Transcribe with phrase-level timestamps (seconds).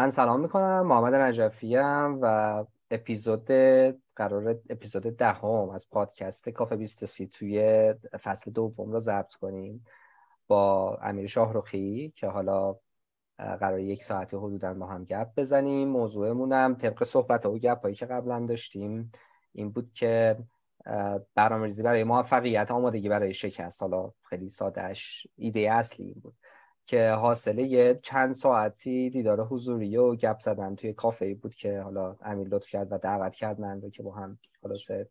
[0.00, 0.86] من سلام می‌کنم.
[0.86, 3.46] محمد نجفی و اپیزود
[4.16, 9.84] قرار اپیزود دهم از پادکست کافه 23 توی فصل دوم رو ضبط کنیم
[10.48, 12.76] با امیر شاهروخی که حالا
[13.38, 15.88] قرار یک ساعتی حدودا با هم گپ بزنیم.
[15.88, 19.12] موضوعمون هم طبق صحبت و گپ هایی که قبلا داشتیم
[19.52, 20.36] این بود که
[21.34, 23.82] برنامه‌ریزی برای موفقیت آمادگی برای شکست.
[23.82, 26.34] حالا خیلی سادهش ایده اصلی این بود.
[26.90, 32.48] که حاصله چند ساعتی دیدار حضوری و گپ زدن توی کافه بود که حالا امیر
[32.48, 35.08] لطف کرد و دعوت کرد من رو که با هم خلاصه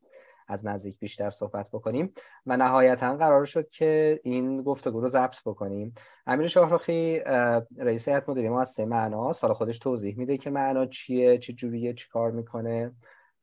[0.48, 2.14] از نزدیک بیشتر صحبت بکنیم.
[2.46, 5.94] و نهایتا قرار شد که این گفتگو رو ضبط بکنیم.
[6.28, 7.20] امیر شاهرخی
[7.78, 12.10] رئیس هیئت مدیره مؤسسه معنا سال خودش توضیح میده که معنا چیه چه جوریه چی
[12.10, 12.92] کار می‌کنه.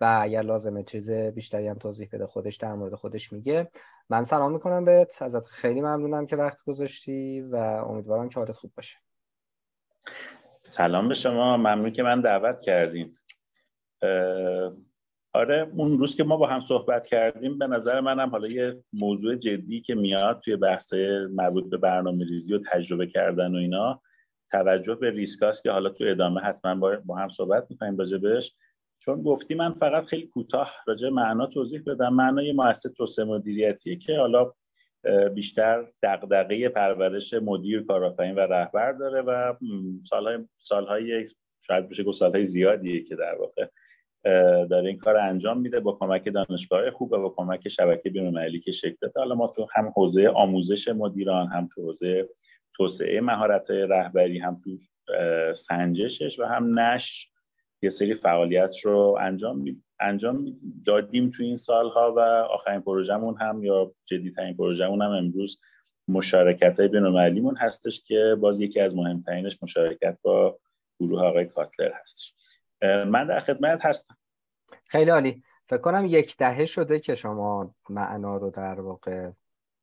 [0.00, 3.70] و اگر لازمه چیز بیشتری هم توضیح بده خودش در مورد خودش میگه.
[4.08, 5.22] من سلام می‌کنم بهت.
[5.22, 8.96] ازت خیلی ممنونم که وقت گذاشتی و امیدوارم که حالت خوب باشه.
[10.62, 11.56] سلام به شما.
[11.56, 13.18] ممنون که من دعوت کردیم
[15.32, 19.34] آره اون روز که ما با هم صحبت کردیم به نظر منم حالا یه موضوع
[19.34, 20.92] جدی که میاد توی بحث
[21.30, 24.02] مربوط به برنامه ریزی و تجربه کردن و اینا
[24.50, 28.54] توجه به ریسکاست که حالا تو ادامه حتما با هم صحبت می‌کنیم راجبش
[29.06, 32.14] چون گفتی من فقط خیلی کوتاه راجع معنا توضیح بدم.
[32.14, 34.52] معنای مؤسسه توسعه مدیریتیه که حالا
[35.34, 39.54] بیشتر دغدغه پرورش مدیر کارآفرین و رهبر داره و
[40.04, 41.28] سالهای سالهای
[41.66, 43.66] شاید بشه گفت سالهای زیادیه که در واقع
[44.64, 48.72] داره این کار انجام میده با کمک دانشگاه خوب و با کمک شبکه بین‌المللی که
[48.72, 49.20] شکل داده.
[49.20, 52.28] حالا ما تو هم حوزه آموزش مدیران هم تو حوزه
[52.74, 54.70] توسعه مهارت رهبری هم تو
[55.54, 57.30] سنجشش و هم نش
[57.82, 59.64] یه سری فعالیت رو انجام
[60.00, 60.46] انجام
[60.86, 65.58] دادیم تو این سالها و آخرین پروژمون هم یا جدیترین پروژمون هم امروز
[66.08, 70.58] مشارکت های بینالمللیمون هستش که باز یکی از مهمترینش مشارکت با
[71.00, 72.34] گروه آقای کاتلر هستش.
[72.82, 74.16] من در خدمت هستم.
[74.84, 75.42] خیلی عالی.
[75.68, 79.30] فکر کنم یک دهه شده که شما معنا رو در واقع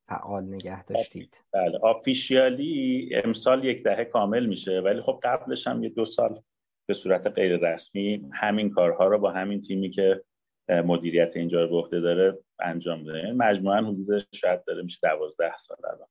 [0.08, 1.44] فعال نگه داشتید.
[1.52, 6.42] بله آفیشیالی امسال یک دهه کامل میشه ولی خب قبلش هم یه دو سال
[6.86, 10.24] به صورت غیر رسمی همین کارها رو با همین تیمی که
[10.68, 15.56] مدیریت اینجا رو به عهده داره انجام میده یعنی مجموعا حدود شاید داره میشه 12
[15.56, 16.08] سال الان.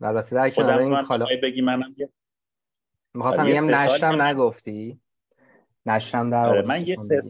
[0.00, 2.08] البته در کنار این کالا بگی منم یه
[3.14, 5.00] می‌خواستم بگم نشرم نگفتی.
[5.86, 7.20] نشرم در آره من یه سه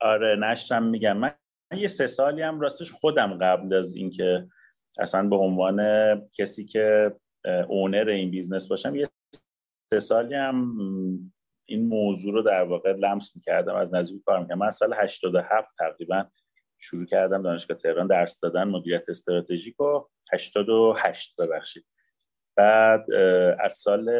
[0.00, 1.16] آره نشرم میگم.
[1.16, 1.34] من
[1.72, 4.48] یه سه سالی هم راستش خودم قبل از اینکه
[4.98, 5.80] اصلا به عنوان
[6.32, 7.16] کسی که
[7.68, 9.08] owner این business باشم یه
[9.92, 10.76] سه سالی هم
[11.66, 14.58] این موضوع رو در واقع لمس می‌کردم از نزدیک کار می‌کردم.
[14.58, 16.24] من سال 87 تقریبا
[16.78, 20.00] شروع کردم دانشگاه تهران درس دادن مدیریت استراتژیک و
[20.32, 21.86] 88 ببخشید.
[22.56, 23.12] بعد
[23.60, 24.10] از سال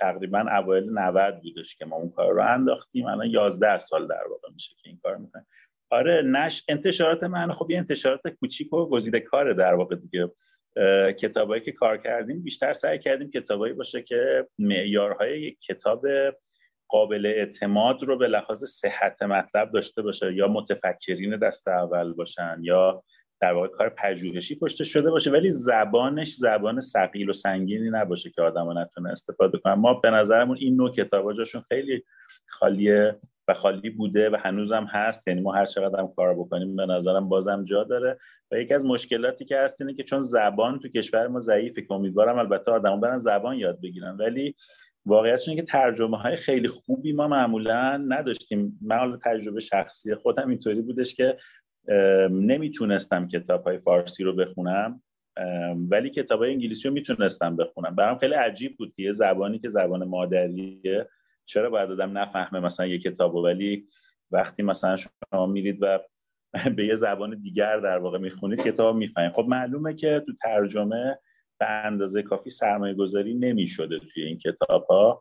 [0.00, 3.06] تقریبا اوایل 90 بودش که ما اون کار رو انداختیم.
[3.06, 5.46] الان 11 سال در واقع میشه که این کار می‌کنیم.
[5.90, 10.32] آره نش انتشارات من خب یه انتشارات کوچیک و گزیده کاره در واقع دیگه.
[11.18, 16.06] کتابایی که کار کردیم بیشتر سعی کردیم کتابایی باشه که معیارهای یک کتاب
[16.88, 23.02] قابل اعتماد رو به لحاظ صحت مطلب داشته باشه یا متفکرین دست اول باشن یا
[23.40, 28.42] در واقع کار پژوهشی پشت شده باشه ولی زبانش زبان ثقیل و سنگینی نباشه که
[28.42, 32.02] آدم نتونه استفاده کنه ما به نظرمون این نوع کتابا جاشون خیلی
[32.46, 35.28] خالیه و خالی بوده و هنوزم هست.
[35.28, 38.18] یعنی ما هر چقدر هم کار بکنیم به نظرم بازم جا داره.
[38.50, 41.92] و یکی از مشکلاتی که هست اینه که چون زبان تو کشور ما ضعیفه که
[41.92, 44.16] امیدوارم البته آدمو برن زبان یاد بگیرن.
[44.16, 44.54] ولی
[45.06, 48.78] واقعیتش اینه که ترجمه های خیلی خوبی ما معمولا نداشتیم.
[48.82, 51.38] من تجربه شخصی خودم اینطوری بودش که
[52.30, 55.02] نمی‌تونستم کتاب های فارسی رو بخونم
[55.90, 57.94] ولی کتاب های انگلیسی رو می‌تونستم بخونم.
[57.94, 61.08] برام خیلی عجیب بود که یه زبانی که زبان مادریه
[61.44, 63.88] چرا باید آدم نفهمه مثلا یه کتاب ولی
[64.30, 65.98] وقتی مثلا شما میرید و
[66.76, 69.32] به یه زبان دیگر در واقع می‌خونید کتاب می‌فهمید.
[69.32, 71.18] خب معلومه که تو ترجمه
[71.58, 75.20] به اندازه کافی سرمایه گذاری نمی شده توی این کتاب ها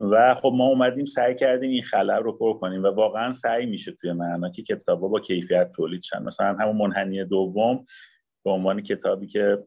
[0.00, 3.92] و خب ما اومدیم سعی کردیم این خلل رو پر کنیم و واقعا سعی میشه
[3.92, 6.22] توی معنا که کتاب ها با کیفیت تولید شن.
[6.22, 7.84] مثلا همون منحنی دوم
[8.44, 9.64] به عنوان کتابی که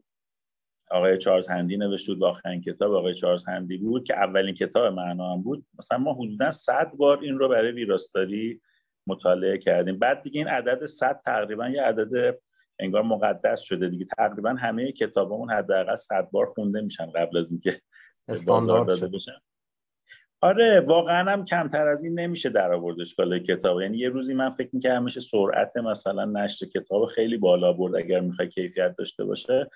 [0.90, 5.32] آقای چارلز هندی نوشته بود آخرین کتاب آقای چارلز هندی بود که اولین کتاب معنا
[5.32, 5.66] هم بود.
[5.78, 8.60] مثلا ما حدودا 100 بار این رو برای ویراستاری
[9.06, 9.98] مطالعه کردیم.
[9.98, 12.38] بعد دیگه این عدد 100 تقریبا یه عدد
[12.80, 14.06] انگار مقدس شده دیگه.
[14.18, 17.80] تقریبا همه کتابمون حداقل صد بار خونده میشن قبل از اینکه
[18.46, 19.40] بازار داده بشن.
[20.40, 23.80] آره واقعا هم کمتر از این نمیشه در آورد اشکال کتاب.
[23.80, 28.20] یعنی یه روزی من فکر می‌کردم میشه سرعت مثلا نشر کتاب خیلی بالا برد اگر
[28.20, 29.70] می‌خوای کیفیت داشته باشه.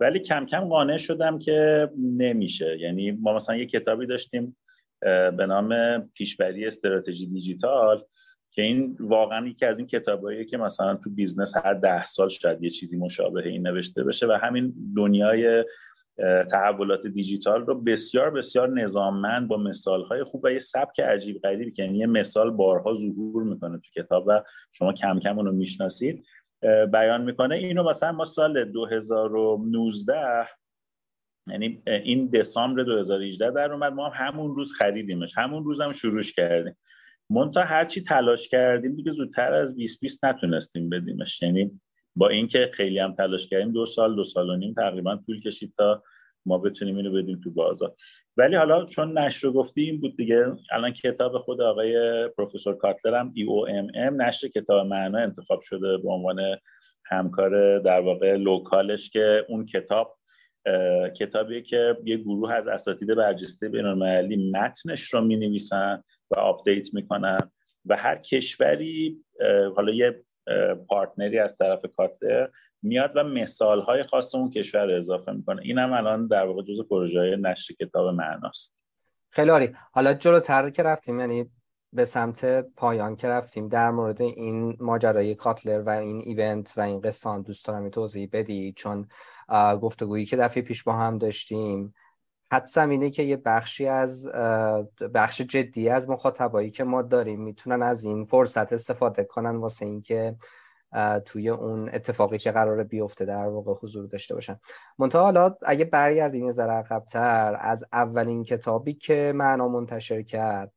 [0.00, 2.78] ولی کم کم قانع شدم که نمیشه.
[2.80, 4.56] یعنی ما مثلا یه کتابی داشتیم
[5.36, 8.04] به نام پیشبری استراتژی دیجیتال.
[8.54, 12.62] که این واقعا یکی از این کتاباییه که مثلا تو business هر ده سال شاید
[12.62, 15.64] یه چیزی مشابه این نوشته بشه و همین دنیای
[16.50, 21.82] تحولات دیجیتال رو بسیار بسیار نظاممند با مثالهای خوب و یه سبک عجیب غریبی که
[21.82, 24.42] یعنی یه مثال بارها ظهور می‌کنه تو کتاب و
[24.72, 26.24] شما کم کم اونو می‌شناسید
[26.92, 27.54] بیان می‌کنه.
[27.54, 30.48] اینو مثلا ما سال 2019
[31.46, 33.92] یعنی این دسامبر 2018 در اومد.
[33.92, 35.32] ما هم همون روز خریدیمش.
[35.36, 36.76] همون روز هم شروعش کردیم.
[37.30, 41.80] منتها هرچی تلاش کردیم دیگه زودتر از 2020 نتونستیم بدیمش یعنی
[42.16, 45.72] با اینکه خیلی هم تلاش کردیم دو سال دو سال و نیم تقریبا طول کشید
[45.76, 46.02] تا
[46.46, 47.94] ما بتونیم اینو بدیم تو بازار.
[48.36, 50.52] ولی حالا چون نشر رو گفتیم بود دیگه.
[50.70, 56.40] الان کتاب خود آقای پروفسور کاتلر هم EOMM نشر کتاب معنا انتخاب شده به عنوان
[57.04, 60.18] همکار در واقع local ش که اون کتاب
[61.16, 66.94] کتابیه که یه گروه از اساتید برجسته بین المللی متنش رو می نویسن و update
[66.94, 67.50] می‌کنن.
[67.86, 69.24] و هر کشوری
[69.76, 70.24] حالا یه
[70.88, 72.48] partner ی از طرف کاتلر
[72.82, 75.62] میاد و مثال های خاص اون کشور رو اضافه می‌کنه.
[75.62, 78.74] این هم الان در واقع جز پروژه های نشر کتاب معناست.
[79.30, 79.70] خیلی عالی.
[79.92, 81.50] حالا جلوتر که رفتیم یعنی
[81.92, 87.00] به سمت پایان که رفتیم در مورد این ماجرای کاتلر و این event و این
[87.00, 89.08] قصان دوست دارم توضیح بدی چون
[89.80, 91.94] گفتگویی که دفعه پیش با هم داشتیم
[92.54, 94.28] حدسم اینه که یه بخشی از
[95.14, 100.36] بخش جدی از مخاطبایی که ما داریم می‌تونن از این فرصت استفاده کنن واسه اینکه
[101.24, 104.60] توی اون اتفاقی که قرار بیفته در واقع حضور داشته باشن.
[104.98, 110.72] منتها حالا اگه برگردیم یه ذره عقبتر از اولین کتابی که معنا منتشر کرد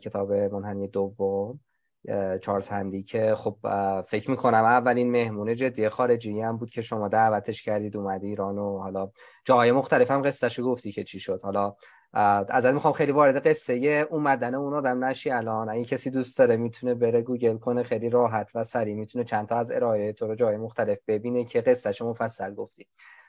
[0.00, 1.60] کتاب منحنی دوم
[2.42, 3.56] چارلز هندی که خب
[4.06, 8.78] فکر می‌کنم اولین مهمون جدی خارجی هم بود که شما دعوتش کردید اومد ایران و
[8.78, 9.10] حالا
[9.44, 11.40] جاهای مختلف هم قصتشو گفتی که چی شد.
[11.42, 11.74] حالا
[12.12, 15.68] از می‌خوام خیلی وارد قصه اومدن اون آدم نشی الان.
[15.68, 19.56] اگه کسی دوست داره می‌تونه بره گوگل کنه خیلی راحت و سریع می‌تونه چند تا
[19.56, 22.86] از ارائه تو رو جای مختلف ببینه که قصهشو مفصل گفتی.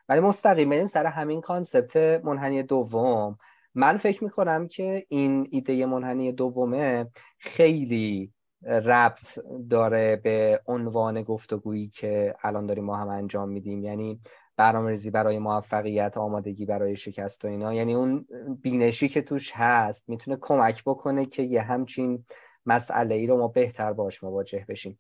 [0.10, 3.38] ولی مستقیم بریم سر همین concept منحنی دوم.
[3.76, 7.08] من فکر می‌کنم که این ایده منحنی دومه
[7.40, 8.34] خیلی
[8.66, 13.84] ربط داره به عنوان گفتگویی که الان داریم ما هم انجام میدیم.
[13.84, 14.22] یعنی
[14.58, 17.74] برنامه ریزی برای موفقیت آمادگی برای شکست و اینا.
[17.74, 18.28] یعنی اون
[18.62, 22.26] بینشی که توش هست می‌تونه کمک بکنه که یه همچین
[22.66, 24.98] مسئله ای رو ما بهتر باش مواجه بشیم.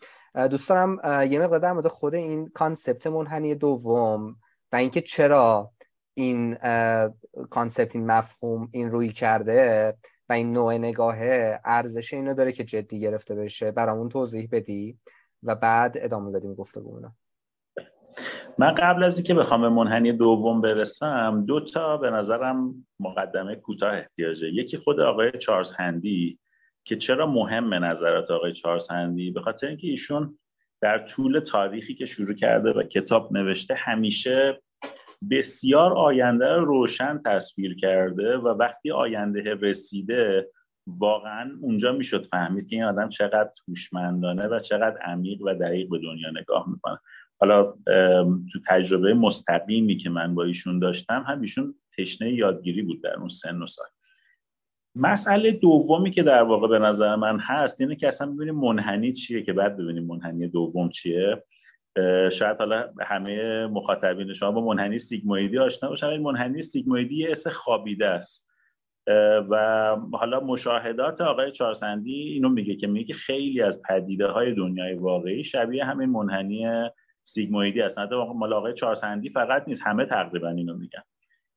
[0.49, 0.97] دوست دارم
[1.31, 4.35] یه مقدار در مورد خود این کانسپت منحنی دوم
[4.71, 5.71] و اینکه چرا
[6.13, 6.57] این
[7.49, 9.93] کانسپت این مفهوم این روی کرده.
[10.31, 13.71] و این نوع نگاهه ارزش اینو داره که جدی گرفته بشه.
[13.71, 14.97] برامون توضیح بدی
[15.43, 17.11] و بعد ادامه بدیم گفتگومون
[18.57, 23.93] من قبل از اینکه بخوام به منحنی دوم برسم دو تا به نظرم مقدمه کوتاه
[23.93, 24.47] احتیاجه.
[24.47, 26.39] یکی خود آقای چارلز هندی
[26.83, 30.39] که چرا مهم نظرات آقای چارلز هندی؟ به خاطر اینکه ایشون
[30.81, 34.61] در طول تاریخی که شروع کرده و کتاب نوشته همیشه
[35.29, 40.49] بسیار آینده رو روشن تصویر کرده و وقتی آینده رسیده
[40.87, 45.97] واقعا اونجا می‌شد فهمید که این آدم چقدر هوشمندانه و چقدر عمیق و دقیق به
[45.97, 46.99] دنیا نگاه می‌کنه.
[47.39, 47.73] حالا
[48.51, 53.29] تو تجربه مستقیمی که من با ایشون داشتم هم ایشون تشنه یادگیری بود در اون
[53.29, 53.87] سن و سال.
[54.95, 59.41] مسئله دومی که در واقع به نظر من هست اینه که اصلا ببینیم منحنی چیه
[59.41, 61.43] که بعد ببینیم منحنی دوم چیه.
[62.31, 67.47] شاید حالا همه مخاطبین شما با منحنی سیگمویدی آشنا باشن این منحنی سیگمویدی یه S
[67.47, 68.51] خوابیده است.
[69.49, 74.93] و حالا مشاهدات آقای چارلز هندی اینو میگه که میگه خیلی از پدیده های دنیای
[74.93, 76.89] واقعی شبیه همین منحنی
[77.23, 81.03] سیگمویدی هستن حتی مال آقای چارلز هندی فقط نیست همه تقریبا اینو میگن.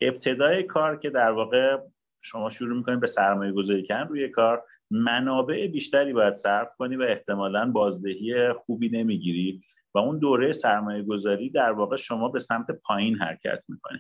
[0.01, 1.79] ابتدای کار که در واقع
[2.23, 7.03] شما شروع می‌کنید به سرمایه گذاری کردن روی کار منابع بیشتری باید صرف کنی و
[7.03, 9.63] احتمالا بازدهی خوبی نمی‌گیری.
[9.95, 13.99] و اون دوره سرمایه گذاری در واقع شما به سمت پایین حرکت می‌کنی.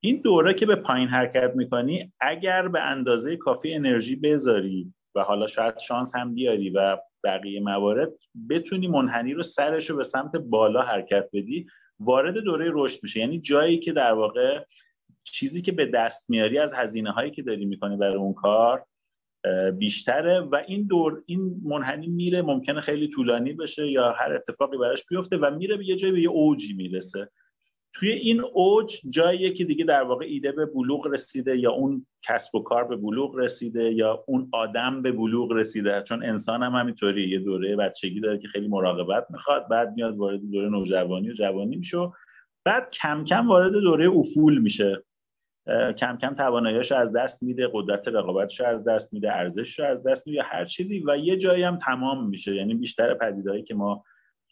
[0.00, 5.46] این دوره که به پایین حرکت می‌کنی اگر به اندازه کافی انرژی بذاری و حالا
[5.46, 8.12] شاید شانس هم بیاری و بقیه موارد
[8.50, 11.66] بتونی منحنی رو سرش رو به سمت بالا حرکت بدی
[12.00, 14.64] وارد دوره رشد میشه یعنی جایی که در واقع
[15.24, 18.86] چیزی که به دست میاری از هزینه هایی که داری می‌کنی برای اون کار
[19.78, 25.04] بیشتره و این دور این منحنی میره ممکنه خیلی طولانی بشه یا هر اتفاقی براش
[25.04, 27.30] بیفته و میره به یه جایی به یه اوجی می‌رسه.
[27.94, 32.54] توی این اوج جاییه که دیگه در واقع ایده به بلوغ رسیده یا اون کسب
[32.54, 36.02] و کار به بلوغ رسیده یا اون آدم به بلوغ رسیده.
[36.02, 40.40] چون انسان هم همینطوری یه دوره بچگی داره که خیلی مراقبت می‌خواد بعد میاد وارد
[40.50, 41.98] دوره نوجوانی و جوانی میشه
[42.64, 45.04] بعد کم کم وارد دوره افول میشه.
[45.98, 50.42] کم کم تواناییش از دست میده قدرت رقابتش از دست میده ارزشش از دست میده
[50.42, 52.54] هر چیزی و یه جایی هم تمام میشه.
[52.54, 54.04] یعنی بیشتر پدیدهایی که ما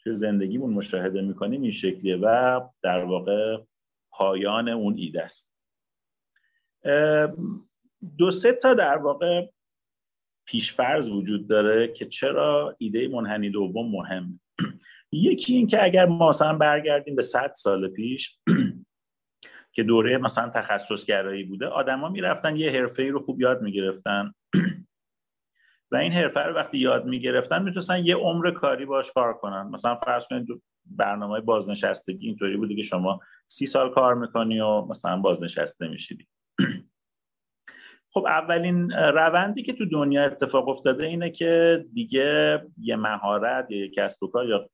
[0.02, 3.56] توی زندگیمون مشاهده می‌کنیم این شکلیه و در واقع
[4.10, 5.50] پایان اون ایده است.
[8.18, 9.46] دو سه تا در واقع
[10.46, 14.40] پیشفرض وجود داره که چرا ایده منحنی دوم مهم.
[15.12, 18.38] یکی این که اگر ما مثلا برگردیم به 100 سال پیش
[19.74, 24.32] که دوره مثلا تخصصگرایی بوده آدما می‌رفتن یه حرفه ای رو خوب یاد می‌گرفتن.
[25.92, 29.62] و این حرفه رو وقتی یاد می‌گرفتن می‌تونستن یه عمر کاری باش کار کنن.
[29.62, 35.16] مثلا فرض کنید برنامه بازنشستگی اینطوری بوده که شما سی سال کار می‌کنی و مثلا
[35.16, 36.26] بازنشسته میشیدی
[38.14, 43.94] خب اولین روندی که تو دنیا اتفاق افتاده اینه که دیگه یه مهارت یا یک
[43.94, 44.70] کسب و کار یا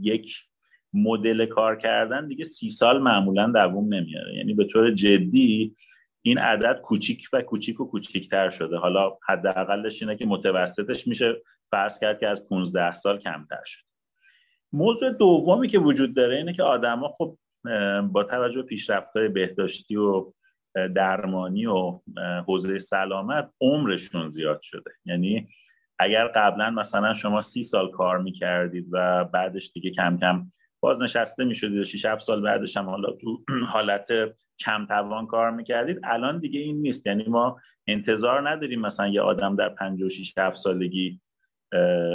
[0.00, 0.47] یک
[0.92, 4.34] مدل کار کردن دیگه سی سال معمولا دووم نمیاره.
[4.34, 5.76] یعنی به طور جدی
[6.22, 8.76] این عدد کوچیک و کوچیک و کوچیکتر شده.
[8.76, 13.84] حالا حداقلش اینه که متوسطش میشه فرض کرد که از 15 سال کمتر شد.
[14.72, 17.38] موضوع دومی که وجود داره اینه که آدما خب
[18.12, 20.32] با توجه به پیشرفت‌های بهداشتی و
[20.94, 22.00] درمانی و
[22.46, 24.90] حوزه سلامت عمرشون زیاد شده.
[25.04, 25.48] یعنی
[25.98, 31.78] اگر قبلا مثلا شما سی سال کار می‌کردید و بعدش دیگه کم کم بازنشسته می‌شدید
[31.78, 34.08] و 6 7 سال بعدش هم حالا تو حالت
[34.60, 36.00] کم توان کار می‌کردید.
[36.04, 37.06] الان دیگه این نیست.
[37.06, 41.20] یعنی ما انتظار نداریم مثلا یه آدم در 56 7 سالگی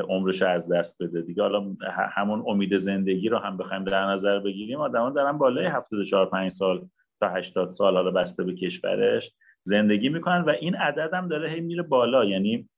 [0.09, 1.21] عمرش از دست بده.
[1.21, 1.75] دیگه حالا
[2.15, 4.79] همون امید زندگی رو هم بخوایم در نظر بگیریم.
[4.79, 6.89] آدمان دارن بالای 74 5 سال
[7.19, 9.31] تا 80 سال حالا بسته به کشورش
[9.63, 12.25] زندگی می‌کنن و این عدد هم داره هی میره بالا.
[12.25, 12.69] یعنی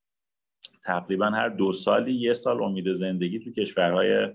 [0.84, 4.28] تقریبا هر دو سالی یه سال امید زندگی تو کشورهای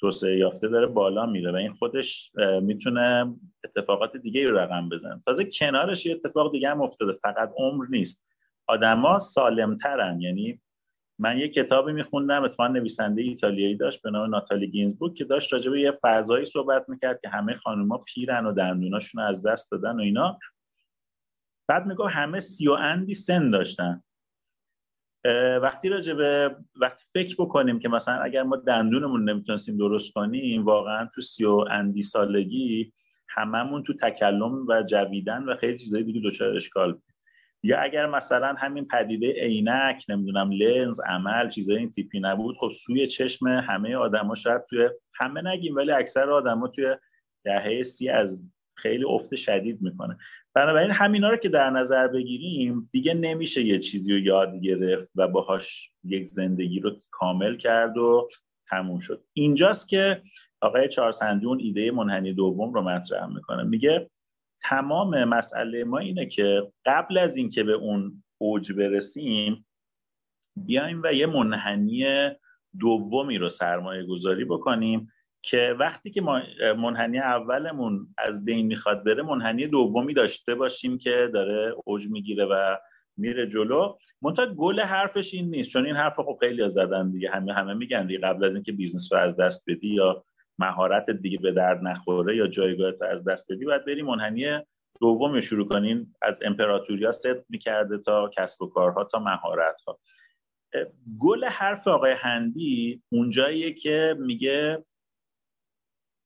[0.00, 5.22] توسعه یافته داره بالا میره و این خودش می‌تونه اتفاقات دیگه رو رقم بزنه.
[5.26, 8.24] تازه کنارش یه اتفاق دیگه هم افتاده فقط عمر نیست.
[8.66, 10.60] آدما سالمترن یعنی
[11.18, 15.70] من یه کتابی میخوندم اتفاقا نویسنده ایتالیایی داشت به نام ناتالی گینزبورگ که داشت راجع
[15.70, 20.00] به یه فضایی صحبت می‌کرد که همه خانوما پیرن و دندوناشون از دست دادن و
[20.00, 20.38] اینا.
[21.68, 24.02] بعد میگو همه سی و اندی سن داشتن.
[25.62, 31.08] وقتی راجع به وقتی فکر بکنیم که مثلا اگر ما دندونمون نمی‌تونستیم درست کنیم واقعا
[31.14, 32.92] تو سی و اندی سالگی
[33.28, 36.98] هممون تو تکلم و جویدن و خیلی چیزای دیگه دچار اشکال
[37.62, 43.06] یا اگر مثلا همین پدیده عینک نمی‌دونم لنز عمل چیزای این تیپی نبود خب سوی
[43.06, 46.96] چشم همه آدما شاید توی همه نگیم ولی اکثر آدما توی
[47.44, 48.44] دهه سی از
[48.76, 50.18] خیلی افت شدید می‌کنه.
[50.54, 55.28] بنابراین همینا رو که در نظر بگیریم دیگه نمیشه یه چیزی رو یاد گرفت و
[55.28, 58.28] باهاش یک زندگی رو کامل کرد و
[58.70, 59.24] تموم شد.
[59.32, 60.22] اینجاست که
[60.60, 63.62] آقای چارسندون ایده منحنی دوم رو مطرح می‌کنه.
[63.62, 64.10] میگه
[64.62, 69.66] تمام مسئله ما اینه که قبل از اینکه به اون اوج برسیم
[70.56, 72.04] بیایم و یه منحنی
[72.78, 75.12] دومی رو سرمایه گذاری بکنیم
[75.42, 76.20] که وقتی که
[76.78, 82.76] منحنی اولمون از بین می‌خواد بره منحنی دومی داشته باشیم که داره اوج می‌گیره و
[83.16, 83.96] میره جلو.
[84.22, 87.30] منتها گل حرفش این نیست چون این حرف خب خیلی زدن دیگه.
[87.30, 90.24] همه همه میگن دیگه قبل از اینکه business رو از دست بدی یا
[90.58, 94.58] مهارت دیگه به درد نخوره یا جایگاهت رو از دست بدی باید بری منحنی
[95.00, 99.98] دوم شروع کنین از امپراتوریا صدق می‌کرده تا کسب و کارها تا مهارت ها
[101.18, 104.84] گل حرف آقای هندی اونجاییه که میگه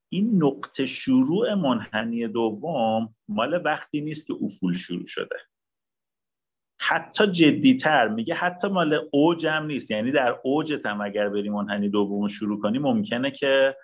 [0.09, 5.35] این نقطه شروع منحنی دوم مال وقتی نیست که افول شروع شده.
[6.81, 9.91] حتی جدیتر میگه حتی مال اوج هم نیست.
[9.91, 13.77] یعنی در اوجت هم اگر بری منحنی دوم شروع کنی ممکنه که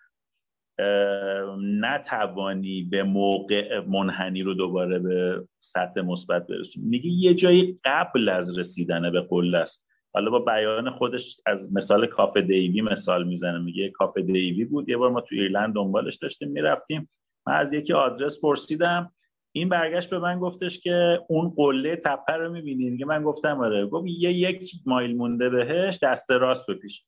[1.60, 6.86] نتوانی به موقع منحنی رو دوباره به سطح مثبت برسونی.
[6.86, 9.91] میگه یه جایی قبل از رسیدن به قله است.
[10.14, 14.90] حالا با بیان خودش از مثال کافه دیوی مثال می‌زنه میگه کافه دیوی بود.
[14.90, 17.10] یه بار ما تو ایرلند دنبالش داشتیم می‌رفتیم.
[17.48, 19.12] من از یکی آدرس پرسیدم.
[19.52, 23.86] این برگشت به من گفتش که اون قله تپه رو می‌بینی؟ میگه من گفتم آره.
[23.86, 27.04] گفت یه یک مایل مونده بهش دست راست بپیش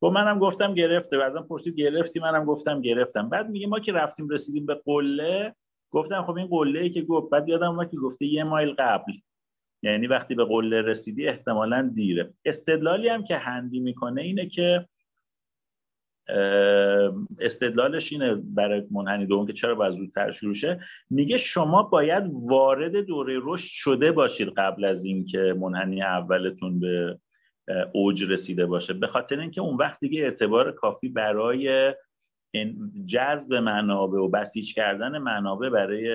[0.00, 1.18] گفت منم گفتم گرفته.
[1.18, 3.28] بعضا پرسید گرفتی؟ منم گفتم گرفتم.
[3.28, 5.54] بعد میگه ما که رفتیم رسیدیم به قله
[5.90, 9.12] گفتم خب این قله ای که گفت بعد یادم اومد که گفته یه مایل قبل.
[9.82, 12.34] یعنی وقتی به قله رسیدی احتمالا دیره.
[12.44, 14.86] استدلالی هم که هندی می‌کنه اینه که
[17.38, 20.80] استدلالش اینه برای منحنی دوم که چرا باید زودتر شروع شه.
[21.10, 27.18] میگه شما باید وارد دوره رشد شده باشید قبل از اینکه منحنی اولتون به
[27.92, 28.92] اوج رسیده باشه.
[28.92, 31.94] به خاطر اینکه اون وقت دیگه اعتبار کافی برای
[33.06, 36.06] جذب منابع و بسیج کردن منابع برای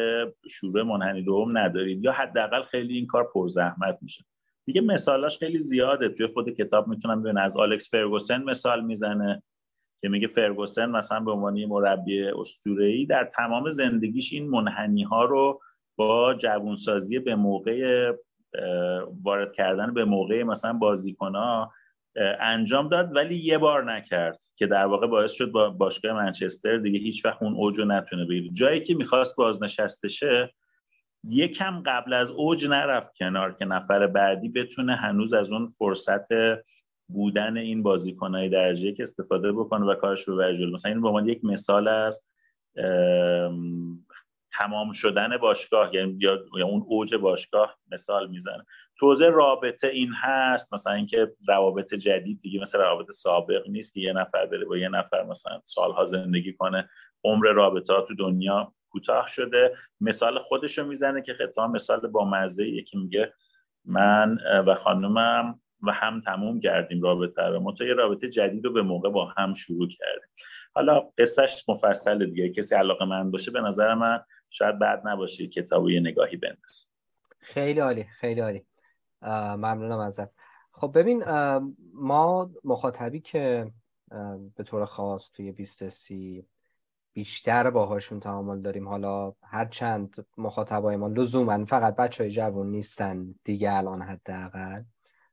[0.50, 2.04] شروع منحنی دوم ندارید.
[2.04, 4.26] یا حداقل خیلی این کار پرزحمت میشه.
[4.66, 6.10] دیگه مثالاش خیلی زیاده.
[6.10, 9.44] توی خود کتاب می‌تونم ببین از آلکس فرگوسن مثال می‌زنه
[10.02, 15.62] که میگه فرگوسن مثلا به عنوان مربی اسطوره‌ای در تمام زندگیش این منحنی ها رو
[15.96, 18.12] با جوونسازی به موقع
[19.24, 21.36] وارد کردن به موقع مثلا بازیکن
[22.40, 27.00] انجام داد ولی یه بار نکرد که در واقع باعث شد با باشگاه منچستر دیگه
[27.00, 28.54] هیچ وقت اون اوج نتونه بگیره.
[28.54, 30.54] جایی که می‌خواست بازنشسته شه
[31.24, 36.28] یکم قبل از اوج نرفت کنار که نفر بعدی بتونه هنوز از اون فرصت
[37.08, 41.46] بودن این بازیکنهای درجه که استفاده بکنه و کارش رو ببره مثلا این به یک
[41.46, 42.22] مثال از
[44.52, 48.66] تمام شدن باشگاه یعنی یا اون اوج باشگاه مثال می‌زنه.
[49.00, 54.14] توزیع رابطه این هست مثلا اینکه روابط جدید دیگه مثل روابط سابق نیست که یه
[54.14, 56.90] نفر بره با یه نفر مثلا سالها زندگی کنه
[57.24, 59.76] عمر رابطه ها تو دنیا کوتاه شده.
[60.02, 63.34] مثال خودشو می‌زنه که خطا مثال با مزه یکی میگه
[63.86, 64.38] من
[64.68, 67.60] و خانمم و هم تموم کردیم رابطه رو.
[67.60, 70.30] ما یه رابطه جدید رو به موقع با هم شروع کردیم.
[70.74, 75.92] حالا قصهش مفصل دیگه کسی علاقه من باشه به نظر من شاید بعد نباشه کتابو
[75.92, 76.86] یه نگاهی بنداز
[77.40, 78.66] خیلی عالی خیلی عالی.
[79.22, 80.30] ممنونم ازت.
[80.72, 81.24] خب ببین
[81.94, 83.72] ما مخاطبی که
[84.56, 86.46] به طور خاص توی 20 سی
[87.14, 93.36] بیشتر باهاشون تعامل داریم حالا هر چند مخاطبای ما لزوما فقط بچه های جوان نیستن
[93.44, 94.84] دیگه الان حداقل.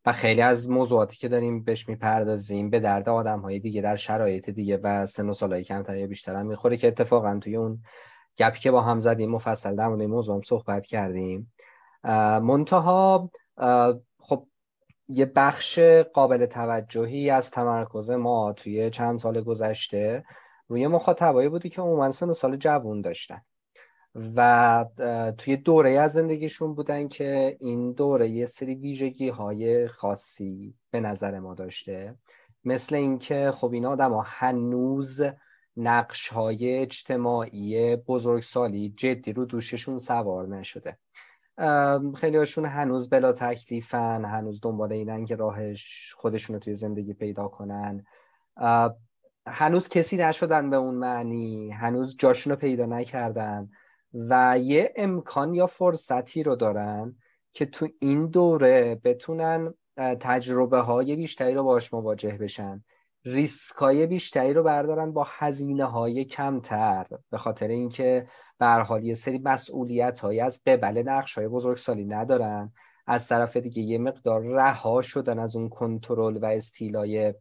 [0.07, 4.51] و خیلی از موضوعاتی که داریم بهش می‌پردازیم به درد آدم های دیگه در شرایط
[4.51, 7.83] دیگه و سن و سالهای کمتر یا بیشتر هم می‌خوره که اتفاقا توی اون
[8.37, 11.53] گپی که با هم زدیم مفصل در مورد موضوع هم صحبت کردیم.
[12.43, 13.31] منتها
[14.19, 14.47] خب
[15.09, 15.79] یه بخش
[16.15, 20.25] قابل توجهی از تمرکز ما توی چند سال گذشته
[20.69, 23.43] روی مخاطبایی بودی که عموما سن سال جوون داشتن.
[24.15, 24.85] و
[25.39, 31.39] توی دوره از زندگیشون بودن که این دوره یه سری ویژگی های خاصی به نظر
[31.39, 32.15] ما داشته.
[32.65, 35.21] مثل اینکه خب این آدم ها هنوز
[35.77, 40.99] نقش های اجتماعی بزرگسالی جدی رو دوششون سوار نشده.
[42.17, 47.49] خیلی هاشون هنوز بلا تکلیفن هنوز دنبال اینن که راهش خودشون رو توی زندگی پیدا
[47.49, 48.05] کنن.
[49.47, 53.71] هنوز کسی نشدن به اون معنی هنوز جاشون رو پیدا نکردن
[54.15, 57.17] و یه امکان یا فرصتی رو دارن
[57.53, 62.85] که تو این دوره بتونن تجربه های بیشتری رو باش مواجه بشن.
[63.25, 69.15] ریسک های بیشتری رو بردارن با هزینه های کمتر به خاطر اینکه به حال یه
[69.15, 72.73] سری مسئولیت های از قبل نقش های بزرگسالی ندارن.
[73.07, 77.35] از طرف دیگه یه مقدار رها شدن از اون کنترل و استیلای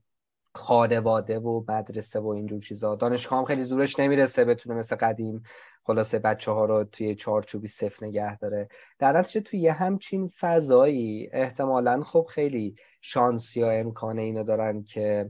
[0.55, 2.95] خانواده و مدرسه و اینجور چیزا.
[2.95, 5.43] دانشگاه هم خیلی زورش نمی‌رسه بتونه مثل قدیم
[5.83, 8.67] خلاصه بچه ها رو توی چارچوبی صف نگه داره.
[8.99, 15.29] در نتیجه توی یه همچین فضایی احتمالا خب خیلی شانس یا امکان اینو دارن که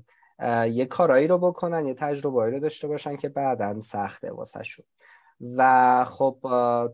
[0.71, 4.85] یه کارایی رو بکنن یه تجربه رو داشته باشن که بعدا سخته واسه شد
[5.57, 6.37] و خب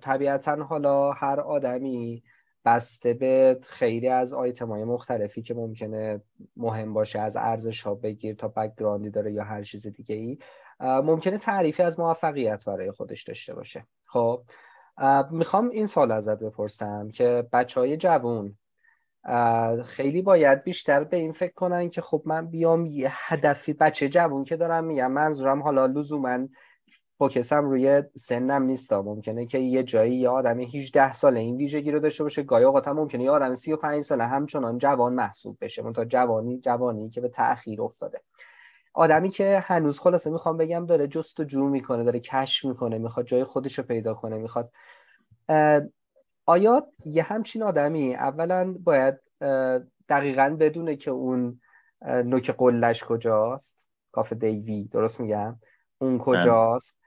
[0.02, 2.24] طبیعتا حالا هر آدمی
[2.66, 6.22] بسته به خیلی از آیتم های مختلفی که ممکنه
[6.58, 10.38] مهم باشه از ارزش ها بگیر تا بکگراندی داره یا هر چیز دیگه ای
[10.80, 13.88] ممکنه تعریفی از موفقیت برای خودش داشته باشه.
[14.06, 14.44] خب
[15.32, 18.58] می‌خوام این سال ازت بپرسم که بچه های جوون
[19.86, 24.44] خیلی باید بیشتر به این فکر کنن که خب من بیام یه هدفی بچه جوون
[24.44, 26.48] که دارم میگم منظورم حالا لزوما
[27.18, 28.94] فوکسم روی سنم نیست.
[28.94, 32.44] ممکنه که یه جایی یه آدمی 18 ساله این ویژگی رو داشته باشه.
[32.44, 35.92] گاهی اوقات ممکنه یه آدم 35 ساله همچنان جوان محسوب بشه.
[35.92, 38.22] تا جوانی جوانی که به تأخیر افتاده.
[38.94, 43.26] آدمی که هنوز خلاصه می‌خوام بگم داره جست و جو می‌کنه داره کشف می‌کنه می‌خواد
[43.26, 44.72] جای خودش رو پیدا کنه می‌خواد
[46.50, 49.20] آیا یه همچین آدمی اولا باید
[50.10, 51.62] دقیقا بدونه که اون
[52.06, 55.60] نوک قلش کجاست؟ کافه دیوی درست میگم؟
[55.98, 57.00] اون کجاست؟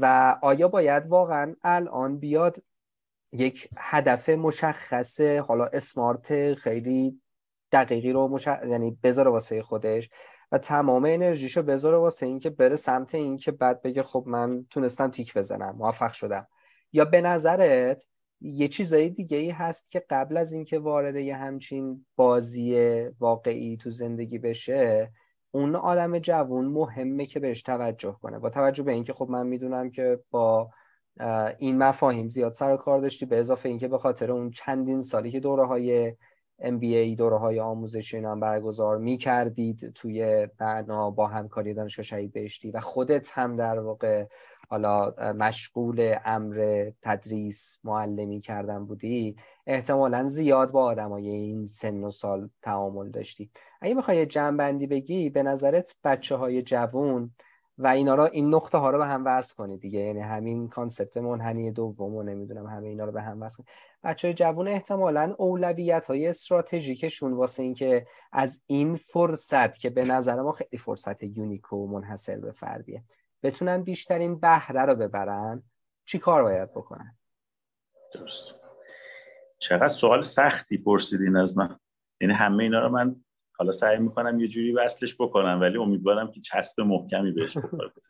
[0.00, 2.62] و آیا باید واقعا الان بیاد
[3.32, 7.20] یک هدف مشخص حالا اسمارت خیلی
[7.72, 8.46] دقیقی رو مش...
[8.46, 10.10] یعنی بذاره واسه خودش
[10.52, 15.34] و تمام انرژیشو بذاره واسه اینکه بره سمت اینکه بعد بگه خب من تونستم تیک
[15.34, 16.46] بزنم موفق شدم؟
[16.92, 18.06] یا به نظرت
[18.46, 22.76] یه چیزایی دیگه ای هست که قبل از اینکه وارد یه همچین بازی
[23.20, 25.12] واقعی تو زندگی بشه
[25.50, 28.38] اون آدم جوون مهمه که بهش توجه کنه.
[28.38, 30.70] با توجه به اینکه خب من می‌دونم که با
[31.58, 35.40] این مفاهیم زیاد سر کار داشتی به اضافه اینکه به خاطر اون چندین سالی که
[35.40, 36.14] دوره های
[36.62, 42.70] MBA دوره های آموزشی هم برگزار می کردید توی برنا با همکاری دانشگاه شهید بهشتی
[42.70, 44.26] و خودت هم در واقع
[44.74, 52.50] حالا مشغول امر تدریس معلمی کردن بودی احتمالا زیاد با آدمای این سن و سال
[52.62, 53.50] تعامل داشتی.
[53.80, 57.30] اگه بخوای جمع بندی بگی به نظرت بچه های جوون
[57.78, 59.98] و اینا رو این نقطه ها رو به هم وصل کنید دیگه.
[60.00, 63.68] یعنی همین concept منحنی دوم و نمی‌دونم همه اینا رو به هم وصل کنید
[64.04, 70.42] بچه های جوون احتمالا اولویت های استراتژیکشون واسه اینکه از این فرصت که به نظر
[70.42, 73.04] ما خیلی فرصت unique و منحصر به فردیه.
[73.44, 75.62] بتونن بیشترین بهره رو ببرن
[76.04, 77.18] چی کار باید بکنن؟
[78.14, 78.54] درست.
[79.58, 81.78] چقدر سوال سختی پرسیدین از من.
[82.20, 83.16] یعنی همه اینا رو من
[83.58, 87.92] حالا سعی می‌کنم یه جوری وصلش بکنم ولی امیدوارم که چسب محکمی بهش بکنم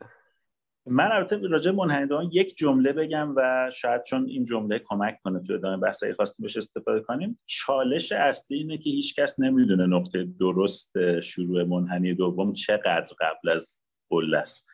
[0.87, 5.53] من البته راجع منحنیدان یک جمله بگم و شاید چون این جمله کمک کنه تو
[5.53, 7.37] ادامه بحث خواستیم بهش استفاده کنیم.
[7.45, 14.37] چالش اصلی اینه که هیچکس نمی‌دونه نقطه درست شروع منحنی دوم چقدر قبل از قله
[14.37, 14.67] است.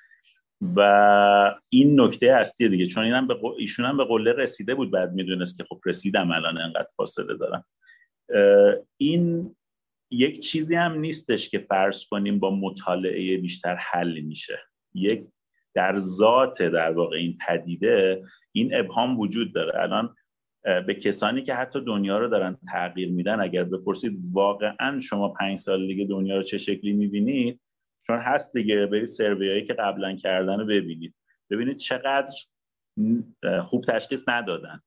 [0.76, 2.86] و این نکته اصلی دیگه.
[2.86, 6.58] چون اینم به ایشون هم به قله رسیده بود بعد می‌دونست که خب رسیدم الان
[6.58, 7.66] انقدر فاصله دارم.
[8.98, 9.56] این
[10.12, 14.60] یک چیزی هم نیستش که فرض کنیم با مطالعه بیشتر حل میشه.
[14.94, 15.24] یک
[15.74, 19.80] در ذات در واقع این پدیده این ابهام وجود داره.
[19.82, 20.16] الان
[20.64, 25.88] به کسانی که حتی دنیا رو دارن تغییر میدن اگر بپرسید واقعا شما پنج سال
[25.88, 27.60] دیگه دنیا رو چه شکلی می‌بینید
[28.12, 31.16] چون هست دیگه برید سروی که قبلا کردن رو ببینید.
[31.50, 32.34] ببینید چقدر
[33.64, 34.82] خوب تشخیص ندادن.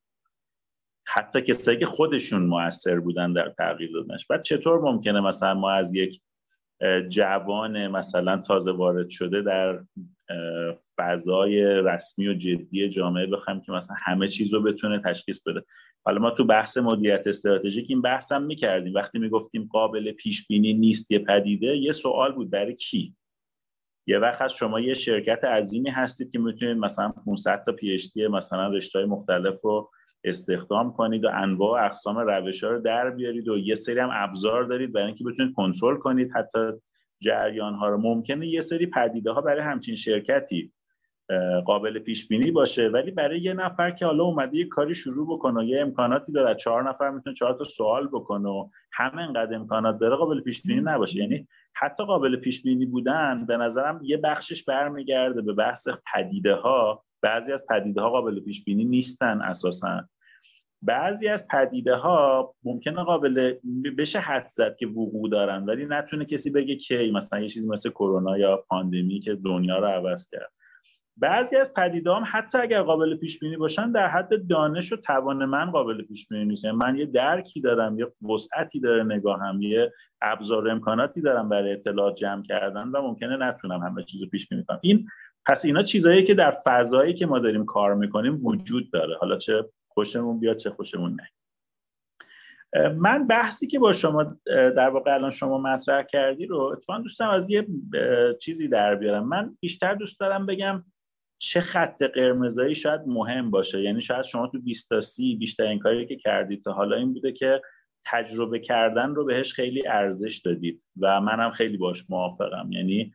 [1.07, 4.27] حتی کسایی که خودشون موثر بودن در تغییر دادنش.
[4.27, 6.21] بعد چطور ممکنه مثلا ما از یک
[7.09, 9.85] جوان مثلا تازه وارد شده در
[10.99, 15.65] فضای رسمی و جدی جامعه بخوایم که مثلا همه چیز رو بتونه تشخیص بده.
[16.05, 18.95] حالا ما تو بحث مدیریت استراتژیک این بحث هم می‌کردیم.
[18.95, 23.17] وقتی می‌گفتیم قابل پیش بینی نیست یه پدیده یه سوال بود برای کی؟
[24.07, 27.99] یه وقت از شما یه شرکت عظیمی هستید که می‌تونید مثلا 500 تا پی
[28.31, 29.91] مثلا رشته مختلف رو
[30.25, 34.11] استخدام کنید و انواع و اقسام روش ها رو در بیارید و یه سری هم
[34.13, 36.73] ابزار دارید برای اینکه بتونید کنترل کنید حتی
[37.21, 37.99] جریان ها رو.
[37.99, 40.73] ممکنه یه سری پدیده ها برای همچین شرکتی
[41.65, 42.89] قابل پیش بینی باشه.
[42.89, 46.89] ولی برای یه نفر که حالا اومده یه کاری شروع بکنه یه امکاناتی داره چهار
[46.89, 51.19] نفر می‌تونه چهار تا سوال بکنه و همه انقدر امکانات داره قابل پیش بینی نباشه.
[51.19, 57.05] یعنی حتی قابل پیش بینی بودن به نظرم یه بخشش برمیگرده به بحث پدیده ها
[57.23, 60.05] بعضی از پدیده ها قابل پیش بینی نیستن اساسا.
[60.83, 63.55] بعضی از پدیده ها ممکنه قابل
[63.99, 67.91] بشه حد زد که وقوع دارن ولی نتونه کسی بگه کی مثلا یه چیزی مثل
[67.91, 70.53] کرونا یا پاندمی که دنیا رو عوض کرد.
[71.17, 75.45] بعضی از پدیده هم حتی اگر قابل پیش بینی باشن در حد دانش و توان
[75.45, 76.65] من قابل پیش بینی نیست.
[76.65, 82.17] یعنی من یه درکی دارم یه وسعتی داره نگاهم یه ابزار امکاناتی دارم برای اطلاعات
[82.17, 84.79] جمع کردن و ممکنه نتونم همه چیز رو پیش بینی کنم.
[84.83, 85.09] این
[85.47, 89.17] پس اینا چیزایی که در فضایی که ما داریم کار می‌کنیم وجود داره.
[89.17, 91.29] حالا چه خوشمون بیاد چه خوشمون نه
[92.91, 97.51] من بحثی که با شما در واقع الان شما مطرح کردی رو اتفاقا دوستم از
[97.51, 97.67] یه
[98.41, 99.29] چیزی در بیارم.
[99.29, 100.85] من بیشتر دوست دارم بگم
[101.45, 106.07] چه خط قرمزایی شاید مهم باشه؟ یعنی شاید شما تو 20 تا 30 بیشترین کاری
[106.07, 107.63] که کردید تا حالا این بوده که
[108.05, 110.83] تجربه کردن رو بهش خیلی ارزش دادید.
[111.01, 112.73] و منم خیلی باش موافقم.
[112.73, 113.13] یعنی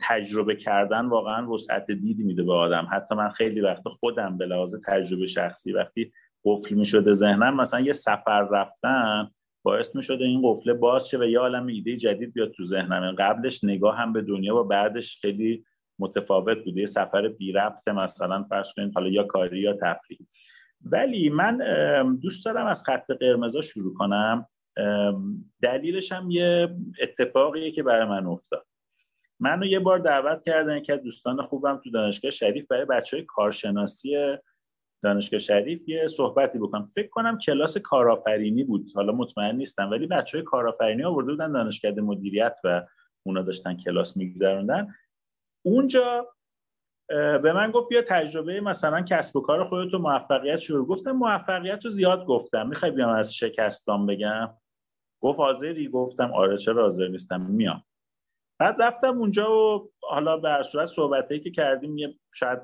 [0.00, 2.88] تجربه کردن واقعا وسعت دیدی میده به آدم.
[2.92, 6.12] حتی من خیلی وقت خودم به لحاظ تجربه شخصی وقتی
[6.44, 9.30] قفل می‌شده ذهنم مثلا یه سفر رفتن
[9.62, 13.14] باعث می شده این قفله باز شه و یه عالم ایده جدید بیاد تو ذهنم.
[13.18, 15.64] قبلش نگاه هم به دنیا و بعدش خیلی
[16.00, 20.26] متفاوت بوده یه سفر بی ربط مثلا فرض کنید حالا یا کاری یا تفریحی
[20.84, 21.58] ولی من
[22.22, 24.46] دوست دارم از خط قرمزا شروع کنم.
[25.62, 28.66] دلیلش هم یه اتفاقیه که برای من افتاد.
[29.40, 34.36] منو یه بار دعوت کردن که دوستان خوبم تو دانشگاه شریف برای بچه های کارشناسی
[35.02, 36.84] دانشگاه شریف یه صحبتی بکنم.
[36.84, 38.92] فکر کنم کلاس کارآفرینی بود.
[38.94, 42.82] حالا مطمئن نیستم ولی بچه های کارآفرینی آورده بودن دانشکده مدیریت و
[43.22, 44.94] اونا داشتن کلاس میگذروندن.
[45.62, 46.34] اونجا
[47.42, 50.86] به من گفت بیا تجربه مثلا کسب و کار خودتو موفقیت شروع.
[50.86, 52.68] گفتم موفقیت رو زیاد گفتم.
[52.68, 54.50] می‌خوای بیام از شکستان بگم؟
[55.22, 55.88] گفت حاضری.
[55.88, 57.84] گفتم آره چرا حاضر نیستم؟ میام.
[58.60, 62.58] بعد رفتم اونجا و حالا در صورت صحبتهایی که کردیم یه شاید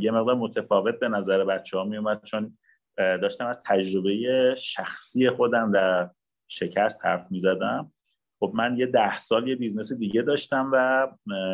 [0.00, 2.58] یه مقدار متفاوت به نظر بچه ها می اومد چون
[2.96, 6.10] داشتم از تجربه شخصی خودم در
[6.48, 7.92] شکست حرف می زدم
[8.40, 11.08] خب من یه ده سال یه business دیگه داشتم و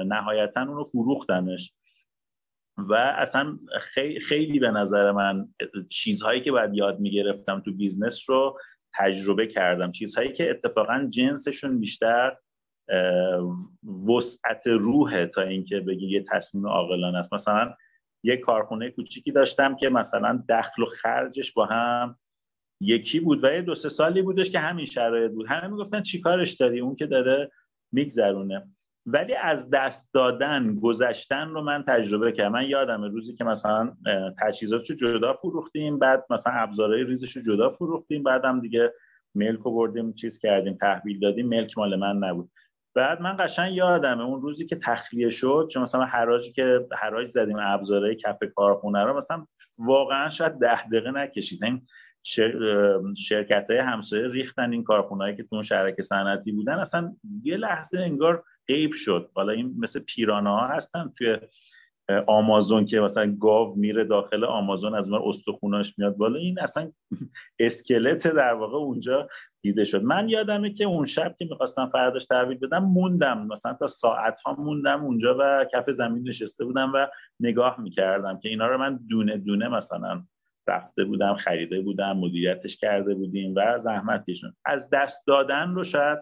[0.06, 1.72] نهایتا اونو فروختمش.
[2.76, 5.48] و اصلا خیلی, خیلی به نظر من
[5.90, 8.58] چیزهایی که باید یاد می‌گرفتم تو business رو
[8.94, 9.92] تجربه کردم.
[9.92, 12.36] چیزهایی که اتفاقا جنسشون بیشتر
[14.08, 17.32] وسعت روحه تا اینکه بگی یه تصمیم عاقلانه است.
[17.32, 17.74] مثلا
[18.24, 22.18] یه کارخونه کوچیکی داشتم که مثلا دخل و خرجش با هم
[22.82, 25.46] یکی بود و یه دو سه سالی بودش که همین شرایط بود.
[25.48, 27.50] همه می‌گفتن چی کارش داری؟ اون که داره
[27.92, 28.68] میگذرونه.
[29.06, 32.52] ولی از دست دادن گذشتن رو من تجربه کردم.
[32.52, 33.96] من یادم روزی که مثلا
[34.42, 38.92] تجهیزات رو جدا فروختیم بعد مثلا ابزارهای ریزش رو جدا فروختیم بعدم دیگه
[39.34, 42.50] ملک رو بردیم چیز کردیم تحویل دادیم ملک مال من نبود.
[42.94, 47.56] بعد من قشنگ یادمه اون روزی که تخلیه شد چون مثلا حراجی که حراج زدیم
[47.60, 49.46] ابزارهای کف کارخونه رو مثلا
[49.78, 51.64] واقعا شاید ده دقیقه نکشید
[52.36, 56.78] این شرکت های همسایه ریختن این کارخونه که تو اون شرکت صنعتی بودن.
[56.78, 59.30] اصلا یه لحظه انگار غیب شد.
[59.34, 61.36] حالا این مثل پیرانه ها هستن توی
[62.26, 66.38] آمازون که مثلا گاو میره داخل آمازون از اون استخوناش میاد بالا.
[66.38, 66.92] این اصلا
[67.58, 69.28] اسکلت در واقع اونجا
[69.62, 70.02] دیده شد.
[70.02, 73.46] من یادمه که اون شب که می‌خواستم فرداش تحویل بدم موندم.
[73.46, 77.06] مثلا تا ساعت ها موندم اونجا و کف زمین نشسته بودم و
[77.40, 80.24] نگاه می‌کردم که اینا رو من دونه دونه مثلا
[80.66, 86.18] رفته بودم خریده بودم مدیریتش کرده بودیم و زحمت کشون از دست دادن رو شاید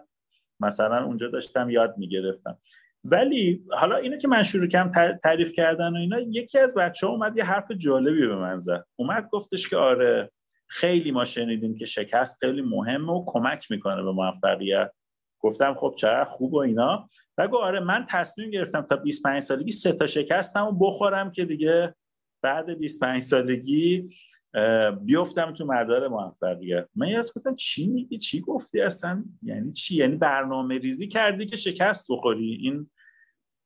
[0.59, 2.57] مثلا اونجا داشتم یاد می‌گرفتم.
[3.03, 7.13] ولی حالا اینو که من شروع کردم تعریف کردن و اینا یکی از بچه ها
[7.13, 8.85] اومد یه حرف جالبی به من زد.
[8.95, 10.31] اومد گفتش که آره
[10.67, 14.91] خیلی ما شنیدیم که شکست خیلی مهمه و کمک می‌کنه به موفقیت.
[15.39, 17.09] گفتم خب چقدر خوب و اینا.
[17.37, 21.95] و آره من تصمیم گرفتم تا 25 سالگی سه تا شکستم و بخورم که دیگه
[22.41, 24.09] بعد 25 سالگی
[25.01, 26.87] بیفتم تو مدار موفقیت.
[26.95, 31.55] من یاد گفتم چی میگی؟ چی گفتی اصلا؟ یعنی چی؟ یعنی برنامه ریزی کردی که
[31.55, 32.89] شکست بخوری؟ این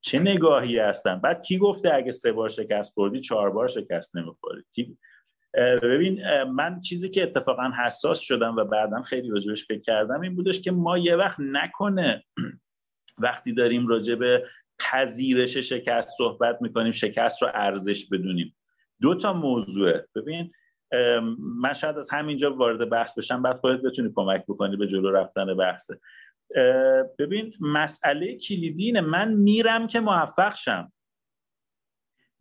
[0.01, 4.63] چه نگاهی هستن؟ بعد کی گفته اگه سه بار شکست خوردی چهار بار شکست نمی‌خوری؟
[5.83, 10.61] ببین من چیزی که اتفاقا حساس شدم و بعدا خیلی راجبش فکر کردم این بودش
[10.61, 12.23] که ما یه وقت نکنه
[13.17, 14.39] وقتی داریم راجع
[14.79, 18.55] پذیرش شکست صحبت می‌کنیم شکست رو ارزش بدونیم.
[19.01, 20.51] دو تا موضوعه ببین
[21.37, 25.57] من شاید از همینجا وارد بحث بشم بعد خودت بتونی کمک بکنی به جلو رفتن
[25.57, 25.99] بحثه
[27.19, 30.91] ببین مسئله کلیدینه من میرم که موفق شم.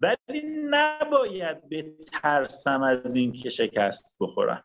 [0.01, 4.65] ولی نباید بترسم از اینکه شکست بخورم.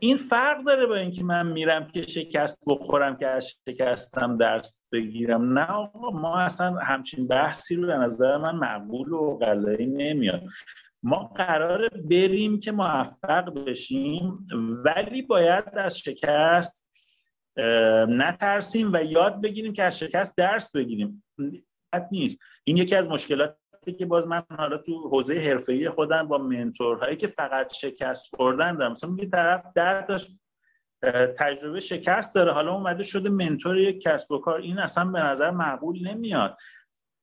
[0.00, 5.58] این فرق داره با اینکه من میرم که شکست بخورم که از شکستم درس بگیرم.
[5.58, 10.42] نه آقا ما اصلا همچین بحثی رو به نظر من معقول و غلایی نمیاد.
[11.02, 14.46] ما قراره بریم که موفق بشیم
[14.84, 16.82] ولی باید از شکست
[18.08, 21.24] نترسیم و یاد بگیریم که از شکست درس بگیریم.
[22.10, 22.38] نیست.
[22.64, 23.08] این یکی از
[23.80, 28.76] مشکلاتی که باز من حالا تو حوزه حرفه‌ای خودم با منتورهایی که فقط شکست خوردن
[28.76, 28.92] دارم.
[28.92, 30.20] مثلا یه طرف در
[31.38, 32.52] تجربه شکست داره.
[32.52, 34.60] حالا اومده شده منتور یک کسب و کار.
[34.60, 36.56] این اصلا به نظر معقول نمیاد.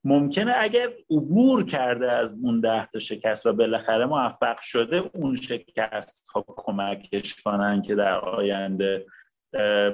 [0.03, 6.27] ممکنه اگر عبور کرده از اون ده تا شکست و بالاخره موفق شده اون شکست
[6.35, 9.05] ها کمکش کنن که در آینده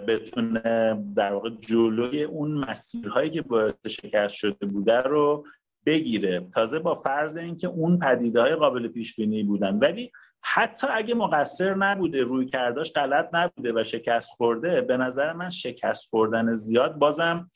[0.08, 5.46] بتونه در واقع جلوی اون مسیرهایی که باعث شکست شده بوده رو
[5.86, 6.48] بگیره.
[6.54, 9.80] تازه با فرض اینکه اون پدیده های قابل پیش بینی بودن.
[9.80, 15.50] ولی حتی اگه مقصر نبوده روی کرداش غلط نبوده و شکست خورده به نظر من
[15.50, 17.52] شکست خوردن زیاد بازم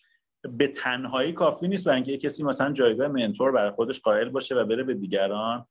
[0.57, 4.65] به تنهایی کافی نیست برای اینکه کسی مثلا جایگاه منتور برای خودش قائل باشه و
[4.65, 5.65] بره به دیگران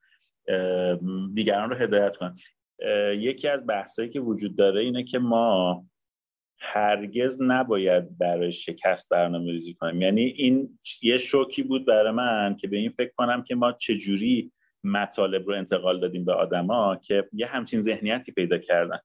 [1.34, 2.34] دیگران رو هدایت کنه.
[3.14, 5.84] یکی از بحثایی که وجود داره اینه که ما
[6.58, 10.02] هرگز نباید برای شکست برنامه ریزی کنیم.
[10.02, 14.52] یعنی این یه شوکی بود برای من که به این فکر کنم که ما چجوری
[14.84, 18.98] مطالب رو انتقال دادیم به آدما که یه همچین ذهنیتی پیدا کردن.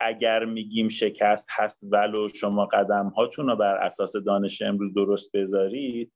[0.00, 6.12] اگر میگیم شکست هست ولو شما قدم هاتون رو بر اساس دانش امروز درست بذارید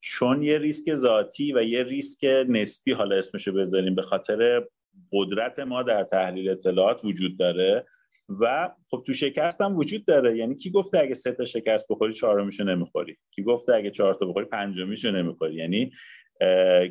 [0.00, 4.64] چون یه ریسک ذاتی و یه ریسک نسبی حالا اسمشو بذاریم به خاطر
[5.12, 7.86] قدرت ما در تحلیل اطلاعات وجود داره
[8.40, 10.36] و خب تو شکست هم وجود داره.
[10.36, 14.26] یعنی کی گفته اگه سه تا شکست بخوری چهارمیشو نمی‌خوری؟ کی گفته اگه چهار تا
[14.26, 15.92] بخوری پنجمیشو نمی‌خوری؟ یعنی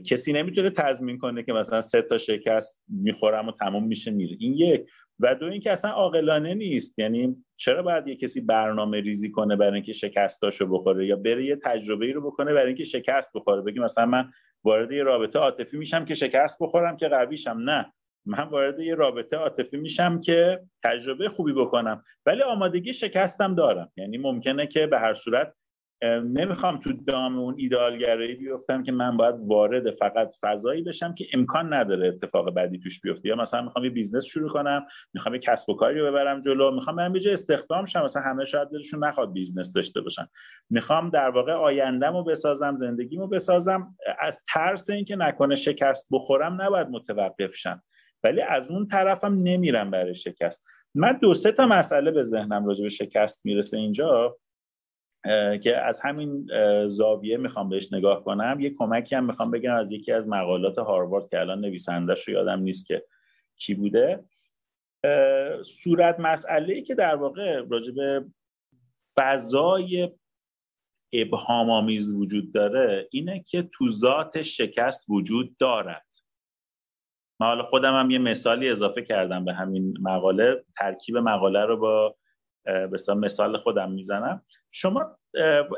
[0.05, 4.35] کسی نمی‌تونه تضمین کنه که مثلا سه تا شکست می‌خورم و تمام میشه میره.
[4.39, 4.85] این یک.
[5.19, 6.99] و دو اینکه اصلا عاقلانه نیست.
[6.99, 11.55] یعنی چرا باید یه کسی برنامه ریزی کنه برای اینکه شکستاشو بخوره یا بره یه
[11.55, 14.31] تجربه ای رو بکنه برای اینکه شکست بخوره؟ بگی مثلا من
[14.63, 17.93] وارد یه رابطه عاطفی میشم که شکست بخورم که قویشم نه.
[18.29, 23.91] من وارد یه رابطه عاطفی میشم که تجربه خوبی بکنم ولی آمادگی شکستم دارم.
[23.97, 25.53] یعنی ممکنه که به هر صورت
[26.23, 31.73] نمی‌خوام تو دام اون ایدالگرایی بیفتم که من باید وارد فقط فضایی بشم که امکان
[31.73, 33.29] نداره اتفاق بدی توش بیفته.
[33.29, 36.71] یا مثلا می‌خوام یه business شروع کنم می‌خوام یه کسب و کاری رو ببرم جلو
[36.71, 40.27] می‌خوام برم یه استخدام شم مثلا همه شاید دلشون نخواد business داشته باشن.
[40.69, 43.95] می‌خوام در واقع آیندهمو بسازم زندگیمو بسازم.
[44.19, 47.81] از ترس اینکه نکنه شکست بخورم نباید متوقف شم.
[48.23, 50.65] ولی از اون طرفم نمیرم برای شکست.
[50.95, 54.37] من دو سه تا مسئله به ذهنم راجع به شکست می‌رسه اینجا
[55.63, 56.47] که از همین
[56.87, 58.59] زاویه می‌خوام بهش نگاه کنم.
[58.59, 62.59] یه کمکی هم می‌خوام بگم از یکی از مقالات هاروارد که الان نویسندش رو یادم
[62.59, 63.05] نیست که
[63.57, 64.23] کی بوده.
[65.63, 68.25] صورت مسئله ای که در واقع راجع به
[69.19, 70.11] فضای
[71.13, 76.05] ابهام آمیز وجود داره اینه که تو ذات شکست وجود دارد.
[77.39, 80.63] من حالا خودم هم یه مثالی اضافه کردم به همین مقاله.
[80.77, 82.15] ترکیب مقاله رو با
[82.65, 84.41] به مثال خودم می‌زنم.
[84.71, 85.17] شما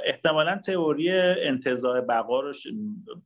[0.06, 2.54] احتمالا تئوری انتظار بقا رو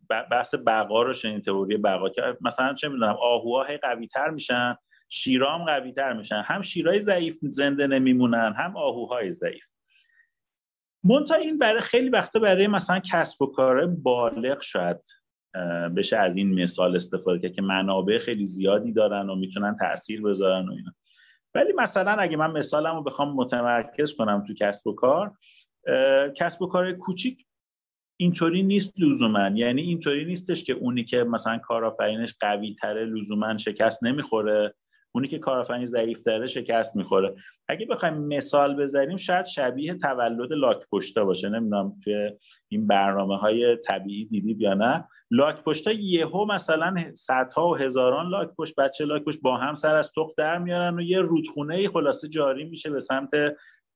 [0.10, 4.78] بحث بقا رو شنید تئوری بقا که مثلا چه می‌دونم آهوها هی قوی تر میشن
[5.10, 6.44] شیرام قوی تر میشن.
[6.46, 9.66] هم شیرای ضعیف زنده نمیمونن هم آهوهای ضعیف.
[11.04, 14.98] منتها این برای خیلی وقتا برای مثلا کسب و کار بالغ شاید
[15.98, 20.70] بشه از این مثال استفاده کرد که منابع خیلی زیادی دارن و می‌تونن تاثیر بذارن
[20.70, 20.92] و اینا.
[21.56, 25.32] ولی مثلا اگه من مثالم رو بخوام متمرکز کنم تو کسب و کار
[26.36, 27.46] کسب و کار کوچیک
[28.18, 34.04] اینطوری نیست لزوما یعنی اینطوری نیستش که اونی که مثلا کارآفرینش قوی تره لزوما شکست
[34.04, 34.76] نمی‌خوره
[35.12, 37.36] اونی که کارآفرین ضعیف تره شکست می‌خوره.
[37.68, 41.50] اگه بخوایم مثال بذاریم شاید شبیه تولد لاک پشتا باشه.
[41.50, 42.32] نمی‌دونم توی
[42.68, 45.08] این برنامه های طبیعی دیدید یا نه.
[45.32, 49.96] لاک پشتا یهو مثلا صدها و هزاران لاک پشت بچه لاک پشت با هم سر
[49.96, 53.30] از تخت در میارن و یه رودخونه خلاصه جاری میشه به سمت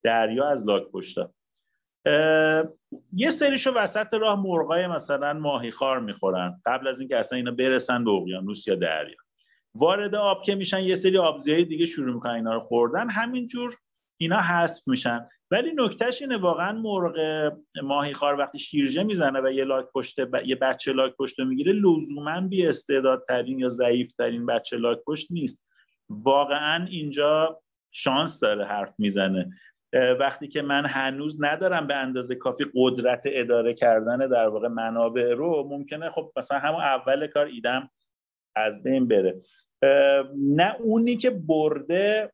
[0.04, 1.34] دریا از لاک پشتا.
[3.14, 6.62] یه سریشو وسط راه مرغای مثلا ماهی خار می‌خورن.
[6.66, 9.18] قبل از اینکه اصلا اینا برسن به اقیانوس یا دریا.
[9.76, 13.10] وارد آب که میشن یه سری آبزیای دیگه شروع می‌کنن اینا رو خوردن.
[13.10, 13.78] همینجور
[14.18, 15.30] اینا حذف میشن.
[15.52, 17.16] ولی نکتهش اینه واقعا مرغ
[17.84, 22.42] ماهی خار وقتی شیرجه می‌زنه و یه لاک پشت یه بچه لاک پشت می‌گیره لزوما
[22.42, 25.64] بی استعدادترین یا ضعیف ترین بچه لاک پشت نیست.
[26.10, 29.50] واقعا اینجا شانس داره حرف می‌زنه.
[30.20, 35.68] وقتی که من هنوز ندارم به اندازه کافی قدرت اداره کردن در واقع منابع رو
[35.70, 37.90] ممکنه خب مثلا همون اول کار ایدم
[38.56, 39.42] از بین بره.
[40.38, 42.32] نه اونی که برده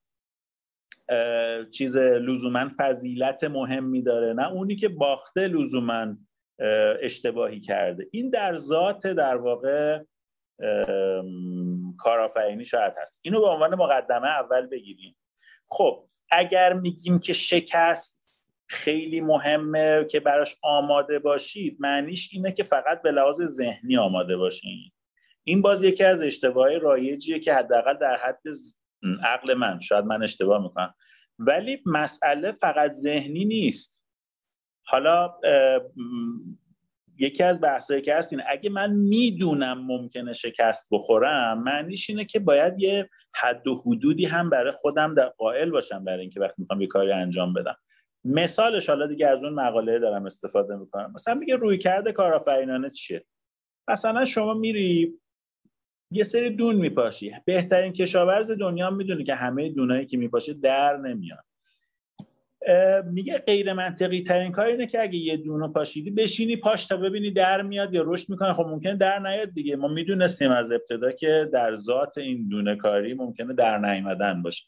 [1.71, 6.15] چیز لزوما فضیلت مهمی داره نه اونی که باخته لزوما
[7.01, 8.07] اشتباهی کرده.
[8.11, 9.99] این در ذات در واقع
[11.97, 13.19] کارآفرینی شاید هست.
[13.21, 15.15] اینو به عنوان مقدمه اول بگیریم.
[15.67, 18.25] خب اگر میگیم که شکست
[18.67, 24.91] خیلی مهمه که براش آماده باشید معنیش اینه که فقط به لحاظ ذهنی آماده باشین.
[25.43, 28.41] این باز یکی از اشتباه رایجیه که حداقل در حد
[29.23, 30.93] عقل من شاید من اشتباه می‌کنم.
[31.39, 34.03] ولی مسئله فقط ذهنی نیست.
[34.85, 35.33] حالا
[37.17, 42.79] یکی از بحثایی که هست اگه من می‌دونم ممکنه شکست بخورم معنیش اینه که باید
[42.79, 46.87] یه حد و حدودی هم برای خودم در قائل باشم برای اینکه وقتی می‌خوام یه
[46.87, 47.77] کاری انجام بدم.
[48.25, 51.11] مثالش حالا دیگه از اون مقاله دارم استفاده می‌کنم.
[51.15, 53.25] مثلا میگه روی کرده کارآفرینانه چیه؟
[53.87, 55.19] مثلا شما میری
[56.11, 57.35] یه سری دون میپاشی.
[57.45, 61.39] بهترین کشاورز دنیا می‌دونه که همه دونایی که میپاشه در نمیان.
[63.11, 67.31] میگه غیر منطقی ترین کار اینه که اگه یه دونو پاشیدی بشینی پاش تا ببینی
[67.31, 68.53] در میاد یا رشد می‌کنه.
[68.53, 69.75] خب ممکنه در نیاد دیگه.
[69.75, 74.65] ما می‌دونستیم از ابتدا که در ذات این دونه کاری ممکنه در نیامدن باشه.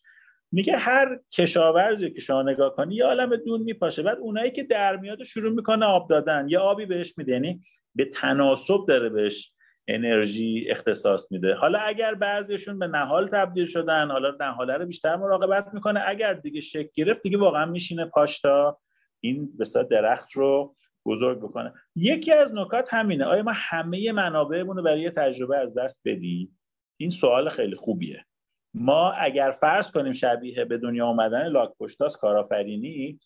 [0.52, 4.04] میگه هر کشاورزی که شما نگاه کنی یه عالم دون میپاشه.
[4.04, 7.62] بعد اونایی که در میاد شروع می‌کنه آب دادن یه آبی بهش میده یعنی
[7.96, 9.52] به تناسب داره بهش
[9.88, 11.54] انرژی اختصاص میده.
[11.54, 16.04] حالا اگر بعضیشون به نهال تبدیل شدن حالا نهاله رو بیشتر مراقبت می‌کنه.
[16.08, 18.80] اگر دیگه شکل گرفت دیگه واقعا میشینه پاشتا.
[19.20, 21.74] این به درخت رو بزرگ بکنه.
[21.96, 23.26] یکی از نکات همینه.
[23.26, 26.60] آیا ما همه منابعمون رو برای تجربه از دست بدیم؟
[26.98, 28.26] این سوال خیلی خوبیه.
[28.74, 33.20] ما اگر فرض کنیم شبیه به دنیا اومدن لاک پشتاس کارآفرینی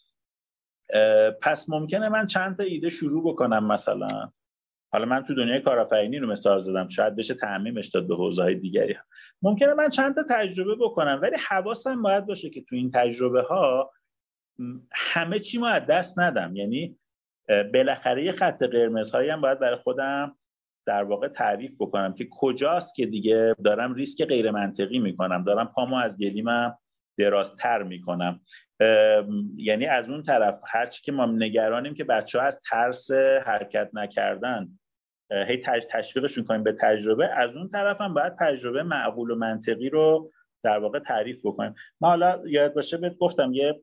[1.42, 4.31] پس ممکنه من چند تا ایده شروع بکنم مثلا.
[4.92, 8.56] حالا من تو دنیای کارآفرینی رو مثال زدم شاید بشه تعمیمش داد به حوزه های
[8.56, 9.04] دیگری هم.
[9.42, 13.92] ممکنه من چند تا تجربه بکنم ولی حواسم باید باشه که تو این تجربه ها
[14.92, 16.98] همه چی ما از دست ندم یعنی
[17.73, 20.37] بالاخره یه خط قرمز هایی هم باید برای خودم
[20.85, 25.96] در واقع تعریف بکنم که کجاست که دیگه دارم ریسک غیر منطقی می‌کنم دارم پامو
[25.96, 26.77] از گلیمم
[27.17, 28.42] درازتر می‌کنم
[29.58, 33.12] یعنی از اون طرف هرچی که ما نگرانیم که بچه ها از ترس
[33.46, 34.79] حرکت نکردن
[35.32, 35.58] هی
[35.90, 40.32] تشویقشون کنیم به تجربه از اون طرف هم باید تجربه معقول و منطقی رو
[40.63, 41.75] در واقع تعریف بکنیم.
[42.02, 43.82] من حالا یاد باشه بهت گفتم یه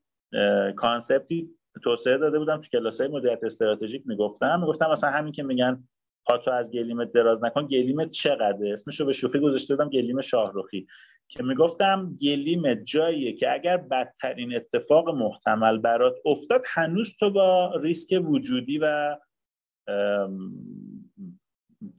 [0.76, 1.51] کانسپتی
[1.84, 4.61] توسعه داده بودم تو کلاسای مدیریت استراتژیک می‌گفتم.
[4.61, 5.88] می‌گفتم مثلا همین که میگن
[6.24, 10.86] پاتو از گلیمت دراز نکن گلیمت چقدره؟ اسمشو به شوخی گذاشته بودم گلیم شاهروخی
[11.28, 18.22] که می‌گفتم گلیم جاییه که اگر بدترین اتفاق محتمل برات افتاد هنوز تو با ریسک
[18.24, 19.16] وجودی و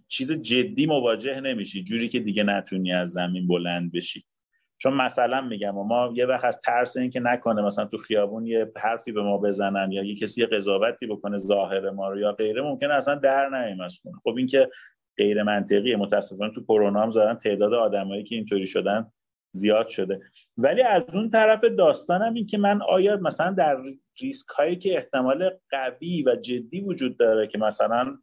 [0.07, 4.25] چیز جدی مواجه نمیشی جوری که دیگه نتونی از زمین بلند بشی.
[4.77, 8.71] چون مثلا میگم ما یه وقت از ترس این که نکنه مثلا تو خیابون یه
[8.77, 12.93] حرفی به ما بزنن یا یه کسی قضاوتی بکنه ظاهر ما رو یا غیره ممکنه
[12.93, 14.69] اصلا در نهیم از خب این که
[15.17, 19.11] غیر منطقیه متاسفانه تو کرونا هم زدن تعداد آدمایی که اینطوری شدن
[19.51, 20.19] زیاد شده.
[20.57, 23.77] ولی از اون طرف داستانم این که من آیا مثلا در
[24.21, 28.17] ریسک هایی که احتمال قوی و جدی وجود داره که مثلا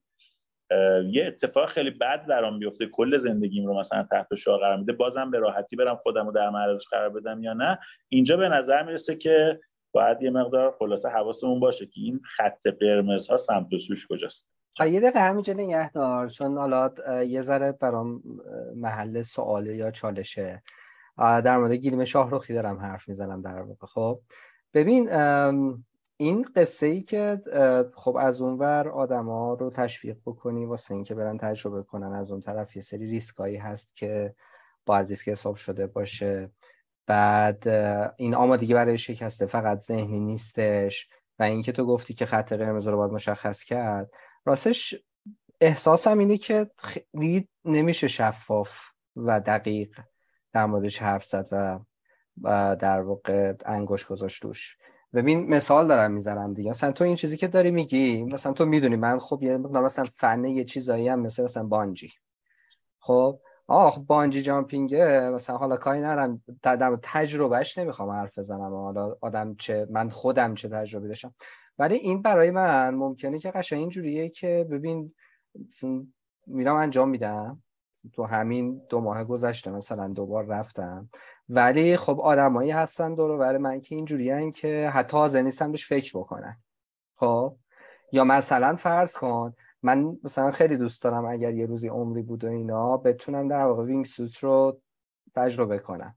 [1.10, 4.92] یه اتفاق خیلی بد درام بیفته کل زندگیم رو مثلا تحت شعار قرار میده.
[4.92, 7.78] بازم به راحتی برم خودم رو در معرضش قرار بدم یا نه.
[8.08, 9.60] اینجا به نظر می‌رسه که
[9.92, 14.48] باید یه مقدار خلاصه حواسمون باشه که این خط قرمز ها سمت و سوش کجاست.
[14.80, 16.90] یه دقیقه همینجا نگه دار چون حالا
[17.22, 18.22] یه ذره برام
[18.74, 20.62] محل سواله یا چالشه.
[21.18, 23.86] در مورد گیریم شاهروخی دارم حرف می‌زنم در واقع.
[23.86, 24.20] خب
[24.74, 25.08] ببین
[26.16, 27.40] این قصه ای که
[27.94, 32.76] خب از اونور آدما رو تشویق بکنی واسه اینکه برن تجربه کنن از اون طرف
[32.76, 34.34] یه سری ریسکایی هست که
[34.86, 36.50] باید ریسک حساب شده باشه.
[37.06, 37.68] بعد
[38.16, 41.08] این آمادگی برای شکسته فقط ذهنی نیستش
[41.38, 44.10] و اینکه تو گفتی که خط قرمز رو باید مشخص کرد.
[44.44, 44.94] راستش
[45.60, 48.78] احساسم اینه که خیلی نمیشه شفاف
[49.16, 50.00] و دقیق
[50.52, 51.48] در موردش حرف زد
[52.42, 54.76] و در واقع انگوش گذاشت روش
[55.14, 56.70] ببین مثال دارم می‌زنم دیگه.
[56.70, 60.44] مثلا تو این چیزی که داری میگی مثلا تو می‌دونی من خب یه مثلا فن
[60.44, 62.12] یه چیزایی هم مثل مثلا بانجی.
[63.00, 65.30] خب؟ آه خب بانجی جامپینگه.
[65.30, 68.74] مثلا حالا کاری نرم در تجربهش نمی‌خوام حرف بزنم.
[68.74, 71.34] حالا آدم چه من خودم چه تجربه داشتم.
[71.78, 75.14] ولی این برای من ممکنه که قشنگ اینجوریه که ببین
[76.46, 77.62] میرم انجام میدم.
[78.12, 81.10] تو همین دو ماه گذشته مثلا دوبار رفتم.
[81.48, 86.18] ولی خب آدمایی هستن دور برای من که اینجوری که حتی حاضر نیستن بهش فکر
[86.18, 86.56] بکنن.
[87.14, 87.56] خب؟
[88.12, 92.48] یا مثلا فرض کن من مثلا خیلی دوست دارم اگر یه روزی عمری بود و
[92.48, 94.80] اینا بتونم در واقع وینگ سوت رو
[95.34, 96.14] تجربه کنم.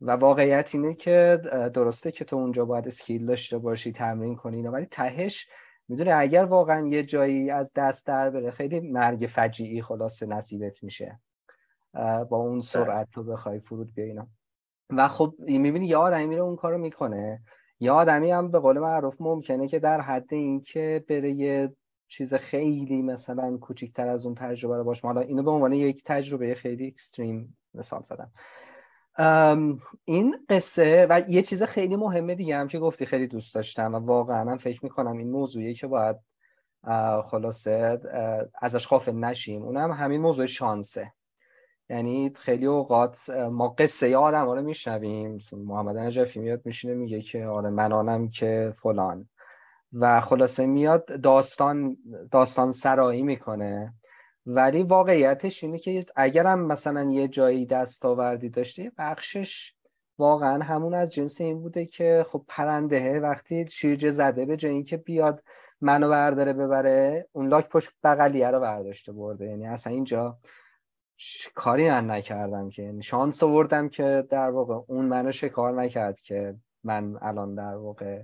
[0.00, 1.40] و واقعیت اینه که
[1.74, 5.48] درسته که تو اونجا باید اسکیل داشته باشی تمرین کنی اینا ولی تهش
[5.88, 11.20] می‌دونی اگر واقعا یه جایی از دست در بره خیلی مرگ فجیعی خلاصه نصیبت میشه.
[12.30, 12.60] با اون بله.
[12.60, 14.12] سرعت تو بخوای فرود بیای
[14.96, 17.42] و خب می‌بینی یه آدمی میره اون کارو می‌کنه.
[17.80, 21.72] یه آدمی هم به قول معروف ممکنه که در حد اینکه بره یه
[22.08, 25.06] چیز خیلی مثلا کوچیکتر از اون تجربه رو باشه.
[25.06, 28.30] حالا اینو به عنوان یک تجربه خیلی اکستریم مثال زدم.
[30.04, 33.98] این قصه و یه چیز خیلی مهمه دیگه هم که گفتی خیلی دوست داشتم و
[33.98, 36.16] واقعا من فکر می‌کنم این موضوعی که باید
[37.24, 38.00] خلاصه
[38.62, 39.62] ازش غافل نشیم.
[39.62, 41.12] اونم همین موضوع شانسه.
[41.92, 45.38] یعنی خیلی اوقات ما قصه ی آدم رو میشنویم.
[45.52, 49.28] محمد نجفی میاد میشینه میگه که آره من آنم که فلان.
[49.92, 51.96] و خلاصه میاد داستان
[52.30, 53.94] داستان سرایی می‌کنه.
[54.46, 59.74] ولی واقعیتش اینه که اگرم مثلا یه جایی دستاوردی داشته بخشش
[60.18, 64.96] واقعا همون از جنس این بوده که خب پرنده وقتی شیرجه زده به جایی که
[64.96, 65.42] بیاد
[65.80, 69.46] منو برداره ببره اون لاک پشت بغلیه رو برداشته برده.
[69.46, 70.38] یعنی اصلا اینجا
[71.54, 72.82] کاری من نکردم که.
[72.82, 76.54] یعنی شانس آوردم که در واقع اون منو شکار نکرد که
[76.84, 78.22] من الان در واقع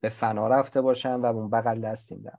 [0.00, 2.38] به فنا رفته باشم و اون بغل دستیم دارم.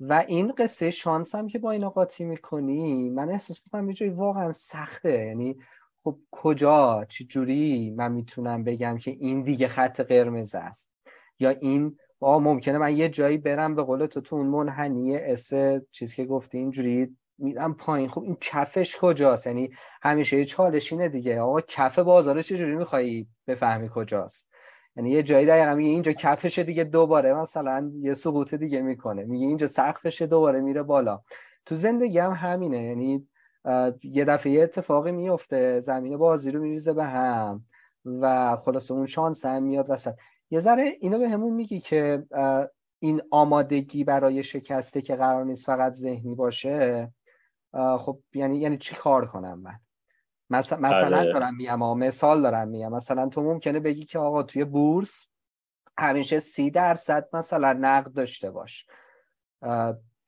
[0.00, 4.12] و این قصه شانس هم که با اینا قاطی می‌کنی من احساس می‌کنم یه جایی
[4.12, 5.26] واقعا سخته.
[5.26, 5.56] یعنی
[6.04, 10.92] خب کجا چه جوری من می‌تونم بگم که این دیگه خط قرمز است؟
[11.38, 15.52] یا این با ممکنه من یه جایی برم به قول تو تو اون منحنی اس
[15.90, 18.08] چیزی که گفتی اینجوری میرم پایین.
[18.08, 19.70] خب این کفش کجاست؟ یعنی
[20.02, 21.40] همیشه یه چالش اینه دیگه.
[21.40, 24.48] آقا کف بازار چجوری میخوایی بفهمی کجاست؟
[24.96, 29.24] یعنی یه جایی دقیقا میگه اینجا کفش دیگه دوباره مثلا یه سقوط دیگه می‌کنه.
[29.24, 31.20] میگه اینجا سقفش دوباره میره بالا.
[31.66, 32.82] تو زندگی هم همینه.
[32.82, 33.28] یعنی
[34.02, 37.64] یه دفعه یه اتفاقی میفته زمین بازی رو میریزه به هم
[38.04, 40.14] و خلاص اون شانس هم میاد وسط.
[40.50, 42.22] یه ذره اینو به همون میگی که
[42.98, 47.12] این آمادگی برای شکسته که قرار نیست فقط ذهنی باشه
[47.72, 49.80] خب یعنی یعنی چی کار کنم من؟
[50.50, 51.32] مثلا آره.
[51.32, 55.26] دارم میگم مثال دارم میگم مثلا تو ممکنه بگی که آقا توی بورس
[55.98, 58.86] همیشه سی درصد مثلا نقد داشته باش.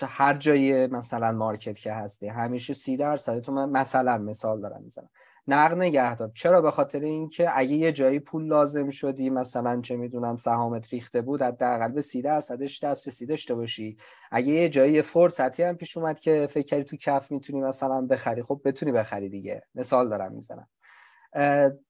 [0.03, 3.41] هر جای مثلا market که هستی همیشه سی درصد.
[3.41, 5.11] تو مثلا مثال دارم می‌زنم.
[5.49, 6.31] نقد نگه دار.
[6.35, 11.23] چرا؟ به خاطر اینکه اگه یه جایی پول لازم شدی مثلا چه می‌دونم سهامت ریخته
[11.23, 13.97] بود حداقل به سی درصدش دسترسی داشته باشی.
[14.31, 18.43] اگه یه جایی فرصتی هم پیش اومد که فکر کردی تو کف می‌تونی مثلا بخری
[18.43, 19.63] خب بتونی بخری دیگه.
[19.75, 20.69] مثال دارم می‌زنم.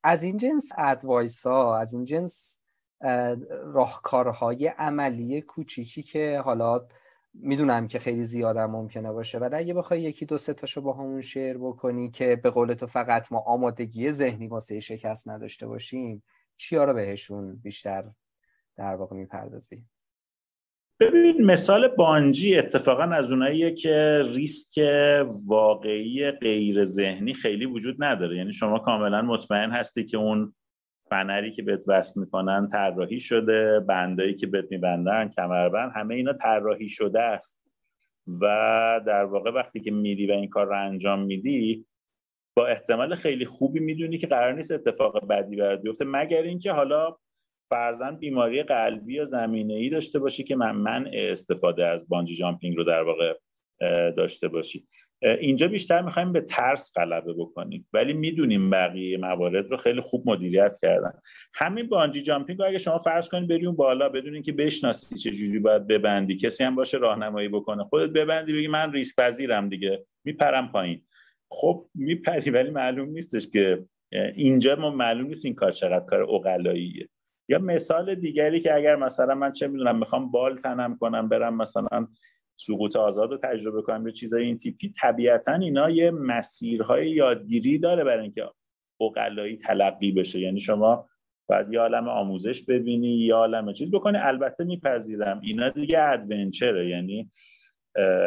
[0.02, 2.58] از این جنس advice ها از این جنس
[3.64, 6.86] راهکارهای عملی کوچیکی که حالا
[7.34, 11.20] می‌دونم که خیلی زیادم ممکنه باشه ولی اگه بخوای یکی دو سه تاشو با همون
[11.20, 16.22] شیر بکنی که به قول تو فقط ما آمادگی ذهنی واسه شکست نداشته باشیم
[16.56, 18.04] چیا رو بهشون بیشتر
[18.76, 19.84] در واقع می‌پردازی؟
[21.00, 24.80] ببین مثال بانجی اتفاقا از اوناییه که ریسک
[25.46, 28.36] واقعی غیر ذهنی خیلی وجود نداره.
[28.36, 30.54] یعنی شما کاملا مطمئن هستی که اون
[31.10, 36.88] فنری که بهت وصل می‌کنن طراحی شده بندایی که بهت میبندن کمربند همه اینا طراحی
[36.88, 37.64] شده است.
[38.40, 38.44] و
[39.06, 41.86] در واقع وقتی که میری و این کار رو انجام میدی
[42.56, 46.04] با احتمال خیلی خوبی می‌دونی که قرار نیست اتفاق بدی برات بیفته.
[46.04, 47.16] مگر اینکه حالا
[47.70, 52.76] فرزن بیماری قلبی یا زمینه ای داشته باشی که من منع استفاده از بانجی جامپینگ
[52.76, 53.34] رو در واقع
[54.16, 54.86] داشته باشی.
[55.22, 57.88] اینجا بیشتر می‌خوایم به ترس غلبه بکنیم.
[57.92, 61.12] ولی می‌دونیم بقیه موارد رو خیلی خوب مدیریت کردن.
[61.54, 65.58] همین بانجی جامپینگ اگه شما فرض کنید بری اون بالا بدون اینکه بشناسی چه جوری
[65.58, 66.36] باید ببندی.
[66.36, 67.84] کسی هم باشه راهنمایی بکنه.
[67.84, 70.06] خودت ببندی بگی من ریسک پذیرم دیگه.
[70.24, 71.02] میپرم پایین.
[71.50, 77.08] خب میپری ولی معلوم نیستش که اینجا ما معلوم نیست این کار چقدر کار اقلاییه.
[77.48, 82.08] یا مثال دیگری که اگر مثلا من چه می‌دونم می‌خوام بال تنم کنم برم مثلا
[82.56, 88.04] سقوط آزاد رو تجربه کنم یا چیزای این تیپی طبیعتا اینا یه مسیرهای یادگیری داره
[88.04, 88.50] برای اینکه
[89.00, 90.40] اقلایی تلقی بشه.
[90.40, 91.08] یعنی شما
[91.48, 94.18] باید یه عالم آموزش ببینی یه عالم چیز بکنی.
[94.18, 97.30] البته میپذیرم اینا دیگه ادونچره یعنی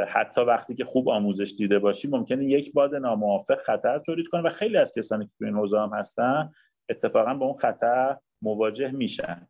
[0.08, 4.50] حتی وقتی که خوب آموزش دیده باشی ممکنه یک باد ناموافق خطر تولید کنه و
[4.50, 6.52] خیلی از کسانی که تو این حوزه هم هستن
[6.90, 9.48] اتفاقا با اون خطر مواجه میشن.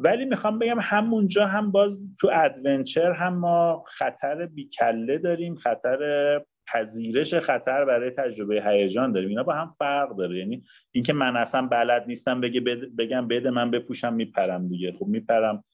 [0.00, 6.40] ولی می‌خوام بگم همونجا هم باز تو ادونچر هم ما خطر بیکله داریم خطر
[6.72, 9.28] پذیرش خطر برای تجربه هیجان داریم.
[9.28, 10.38] اینا با هم فرق داره.
[10.38, 12.60] یعنی اینکه من اصلا بلد نیستم بگه
[12.98, 14.92] بگم بده من بپوشم میپرم دیگه.
[14.92, 15.64] خب میپرم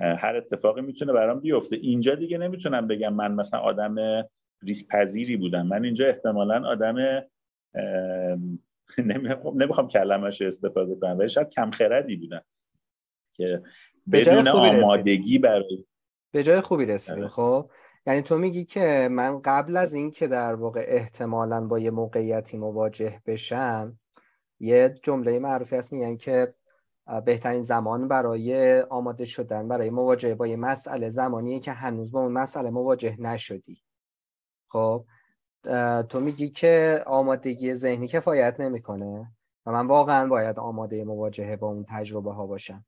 [0.00, 1.76] هر اتفاقی می‌تونه برام بیفته.
[1.76, 3.94] اینجا دیگه نمی‌تونم بگم من مثلا آدم
[4.62, 5.66] ریسک پذیری بودم.
[5.66, 6.96] من اینجا احتمالا آدم
[9.54, 12.42] نمی‌خوام کلمش استفاده کنم ولی شاید کم خردی بودم.
[13.40, 13.62] که
[14.12, 15.84] بدون آمادگی برای
[16.32, 17.32] به جای خوبی رسیدیم آره.
[17.32, 17.70] خب؟
[18.06, 22.56] یعنی تو میگی که من قبل از این که در واقع احتمالا با یه موقعیتی
[22.56, 23.98] مواجه بشم
[24.60, 26.54] یه جمله معروفی هست میگن که
[27.24, 32.32] بهترین زمان برای آماده شدن برای مواجهه با یه مسئله زمانیه که هنوز با اون
[32.32, 33.82] مسئله مواجه نشدی.
[34.68, 35.04] خب؟
[36.08, 39.32] تو میگی که آمادگی ذهنی کفایت نمی‌کنه
[39.66, 42.84] و من واقعا باید آماده مواجهه با اون تجربه ها باشم.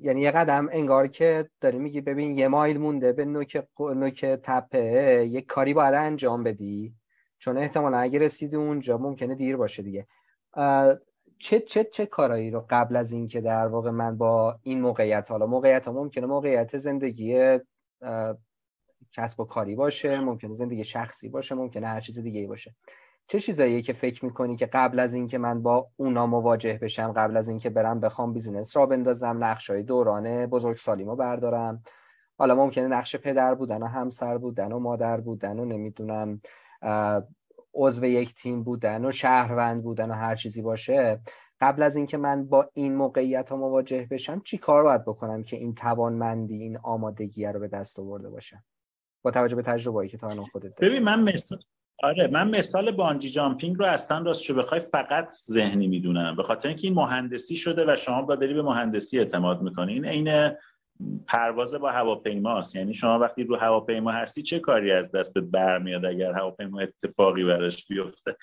[0.00, 5.26] یعنی یه قدم انگار که داری میگی ببین یه مایل مونده به نوک, نوک تپه
[5.30, 6.94] یه کاری باید انجام بدی.
[7.38, 10.06] چون احتمالا اگه رسیدی اونجا ممکنه دیر باشه دیگه.
[11.38, 15.46] چه چه چه کارایی رو قبل از اینکه در واقع من با این موقعیت حالا
[15.46, 17.58] موقعیت ها ممکنه موقعیت زندگی
[19.12, 22.74] کسب و کاری باشه ممکنه زندگی شخصی باشه ممکنه هر چیز دیگه باشه.
[23.30, 27.36] چه چیزایی که فکر می‌کنی که قبل از اینکه من با اونا مواجه بشم قبل
[27.36, 31.82] از اینکه برم بخوام بیزینس را بندازم نقشای دورانه بزرگ سالیمو بردارم؟
[32.38, 36.40] حالا ممکنه نقش پدر بودن و همسر بودن و مادر بودن و نمی‌دونم
[37.74, 41.20] عضو یک تیم بودن و شهروند بودن و هر چیزی باشه.
[41.60, 45.56] قبل از اینکه من با این موقعیت ها مواجه بشم چی کار باید بکنم که
[45.56, 48.64] این توانمندی این آمادگی رو به دست آورده باشم؟
[49.22, 51.56] با توجه به تجربه‌ای که تا الان خودت ببین من مثل
[52.02, 56.36] آره من مثال بانجی جامپینگ رو اصلا راست بخوای فقط ذهنی می‌دونم.
[56.36, 59.92] به خاطر اینکه این مهندسی شده و شما با داری به مهندسی اعتماد می‌کنی.
[59.92, 60.50] این عین
[61.26, 66.32] پرواز با هواپیماست یعنی شما وقتی رو هواپیما هستی چه کاری از دستت برمیاد اگر
[66.32, 68.36] هواپیما اتفاقی براش بیفته؟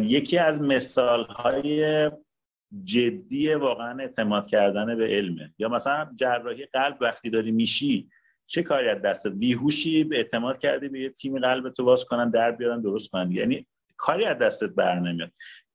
[0.00, 2.10] یکی از مثال های
[2.84, 5.54] جدی واقعا اعتماد کردن به علمه.
[5.58, 8.08] یا مثلا جراحی قلب وقتی داری میشی
[8.50, 12.30] چه کاری از دستت بیهوشی به اعتماد کردی به یه تیم قلب تو باز کنن
[12.30, 15.30] در بیارن درست کنن یعنی کاری از دستت بر نمیاد.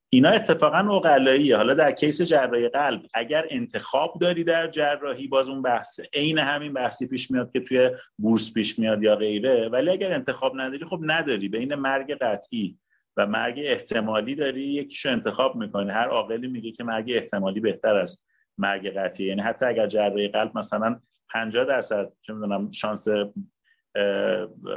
[0.10, 5.62] اینا اتفاقا اقلاییه حالا در کیس جراحی قلب اگر انتخاب داری در جراحی باز اون
[5.62, 9.70] بحث عین همین بحثی پیش میاد که توی بورس پیش میاد یا غیره.
[9.70, 11.50] ولی اگر انتخاب نداری خب نداری.
[11.50, 12.78] بین مرگ قطعی
[13.18, 15.92] و مرگ احتمالی داری یکیشو انتخاب می‌کنی.
[15.92, 18.22] هر عاقلی میگه که مرگ احتمالی بهتر از
[18.58, 21.00] مرگ قطعی یعنی حتی اگر جراحی قلب مثلا
[21.30, 23.08] 50 درصد چه می‌دونم شانس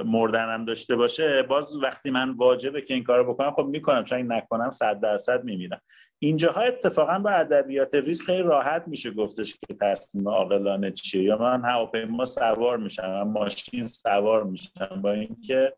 [0.04, 1.42] مردنم داشته باشه.
[1.42, 4.04] باز وقتی من واجبه که این کارو بکنم خب می‌کنم.
[4.04, 5.80] چون این نکنم 100 درصد میمیرم.
[6.18, 11.22] اینجاها اتفاقا با ادبیات ریسک خیلی راحت میشه گفتش که تصمیم عاقلانه چیه.
[11.22, 15.00] یا من هواپیما سوار میشم من ماشین سوار میشم.
[15.02, 15.74] با اینکه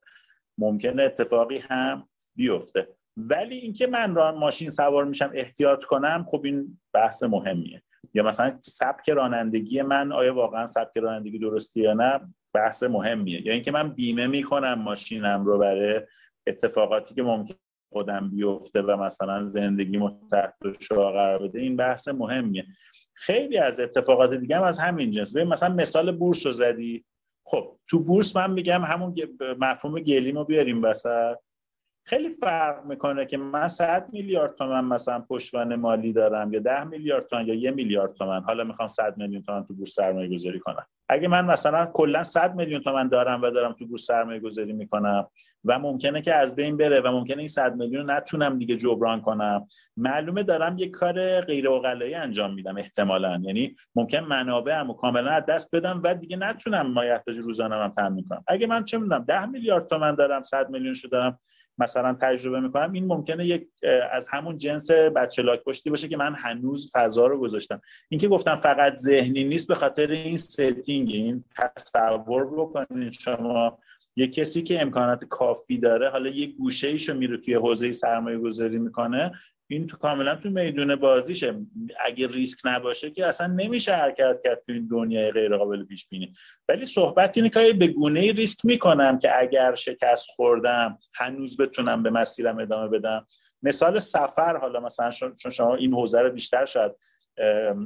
[0.58, 2.88] ممکنه اتفاقی هم بیفته.
[3.16, 7.82] ولی اینکه من را ماشین سوار میشم احتیاط کنم خب این بحث مهمیه.
[8.14, 12.20] یا مثلا سبک رانندگی من آیا واقعا سبک رانندگی درستی یا نه
[12.54, 13.46] بحث مهمیه.
[13.46, 16.00] یا اینکه من بیمه می‌کنم ماشینم رو برای
[16.46, 17.54] اتفاقاتی که ممکن
[17.92, 20.00] خودم بیفته و مثلا زندگی
[20.32, 22.66] تحت شعار قرار بده این بحث مهمیه.
[23.14, 25.36] خیلی از اتفاقات دیگه هم از همین جنس.
[25.36, 27.04] ببین مثلا مثال بورس رو زدی.
[27.46, 29.14] خب تو بورس من میگم همون
[29.58, 31.36] مفهوم گلیمو بیاریم وسط.
[32.04, 37.26] خیلی فرق می‌کنه که من 100 میلیارد تومن مثلا پشتوانه مالی دارم یا 10 میلیارد
[37.26, 38.42] تومن یا 1 میلیارد تومن.
[38.42, 40.86] حالا می‌خوام 100 میلیون تومن تو بورس سرمایه گذاری کنم.
[41.08, 45.26] اگه من مثلا کلا 100 میلیون تومن دارم و دارم تو بورس سرمایه گذاری می‌کنم
[45.64, 49.66] و ممکنه که از بین بره و ممکنه این 100 میلیون نتونم دیگه جبران کنم
[49.96, 53.40] معلومه دارم یه کار غیر اوقلایی انجام میدم احتمالا.
[53.42, 58.44] یعنی ممکن منابعمو کاملا از دست بدم و دیگه نتونم مایحتاج روزانه‌ام تامین کنم.
[58.46, 61.38] اگه من چه می‌دونم 10 میلیارد تومن دارم 100 میلیونشو دارم
[61.80, 63.68] مثلا تجربه می‌کنم این ممکنه یک
[64.12, 67.80] از همون جنس بچه لاک پشتی باشه که من هنوز فضا رو گذاشتم.
[68.08, 73.78] این که گفتم فقط ذهنی نیست به خاطر این setting این تصور بکنید شما
[74.16, 78.78] یه کسی که امکانات کافی داره حالا یه گوشه ایشو میره توی حوزه سرمایه گذاری
[78.78, 79.32] می‌کنه
[79.70, 81.54] این تو کاملا تو میدون بازیشه.
[82.06, 86.34] اگه ریسک نباشه که اصلا نمیشه حرکت کرد تو این دنیای غیر قابل پیش بینی.
[86.68, 92.10] ولی صحبت اینه که به گونه ریسک می‌کنم که اگر شکست خوردم هنوز بتونم به
[92.10, 93.26] مسیرم ادامه بدم؟
[93.62, 96.92] مثال سفر حالا مثلا چون شما این حوزه رو بیشتر شاید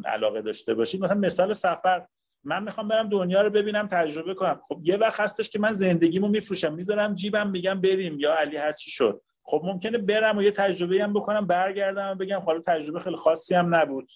[0.06, 2.06] علاقه داشته باشید مثلا مثال سفر.
[2.44, 4.60] من می‌خوام برم دنیا رو ببینم تجربه کنم.
[4.68, 6.74] خب یه وقت هستش که من زندگیمو میفروشم.
[6.74, 9.22] می‌ذارم جیبم میگم بریم یا علی هر چی شد.
[9.46, 13.54] خب ممکنه برم و یه تجربه هم بکنم برگردم و بگم حالا تجربه خیلی خاصی
[13.54, 14.12] هم نبود.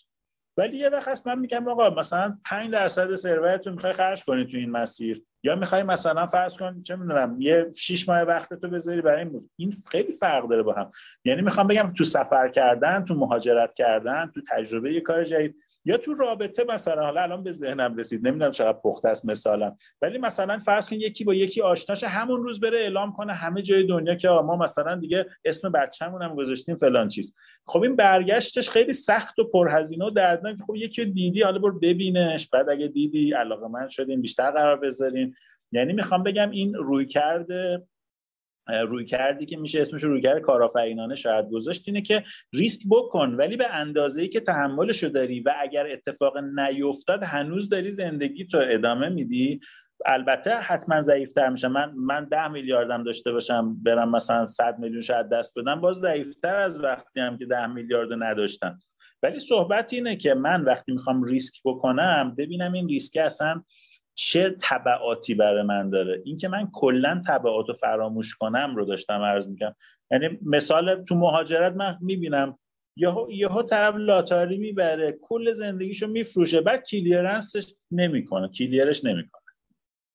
[0.56, 4.56] ولی یه وقت هست من میگم آقا مثلا 5 درصد ثروتتون می‌خوای خرج کنی تو
[4.56, 5.24] این مسیر.
[5.42, 9.50] یا می‌خوای مثلا فرض کن چه می‌دونم یه 6 ماه وقت تو بذاری برای این
[9.56, 10.90] این خیلی فرق داره با هم.
[11.24, 15.56] یعنی می‌خوام بگم تو سفر کردن تو مهاجرت کردن تو تجربه یه کار جدید
[15.88, 20.18] یا تو رابطه مثلا حالا الان به ذهنم رسید نمی‌دونم چقدر پخته است مثالم ولی
[20.18, 24.14] مثلا فرض کن یکی با یکی آشناش همون روز بره اعلام کنه همه جای دنیا
[24.14, 27.34] که ما مثلا دیگه اسم بچه‌مون هم گذاشتیم فلان چیز.
[27.66, 30.56] خب این برگشتش خیلی سخت و پرهزینه و دردناک.
[30.66, 32.48] خب یکی دیدی حالا برو ببینش.
[32.48, 35.34] بعد اگه دیدی علاقه من شدیم بیشتر قرار بذارین
[35.72, 37.82] یعنی می‌خوام بگم این روی کرده
[38.68, 43.56] روی کردی که میشه اسمش روی کرد کارآفرینانه شاید گذاشت اینه که ریسک بکن ولی
[43.56, 49.08] به اندازه ای که تحملشو داری و اگر اتفاق نیفتاد هنوز داری زندگی تو ادامه
[49.08, 49.60] میدی.
[50.06, 51.68] البته حتما ضعیفتر میشه.
[51.68, 56.56] من من ده میلیاردم داشته باشم برم مثلا 100 میلیون شاید دست بدم باز ضعیفتر
[56.56, 58.78] از وقتی هم که ده میلیارد نداشتم.
[59.22, 63.62] ولی صحبت اینه که من وقتی می‌خوام ریسک بکنم ببینم این ریسک اصلا
[64.20, 69.48] چه تبعاتی برای من داره؟ اینکه من کلا تبعات رو فراموش کنم رو داشتم عرض
[69.48, 69.74] می‌کنم.
[70.10, 72.58] یعنی مثال تو مهاجرت من می‌بینم
[72.96, 79.42] یهو یهو طرف لاتاری می‌بره کل زندگیشو میفروشه بعد کلیرنسش نمی‌کنه کلیرش نمی‌کنه.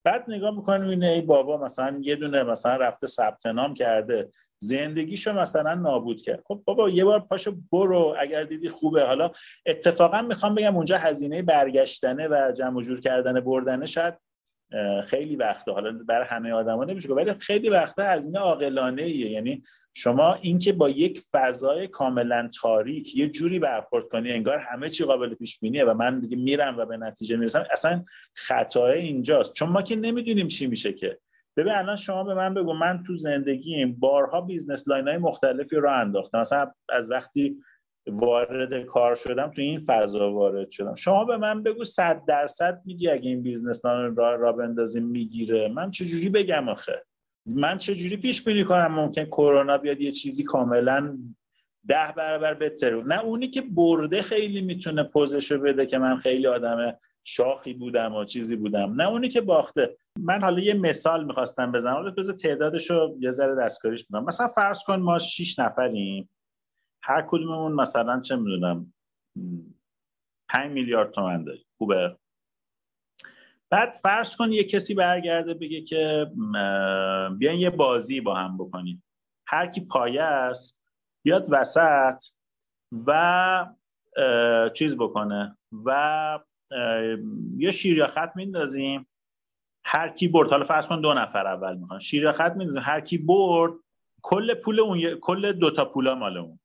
[0.05, 4.29] بعد نگاه می‌کنه اینه ای بابا مثلا یه دونه مثلا رفته ثبت نام کرده.
[4.63, 6.43] زندگیشو مثلا نابود کرد.
[6.47, 9.03] خب بابا یه بار پاشو برو اگر دیدی خوبه.
[9.03, 9.31] حالا
[9.65, 14.13] اتفاقا می‌خوام بگم اونجا هزینه برگشتنه و جمع جور کردن بردنه شاید
[15.05, 15.71] خیلی وقته.
[15.71, 20.89] حالا برای همه آدما نمیشه ولی خیلی وقته هزینه عاقلانه ایه یعنی شما اینکه با
[20.89, 25.93] یک فضای کاملا تاریک یه جوری برخورد کنی انگار همه چی قابل پیش بینیه و
[25.93, 29.53] من دیگه میرم و به نتیجه می‌رسم اصلا خطای اینجاست.
[29.53, 31.19] چون ما که نمی‌دونیم چی میشه که.
[31.57, 35.91] ببین الان شما به من بگو من تو زندگیم بارها business line های مختلفی رو
[35.91, 36.39] انداختم.
[36.39, 37.57] مثلا از وقتی
[38.07, 40.95] وارد کار شدم تو این فضا وارد شدم.
[40.95, 45.67] شما به من بگو صد درصد میگی اگه این business line را, را بندازیم می‌گیره.
[45.67, 47.03] من چجوری بگم آخه؟
[47.45, 51.17] من چجوری پیش بینی کنم؟ ممکن کرونا بیاد یه چیزی کاملا
[51.87, 56.97] ده برابر بهتره نه اونی که برده خیلی می‌تونه پوزشو بده که من خیلی آدم
[57.23, 58.93] شاخی بودم و چیزی بودم.
[58.93, 59.97] نه اونی که باخته.
[60.19, 61.93] من حالا یه مثال می‌خواستم بزنم.
[61.93, 64.23] حالا بذار تعدادش رو یه ذره دستکاریش بدم.
[64.23, 66.29] مثلا فرض کن ما 6 نفریم.
[67.03, 68.93] هر کدوممون مثلا چه می‌دونم
[70.49, 71.65] 5 میلیارد تومن داریم.
[71.77, 72.17] خوبه؟
[73.69, 76.31] بعد فرض کن یه کسی برگرده بگه که
[77.37, 79.03] بیاین یه بازی با هم بکنیم.
[79.47, 80.77] هر کی پایه است
[81.25, 82.23] بیاد وسط
[83.07, 83.67] و
[84.73, 86.39] چیز بکنه و
[87.57, 89.07] یه شیر یا خط میندازیم.
[89.85, 91.99] هر کی برد حالا فرض کن دو نفر اول می‌خوان.
[91.99, 92.81] شیر یا خط میندازیم.
[92.85, 93.73] هر کی برد
[94.21, 96.59] کل پول اون کل دو تا پولا مال اون.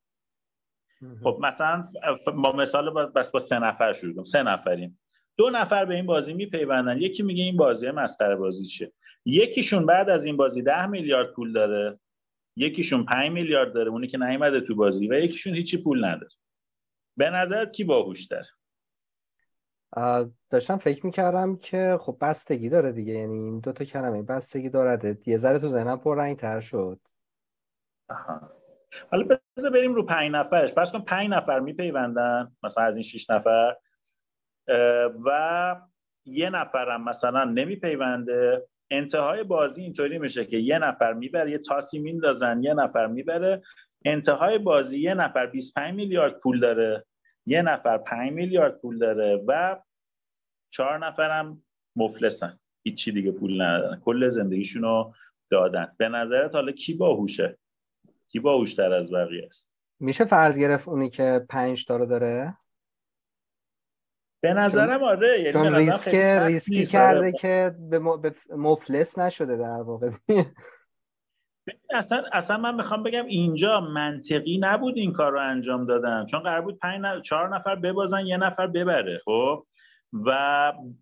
[1.23, 1.85] خب مثلا
[2.27, 4.25] با مثال بس با سه نفر شروع کنیم.
[4.25, 5.01] سه نفریم.
[5.37, 6.99] دو نفر به این بازی میپیوندن.
[6.99, 8.93] یکی میگه این بازی مسخره بازی چیه؟
[9.25, 11.99] یکیشون بعد از این بازی ده میلیارد پول داره.
[12.57, 13.91] یکیشون 5 میلیارد داره.
[13.91, 16.33] اونی که نیومده تو بازی و یکیشون هیچی پول نداره.
[17.17, 18.45] به نظرت کی باهوشتر
[20.51, 25.37] داشتم فکر می‌کردم که خب بستگی داره دیگه یعنی این دوتا کلمه بستگی داره یه
[25.37, 27.01] ذره تو ذهنم پر رنگ تر شد
[29.11, 30.73] حالا بذار بریم رو پنج نفرش.
[30.73, 33.77] فرض کن پنج نفر میپیوندن مثلا از این شیش نفر.
[35.25, 35.77] و
[36.25, 38.69] یه نفرم مثلا نمیپیونده.
[38.91, 43.63] انتهای بازی اینطوری میشه که یه نفر می‌بره یه تاسی میندازن یه نفر می‌بره.
[44.05, 47.05] انتهای بازی یه نفر 25 میلیارد پول داره.
[47.49, 49.77] یه نفر 5 میلیارد پول داره و
[50.71, 51.63] چهار نفرم
[51.97, 52.59] مفلسن.
[52.83, 54.01] هیچی دیگه پول ندارن.
[54.01, 55.15] کل زندگیشون رو
[55.51, 55.93] دادن.
[55.97, 57.59] به نظرت حالا کی باهوشه؟
[58.29, 59.69] کی باهوشتر از بقیه است؟
[60.01, 62.57] میشه فرض گرفت اونی که پنج تا رو داره؟
[64.41, 66.15] به نظرم آره یعنی چون ریسک
[66.47, 67.33] ریسکی کرده آره.
[67.33, 67.99] که به
[68.57, 70.11] مفلس نشده در واقع.
[71.91, 76.27] اصلا اصلا من می‌خوام بگم اینجا منطقی نبود این کار رو انجام دادن.
[76.27, 79.65] چون قرار بود پنج چهار نفر ببازن یه نفر ببره خب؟
[80.13, 80.31] و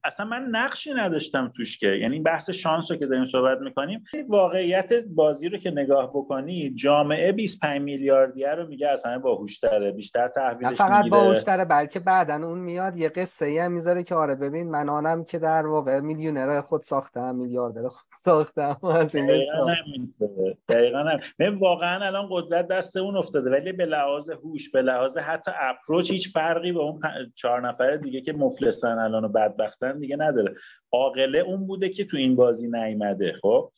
[0.05, 1.87] اصلا من نقشی نداشتم توش که.
[1.87, 7.33] یعنی بحث شانس رو که داریم صحبت می‌کنیم واقعیت بازی رو که نگاه بکنی جامعه
[7.33, 12.97] 25 میلیاردیه رو میگه اصلا باهوشتره بیشتر تحویلش نه فقط باهوشتره بلکه بعدا اون میاد
[12.97, 16.83] یه قصه ای هم می‌ذاره که آره ببین من آنم که در واقع میلیونر خود
[16.83, 18.79] ساختم میلیاردر خود ساختم.
[18.87, 19.27] از این
[20.69, 21.05] دقیقا
[21.41, 21.59] هم.
[21.59, 26.33] واقعا الان قدرت دست اون افتاده ولی به لحاظ هوش به لحاظ حتی اپروچ هیچ
[26.33, 27.01] فرقی به اون
[27.35, 30.55] چهار نفر دیگه که مفلسن الان و بدبختن دیگه نداره.
[30.93, 33.73] عاقله اون بوده که تو این بازی نیامده خب؟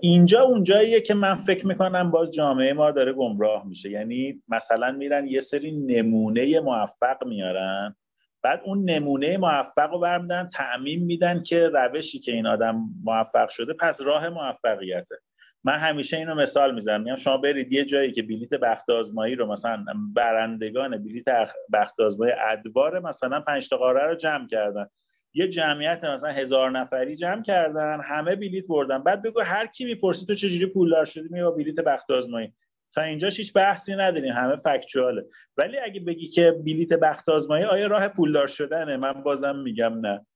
[0.00, 3.90] اینجا اونجاییه که من فکر می‌کنم باز جامعه ما داره گمراه میشه.
[3.90, 7.96] یعنی مثلا میرن یه سری نمونه موفق میارن
[8.42, 13.72] بعد اون نمونه موفق رو برمیدن تعمین میدن که روشی که این آدم موفق شده
[13.72, 15.18] پس راه موفقیته.
[15.64, 17.02] من همیشه اینو مثال می‌زنم.
[17.02, 19.84] میگم شما برید یه جایی که بلیت بخت آزمایی رو مثلا
[20.14, 21.24] برندگان بلیت
[21.72, 24.86] بخت آزمایی ادوار مثلا پنج تا قاره رو جمع کردن.
[25.34, 29.02] یه جمعیت مثلا هزار نفری جمع کردن همه بلیت بردن.
[29.02, 32.54] بعد بگو هر کی می‌پرسی تو چجوری پولدار شدی؟ میگه بلیت بخت آزمایی
[32.94, 35.24] تا اینجاش هیچ بحثی نداریم همه فکچواله
[35.56, 40.26] ولی اگه بگی که بلیت بخت آزمایی آیا راه پولدار شدنه؟ من بازم میگم نه.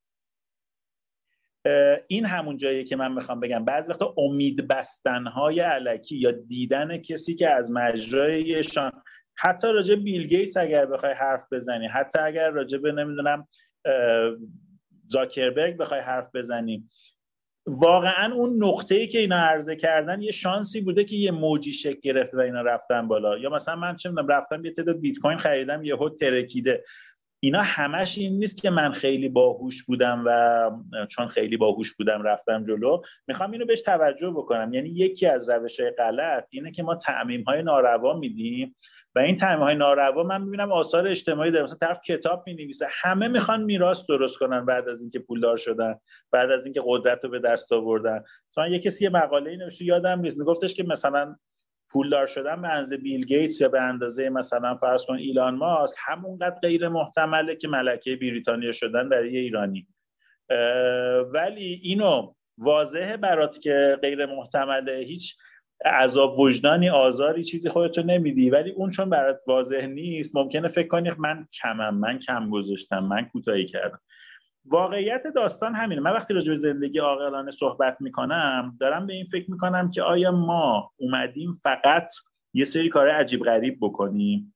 [2.09, 3.65] این همون جایی که من می‌خوام بگم.
[3.65, 8.93] بعضی وقتا امید بستنهای علکی یا دیدن کسی که از مجرایشان
[9.35, 13.49] حتی راجع بیل گیتس اگر بخوای حرف بزنی حتی اگر راجع به نمی‌دونم
[15.07, 16.89] زاکربرگ بخوای حرف بزنی
[17.67, 22.01] واقعا اون نقطه ای که اینا عرضه کردن یه شانسی بوده که یه موجی شکل
[22.01, 23.39] گرفته و اینا رفتن بالا.
[23.39, 26.85] یا مثلا من چه می‌دونم رفتم یه تعداد بیت کوین خریدم یهو ترکیده.
[27.45, 30.71] اینا همش این نیست که من خیلی باهوش بودم و
[31.07, 34.75] چون خیلی باهوش بودم رفتم جلو می‌خوام اینو بهش توجه بکنم.
[34.75, 38.77] یعنی یکی از روش های غلط اینه که ما تعمیم های ناروا میدیم
[39.15, 41.65] و این تعمیم های ناروا من می‌بینم آثار اجتماعی داره.
[41.65, 45.95] مثلا طرف کتاب می‌نویسه همه می‌خوان میراث درست کنن بعد از اینکه پولدار شدن
[46.31, 48.23] بعد از اینکه قدرت رو به دست آوردن.
[48.51, 51.37] مثلا یه کسی یه مقاله ای نوشته یادم نیست میگفتش که مثلا
[51.93, 56.59] پولدار شدن به اندازه بیل گیتس یا به اندازه مثلا فرض کن ایلان ماسک همونقدر
[56.63, 59.89] غیر محتمله که ملکه بریتانیا شدن برای ایرانی.
[61.33, 65.37] ولی اینو واضحه برات که غیر محتمله هیچ
[65.85, 68.51] عذاب وجدانی آزاری چیزی خودتو نمیدی.
[68.51, 73.25] ولی اون چون برات واضح نیست ممکنه فکر کنی من کمم من کم گذاشتم من
[73.25, 74.01] کوتاهی کردم.
[74.65, 76.01] واقعیت داستان همینه.
[76.01, 80.31] من وقتی راجع به زندگی عاقلانه صحبت می‌کنم دارم به این فکر می‌کنم که آیا
[80.31, 82.13] ما اومدیم فقط
[82.55, 84.55] یه سری کار عجیب غریب بکنیم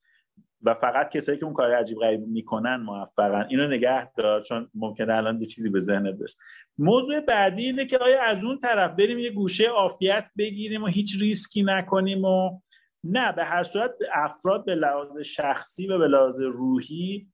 [0.63, 5.15] و فقط کسایی که اون کار عجیب غریب می‌کنن موفقن؟ اینو نگه دار چون ممکنه
[5.15, 6.39] الان یه چیزی به ذهنت برسه.
[6.79, 11.17] موضوع بعدی اینه که آیا از اون طرف بریم یه گوشه عافیت بگیریم و هیچ
[11.21, 12.61] ریسکی نکنیم و
[13.05, 17.29] نه به هر صورت افراد به لحاظ شخصی و به لحاظ روحی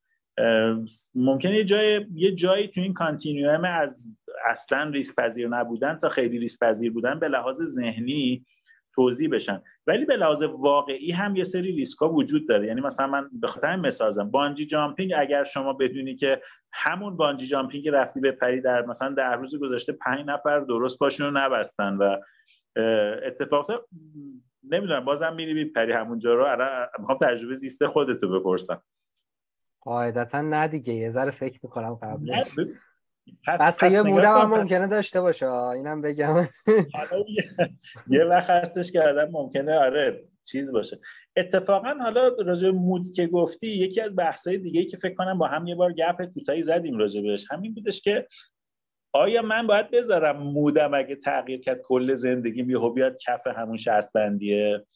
[1.15, 4.09] ممکنه یه جای یه جایی تو این continuum از
[4.47, 8.47] اصلا ریسک پذیر نبودن تا خیلی ریسک پذیر بودن به لحاظ ذهنی
[8.95, 9.63] توضیح بشن.
[9.87, 12.67] ولی به لحاظ واقعی هم یه سری ریسک وجود داره.
[12.67, 17.89] یعنی مثلا من به خاطر مثالم bungee jumping اگر شما بدونی که همون بانجی جامپینگ
[17.89, 22.17] رفتی بپری در مثلا در روز گذشته پنج نفر درست باشون رو نبستن و
[23.23, 23.87] اتفاق
[24.71, 26.67] نمی‌دونم بازم میری پری همونجا رو.
[26.99, 28.83] می‌خوام تجربه زیست خودتو بپرسم.
[29.83, 30.95] قاعدتا نه دیگه.
[30.95, 32.55] یه ذره فکر می‌کنم قبلش.
[33.47, 35.53] پس, پس یه مودم هم ممکنه داشته باشه.
[35.53, 36.49] اینم بگم.
[38.11, 41.01] یه وقت هستش که آدم ممکنه آره چیز باشه.
[41.37, 45.67] اتفاقا حالا راجع مود که گفتی یکی از بحثای دیگه که فکر کنم با هم
[45.67, 48.29] یه بار گپ کوتاهی زدیم راجع بهش همین بودش که
[49.13, 54.13] آیا من باید بذارم مودم اگه تغییر کرد کل زندگی بیهو بیاد کف همون شرط
[54.13, 54.87] بندیه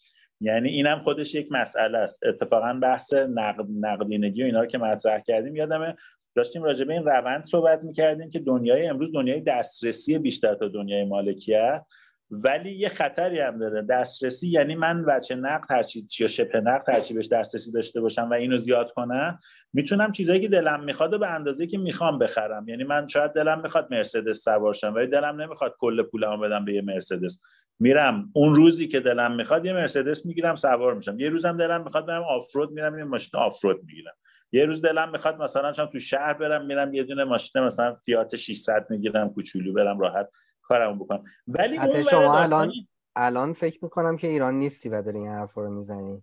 [0.41, 2.27] یعنی اینم خودش یک مسئله است.
[2.27, 5.97] اتفاقا بحث نقد نقدینگی و اینا رو که مطرح کردیم یادمه
[6.35, 11.05] داشتیم راجع به این روند صحبت می‌کردیم که دنیای امروز دنیای دسترسی بیشتر تا دنیای
[11.05, 11.87] مالکیت.
[12.31, 13.83] ولی یه خطری هم داره.
[13.83, 18.35] دسترسی یعنی من بچه نقد هرچی یا شبه نقد هرچی بهش دسترسی داشته باشم و
[18.35, 19.39] اینو زیاد کنم
[19.73, 22.69] می‌تونم چیزایی که دلم می‌خواد به اندازه که می‌خوام بخرم.
[22.69, 26.75] یعنی من شاید دلم می‌خواد مرسدس سوار شم ولی دلم نمی‌خواد کل پولمو بدم به
[26.75, 27.41] یه مرسدس.
[27.79, 28.31] میرم.
[28.33, 31.19] اون روزی که دلم می‌خواد یه مرسدس می‌گیرم سوار میشم.
[31.19, 34.15] یه روزم دلم می‌خواد برم آفرود میرم یه ماشین آفرود می‌گیرم.
[34.53, 38.37] یه روز دلم می‌خواد مثلا چون تو شهر برم میرم یه دونه ماشین مثلا فیات
[38.37, 40.29] 600 می‌گیرم کوچولو برم راحت
[40.63, 41.25] کارمو بکنم.
[41.49, 42.73] ولی اون شما الان
[43.17, 46.23] الان فکر می‌کنم که ایران نیستی و داری این حرف رو می‌زنی.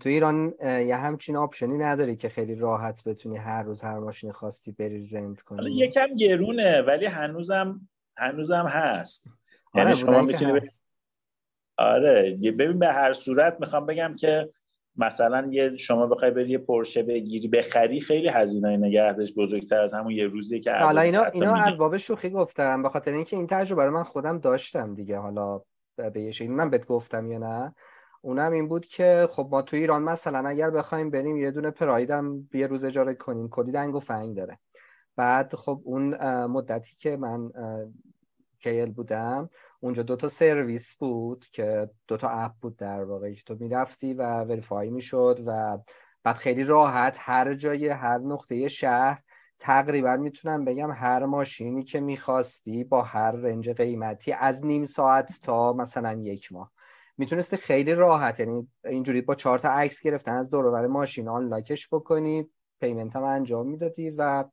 [0.00, 4.72] تو ایران یه همچین آپشنی نداری که خیلی راحت بتونی هر روز هر ماشین خواستی
[4.72, 5.70] بری رنت کنی.
[5.72, 7.80] یکم گرونه ولی هنوزم
[8.16, 9.26] هنوزم هست.
[9.72, 10.60] آره یعنی شما می‌تونی
[11.76, 14.48] آره ببین به هر صورت می‌خوام بگم که
[14.96, 20.10] مثلا یه شما بخوای بری یه پرشه بگیری بخری خیلی هزینه نگهدش بزرگتر از همون
[20.10, 23.84] یه روزی که حالا اینا اینا از باب شوخی گفتم به خاطر اینکه این تجربه
[23.84, 25.60] رو من خودم داشتم دیگه حالا
[25.96, 27.74] به یه من بهت گفتم یا نه؟
[28.22, 32.48] اونم این بود که خب ما تو ایران مثلا اگر بخوایم بریم یه دونه پرایدم
[32.54, 34.58] یه روز اجاره کنیم کلی دنگ و فنگ داره.
[35.16, 36.16] بعد خب اون
[36.46, 37.50] مدتی که من
[38.60, 39.50] کیل بودم
[39.84, 44.14] اونجا دو تا سرویس بود که دو تا اپ بود در واقع که تو می‌رفتی
[44.14, 45.78] و وریفای می‌شد و
[46.22, 49.22] بعد خیلی راحت هر جای هر نقطه شهر
[49.58, 55.72] تقریبا می‌تونم بگم هر ماشینی که می‌خواستی با هر رنج قیمتی از نیم ساعت تا
[55.72, 56.72] مثلا یک ماه.
[57.18, 61.88] می‌تونستی خیلی راحت یعنی اینجوری با چهار تا عکس گرفتن از دور ماشین آن لاکش
[61.92, 64.44] بکنی پیمنت هم انجام می‌دادی و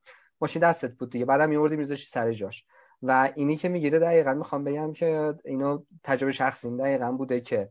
[0.41, 1.25] ماشین دستت بود دیگه.
[1.25, 2.65] بعدم میوردی میذاشتی سر جاش.
[3.03, 7.69] و اینی که می‌گیره دقیقا می‌خوام بگم که اینو تجربه شخصیم دقیقا بوده که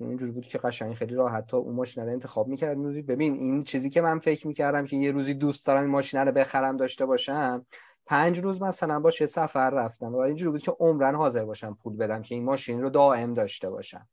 [0.00, 3.90] اینجوری بود که قشنگ خیلی راحت تا اون ماشین رو انتخاب می‌کرد ببین این چیزی
[3.90, 7.66] که من فکر می‌کردم که یه روزی دوست دارم این ماشین رو بخرم داشته باشم
[8.06, 12.22] پنج روز مثلا باشه سفر رفتم و اینجوری بود که عمرن حاضر باشم پول بدم
[12.22, 14.08] که این ماشین رو دائم داشته باشم.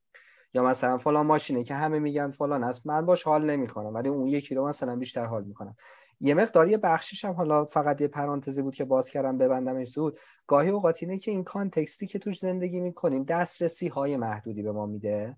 [0.53, 4.27] یا مثلا فلان ماشینه که همه میگن فلان است من باش حال نمی‌کنم ولی اون
[4.27, 5.75] یکی رو مثلا بیشتر حال می‌کنم.
[6.19, 10.19] یه مقدار یه بخشش هم حالا فقط یه پرانتزی بود که باز کردم ببندم زود.
[10.47, 14.85] گاهی اوقات اینه که این کانتکستی که توش زندگی می‌کنیم دسترسی های محدودی به ما
[14.85, 15.37] میده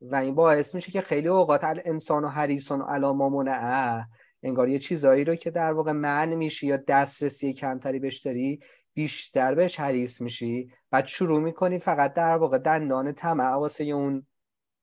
[0.00, 4.06] و این باعث میشه که خیلی اوقات انسان و حریصان و علا منعه
[4.42, 8.60] انگار یه چیزایی رو که در واقع من میشی یا دسترسی کمتری بهش داری
[8.94, 10.70] بیشتر بهش حریص میشی.
[10.90, 14.26] بعد شروع می‌کنی فقط در واقع دندان طمع واسه اون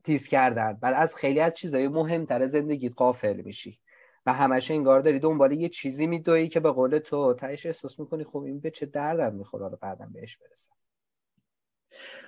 [0.04, 0.74] تیز کردن.
[0.74, 3.80] بعد از خیلی از چیزای مهمتر زندگی قافل میشی.
[4.26, 8.24] و همش انگار داری دنبال یه چیزی میدوی که به قول تو تهش احساس می‌کنی
[8.24, 10.74] خب این به چه دردم می‌خوره؟ حالا بعدم بهش برسم.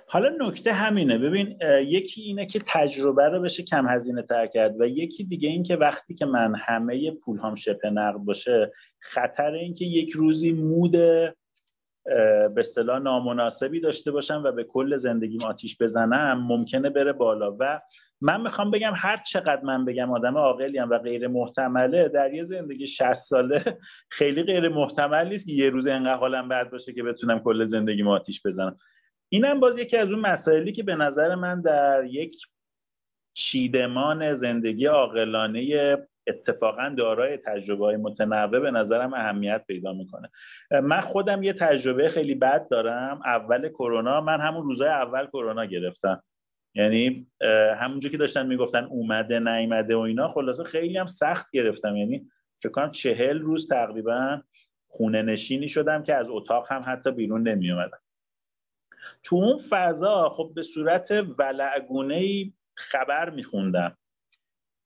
[0.06, 1.18] حالا نکته همینه.
[1.18, 5.62] ببین یکی اینه که تجربه رو بشه کم هزینه تر کرد و یکی دیگه این
[5.62, 10.52] که وقتی که من همه پول هم شبه نقد باشه خطر این که یک روزی
[10.52, 17.56] مود به اصطلاح نامناسبی داشته باشم و به کل زندگیم آتیش بزنم ممکنه بره بالا.
[17.58, 17.80] و
[18.20, 22.86] من می‌خوام بگم هر چقدر من بگم آدم عاقلیم و غیر محتمله در یه زندگی
[22.86, 23.78] 60 ساله
[24.10, 28.02] خیلی غیر محتمل نیست که یه روز انقدر حالم بد باشه که بتونم کل زندگی
[28.02, 28.76] آتیش بزنم.
[29.28, 32.36] اینم باز یکی از اون مسائلی که به نظر من در یک
[33.34, 35.96] چیدمان زندگی عاقلانه
[36.26, 40.30] اتفاقا دارای تجربه های متنوع به نظرم اهمیت پیدا می‌کنه.
[40.82, 43.20] من خودم یه تجربه خیلی بد دارم.
[43.24, 46.22] اول کرونا من همون روزای اول کرونا گرفتم.
[46.78, 47.26] یعنی
[47.76, 51.96] همونجا که داشتن می‌گفتن اومده نیومده و اینا خلاصه خیلی هم سخت گرفتم.
[51.96, 52.30] یعنی
[52.62, 54.42] فکر کنم چهل روز تقریبا
[54.88, 57.98] خونه نشینی شدم که از اتاق هم حتی بیرون نمی اومدم
[59.22, 63.96] تو اون فضا خب به صورت ولعگونه خبر میخوندم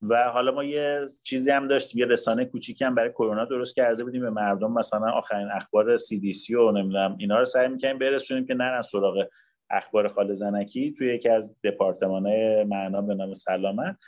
[0.01, 4.03] و حالا ما یه چیزی هم داشتیم یه رسانه کوچیکی هم برای کرونا درست کرده
[4.03, 4.21] بودیم.
[4.21, 8.81] به مردم مثلا آخرین اخبار سی و نمی‌دونم اینا رو سعی می‌کنیم برسونیم که نرن
[8.81, 9.27] سراغ
[9.69, 12.23] اخبار خال زنکی توی یکی از دپارتمان
[12.63, 13.99] معنا به نام سلامت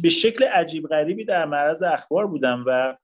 [0.00, 2.96] به شکل عجیب غریبی در معرض اخبار بودم و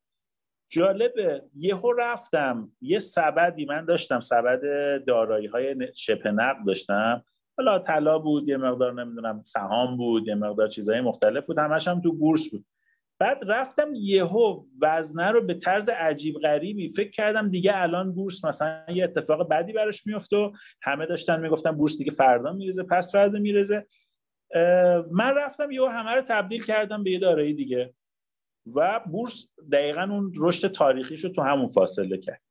[0.68, 4.60] جالبه یهو رفتم یه سبدی من داشتم سبد
[5.04, 7.24] دارایی های شبه نقد داشتم.
[7.56, 12.00] حالا طلا بود یه مقدار نمی‌دونم سهام بود یه مقدار چیزهای مختلف بود همش هم
[12.00, 12.64] تو بورس بود.
[13.18, 18.84] بعد رفتم یهو وزنه رو به طرز عجیب غریبی فکر کردم دیگه الان بورس مثلا
[18.88, 20.52] یه اتفاق بدی براش میفته و
[20.82, 23.86] همه داشتن می‌گفتن بورس دیگه فردا میرزه پس فردا میرزه
[25.10, 27.94] من رفتم یهو همه رو تبدیل کردم به یه دارایی دیگه
[28.74, 32.42] و بورس دقیقا اون رشد تاریخیش رو تو همون فاصله کرد.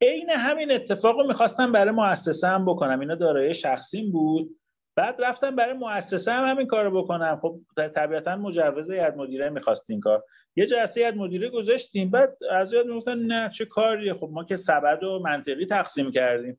[0.00, 3.00] عین همین اتفاق رو می‌خواستم برای مؤسسه هم بکنم.
[3.00, 4.61] اینا دارایی شخصیم بود.
[4.96, 7.38] بعد رفتم برای مؤسسه هم همین کارو بکنم.
[7.42, 7.60] خب
[7.94, 10.24] طبیعتا مجوز هیئت مدیره می‌خواست کار.
[10.56, 12.10] یه جلسه هیئت مدیره گذاشتیم.
[12.10, 16.58] بعد از یاد می‌گفتن نه چه کاریه خب ما که سبد و منطقی تقسیم کردیم.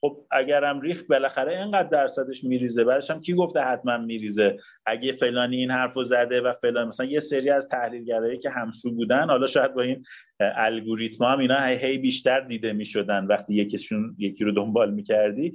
[0.00, 2.84] خب اگرم ریخت بالاخره اینقدر درصدش میریزه.
[2.84, 7.20] بعدش هم کی گفته حتما میریزه؟ اگه فلانی این حرفو زده و فلان مثلا یه
[7.20, 10.04] سری از تحلیلگرایی که همسو بودن حالا شاید با این
[10.40, 13.26] الگوریتم هم اینا هی بیشتر دیده می‌شدن.
[13.26, 15.52] وقتی یکیشون یکی رو دنبال می‌کردی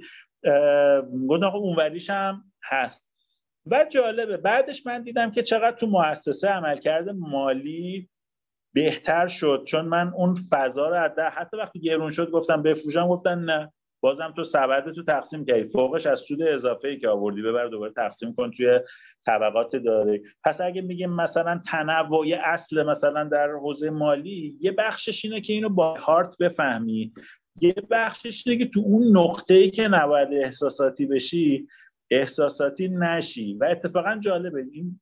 [1.28, 3.16] گفتم آقا اونوریش هم هست.
[3.66, 8.08] و جالبه بعدش من دیدم که چقدر تو مؤسسه عملکرد مالی
[8.74, 10.94] بهتر شد چون من اون فضا رو
[11.30, 13.72] حتی وقتی گرون شد گفتم بفروشم گفتن نه.
[14.00, 15.64] بازم تو سبد تو تقسیم کردی.
[15.64, 18.80] فوقش از سود اضافه ای که آوردی ببر دوباره تقسیم کن توی
[19.26, 25.40] طبقات داره پس اگه میگیم مثلا تنوع اصل مثلا در حوزه مالی یه بخشش اینه
[25.40, 27.12] که اینو با هارت بفهمی.
[27.60, 31.68] یه بخشش که تو اون نقطه ای که نباید احساساتی بشی
[32.10, 33.54] احساساتی نشی.
[33.54, 34.64] و اتفاقا جالبه.
[34.72, 35.00] این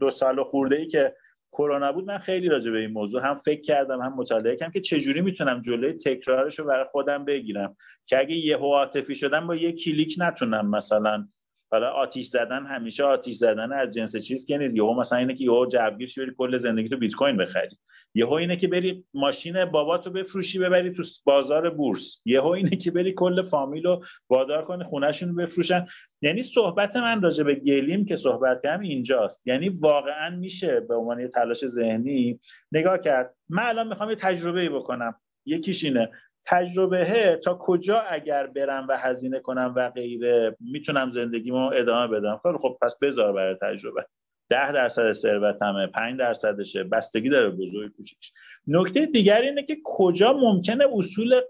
[0.00, 1.14] دو سال خورده ای که
[1.52, 4.80] کرونا بود من خیلی راجع به این موضوع هم فکر کردم هم مطالعه کردم که
[4.80, 7.76] چجوری می‌تونم جلوی تکرارش رو برای خودم بگیرم.
[8.06, 11.28] که اگه یه عاطفی شدم با یه کلیک نتونم مثلا.
[11.70, 14.76] حالا آتیش زدن همیشه آتیش زدن از جنس چیز که نیست.
[14.76, 17.78] یهو مثلا اینه که یهو جوگیر بری کل زندگی تو بیت کوین بخری.
[18.16, 22.20] یهو اینه که بری ماشین باباتو بفروشی ببری تو بازار بورس.
[22.24, 25.86] یهو اینه که بری کل فامیل رو وادار کنه خونهشون بفروشن.
[26.22, 29.42] یعنی صحبت من راجع به گلیم که صحبت کردم اینجاست.
[29.46, 32.40] یعنی واقعا میشه به عنوان یه تلاش ذهنی
[32.72, 33.34] نگاه کرد.
[33.48, 35.14] من الان می‌خوام یه تجربه بکنم.
[35.46, 36.10] یکیش اینه.
[36.46, 42.40] تجربه تا کجا اگر برم و هزینه کنم و غیره می‌تونم زندگیمو ادامه بدم.
[42.42, 44.06] خب خب پس بذار برای تجربه.
[44.48, 48.32] ده درصد ثروتمه پنج درصدشه بستگی داره بزرگ کوچیکش.
[48.66, 51.40] نکته دیگر اینه که کجا ممکنه اصول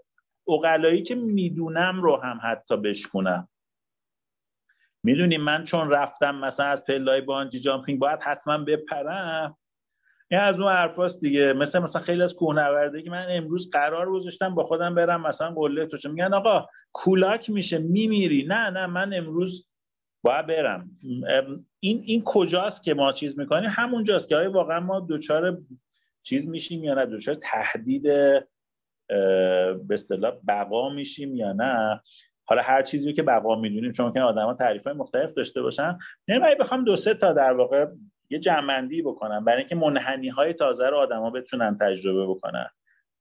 [0.47, 3.49] اقلایی که می‌دونم رو هم حتی بشکنم؟
[5.03, 9.57] می‌دونی من چون رفتم مثلا از پلای بانجی جامپینگ باید حتما بپرم.
[10.31, 11.53] این از اون حرفاست دیگه.
[11.53, 15.85] مثل مثلا خیلی از کوهنورده که من امروز قرار گذاشتم با خودم برم مثلا قله
[15.85, 18.43] تو میگن آقا کولاک میشه میمیری.
[18.43, 19.67] نه نه من امروز
[20.27, 20.89] باید برم.
[21.79, 25.57] این این کجاست که ما چیز می‌کنیم؟ همونجاست که آیا واقعا ما دوچار
[26.23, 28.03] چیز میشیم یا نه؟ دوچار تهدید
[29.87, 32.01] به اصطلاح بقا میشیم یا نه؟
[32.43, 35.97] حالا هر چیزی که بقا می‌دونیم چون که آدما تعریف های مختلف داشته باشن.
[36.27, 37.85] یعنی بخوام دو سه تا در واقع
[38.29, 42.69] یه جمعندی بکنم برای اینکه منحنی های تازه رو آدما بتونن تجربه بکنن.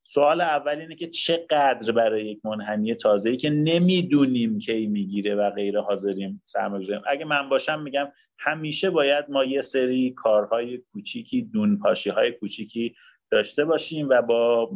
[0.08, 5.50] سوال اول اینه که چقدر برای یک منحنی تازه ای که نمی‌دونیم کی می‌گیره و
[5.50, 12.10] غیر حاضریم سرمایه اگه من باشم میگم همیشه باید ما یه سری کارهای کوچیکی دونپاشی
[12.10, 12.94] های کوچیکی
[13.30, 14.70] داشته باشیم و با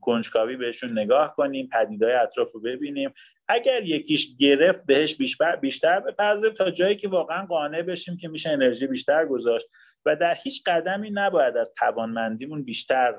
[0.00, 3.10] کنجکاوی بهشون نگاه کنیم پدیدهای اطراف رو ببینیم.
[3.48, 8.50] اگر یکیش گرفت بهش بیشتر بیشتر بپردازیم تا جایی که واقعا قانع بشیم که میشه
[8.50, 9.66] انرژی بیشتر گذاشت.
[10.06, 13.14] و در هیچ قدمی نباید از توانمندیمون بیشتر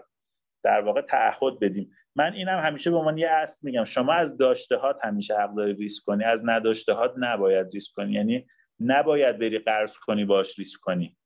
[0.64, 1.92] در واقع تعهد بدیم.
[2.16, 5.74] من اینم همیشه به عنوان یه اصل میگم شما از داشته هات همیشه حق داری
[5.74, 8.14] ریسک کنی از نداشته هات نباید ریسک کنی.
[8.14, 8.48] یعنی
[8.80, 11.18] نباید بری قرض کنی باش ریسک کنی.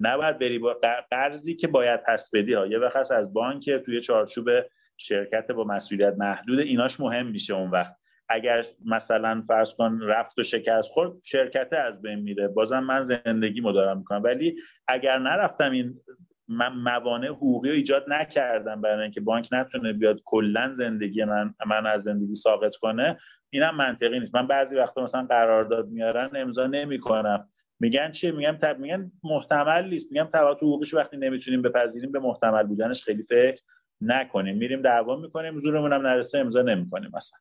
[0.00, 0.80] نباید بری با
[1.10, 2.66] قرضی که باید پس بدی ها.
[2.66, 4.48] یه وقت از بانک توی چارچوب
[4.96, 7.96] شرکت با مسئولیت محدود ایناش مهم میشه اون وقت.
[8.28, 12.48] اگر مثلا فرض کن رفت و شکست خورد شرکت از بین میره.
[12.48, 14.22] بازم من زندگی دارم می‌کنم.
[14.22, 14.56] ولی
[14.88, 16.00] اگر نرفتم این
[16.48, 22.02] موانع حقوقی رو ایجاد نکردم برای اینکه بانک نتونه بیاد کلا زندگی من من از
[22.02, 23.18] زندگی ساقط کنه
[23.50, 24.34] اینم منطقی نیست.
[24.34, 27.48] من بعضی وقتا مثلا قرارداد میارن امضا نمی‌کنم.
[27.80, 28.78] میگن چیه میگم تب...
[28.78, 30.12] میگن محتمل نیست.
[30.12, 33.62] میگم تبعات حقوقیش وقتی نمی‌تونیم بپذیریم به محتمل بودنش خیلی فکر
[34.00, 34.56] نکنیم.
[34.56, 37.38] میریم دعوا می‌کنیم زورمون هم نرسه امضا نمی‌کنیم مثلا.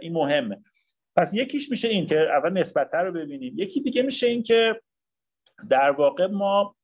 [0.00, 0.62] این مهمه.
[1.16, 3.54] پس یکیش میشه این که اول نسبت رو ببینیم.
[3.56, 4.80] یکی دیگه میشه این که
[5.68, 6.76] در واقع ما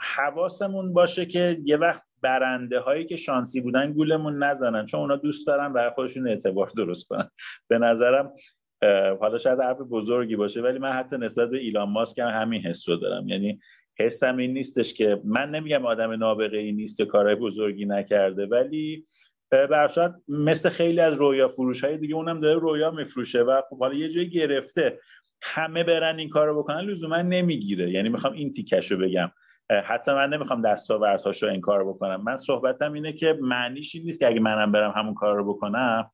[0.00, 5.46] حواسمون باشه که یه وقت برنده هایی که شانسی بودن گولمون نزنن چون اونا دوست
[5.46, 7.30] دارن برای خودشون اعتبار درست کنن.
[7.68, 8.32] به نظرم
[9.20, 12.88] حالا شاید حرف بزرگی باشه ولی من حتی نسبت به ایلان ماسک هم همین حس
[12.88, 13.28] رو دارم.
[13.28, 13.60] یعنی
[13.98, 19.04] حسم این نیستش که من نمیگم آدم نابغه ای نیست کارهای بزرگی نکرده ولی
[19.50, 23.94] برشاد مثل خیلی از رویا فروش های دیگه اونم داره رویا میفروشه و خب حالا
[23.94, 24.98] یه جایی گرفته
[25.42, 27.90] همه برن این کارو بکنن لزوما نمی‌گیره.
[27.90, 29.30] یعنی می‌خوام این تیکشو بگم.
[29.70, 32.22] حتی من نمی‌خوام دستاوردهاش رو انکار بکنم.
[32.22, 36.10] من صحبتم اینه که معنیش این نیست که اگه منم برم همون کار رو بکنم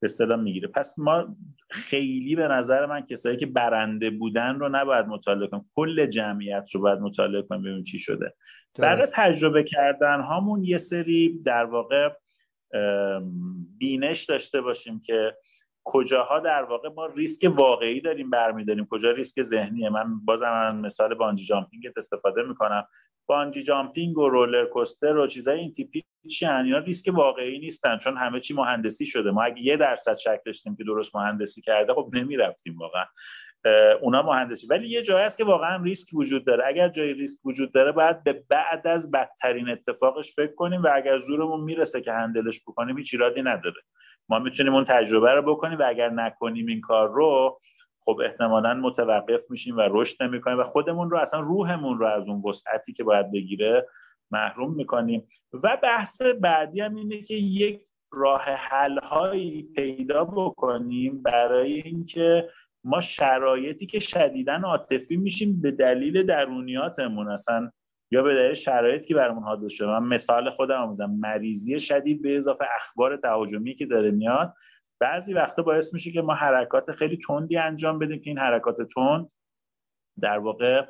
[0.00, 0.68] به اصطلاح می‌گیره.
[0.68, 1.36] پس ما
[1.70, 5.70] خیلی به نظر من کسایی که برنده بودن رو نباید مطالعه کنیم.
[5.74, 8.34] کل جمعیت رو باید مطالعه کنیم ببینیم چی شده.
[8.78, 12.08] برای تجربه کردن هامون یه سری در واقع
[13.78, 15.36] بینش داشته باشیم که
[15.88, 21.14] کجاها در واقع ما ریسک واقعی داریم برمیداریم؟ کجا ریسک ذهنیه؟ من بازم من مثال
[21.14, 22.86] بانجی جامپینگ استفاده می‌کنم.
[23.26, 28.16] بانجی جامپینگ و رولر کوستر و چیزای این تیپی چی اینا ریسک واقعی نیستن چون
[28.16, 29.30] همه چی مهندسی شده.
[29.30, 33.04] ما اگه یه درصد شک داشتیم که درست مهندسی کرده خب نمی‌رفتیم واقعا.
[34.02, 34.66] اونا مهندسی.
[34.66, 36.64] ولی یه جایی هست که واقعا ریسک وجود داره.
[36.66, 41.18] اگر جای ریسک وجود داره باید به بعد از بدترین اتفاقش فکر کنیم و اگر
[41.18, 43.80] زورمون می‌رسه که هندلش بکنیم هیچ ایرادی نداره.
[44.28, 47.58] ما می‌تونیم اون تجربه رو بکنیم و اگر نکنیم این کار رو
[48.00, 52.42] خب احتمالا متوقف میشیم و رشد نمی‌کنیم و خودمون رو اصلا روحمون رو از اون
[52.48, 53.86] وسعتی که باید بگیره
[54.30, 55.28] محروم می‌کنیم.
[55.52, 62.48] و بحث بعدی هم اینه که یک راه حل هایی پیدا بکنیم برای اینکه
[62.84, 67.70] ما شرایطی که شدیدا عاطفی میشیم به دلیل درونیاتمون اصلا
[68.10, 69.86] یا به دلیل شرایطی که برامون حادث شده.
[69.86, 74.54] من مثال خودم آموزم مریضی شدید به اضافه اخبار تهاجمی که داره میاد
[75.00, 79.28] بعضی وقتا باعث میشه که ما حرکات خیلی تندی انجام بدیم که این حرکات تند
[80.20, 80.86] در واقع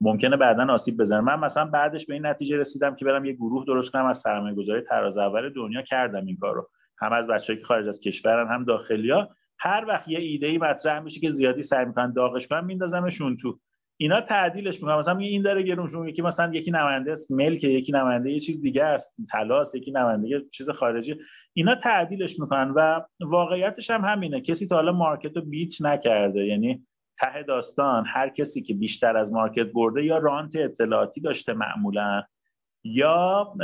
[0.00, 1.20] ممکنه بعدا آسیب بزنه.
[1.20, 4.54] من مثلا بعدش به این نتیجه رسیدم که برم یه گروه درست کنم از سرمایه
[4.54, 6.70] گذاری تراز اول دنیا کردم این کارو.
[6.98, 9.28] هم از بچه‌ای که خارج از کشورن هم داخلیا.
[9.58, 13.60] هر وقت یه ایده ای مطرح میشه که زیادی سعی می‌کنن داغش کنن میندازمشون تو.
[14.02, 14.96] اینا تعدیلش می‌کنن.
[14.96, 19.14] مثلا این داره گرون یکی مثلا یکی نماینده ملک یکی نماینده یه چیز دیگه است
[19.30, 21.16] تلاس یکی نماینده یه چیز خارجی.
[21.52, 24.40] اینا تعدیلش می‌کنن و واقعیتش هم همینه.
[24.40, 26.46] کسی تا حالا مارکت رو بیت نکرده.
[26.46, 26.86] یعنی
[27.18, 32.22] ته داستان هر کسی که بیشتر از مارکت برده یا رانت اطلاعاتی داشته معمولا
[32.84, 33.54] یا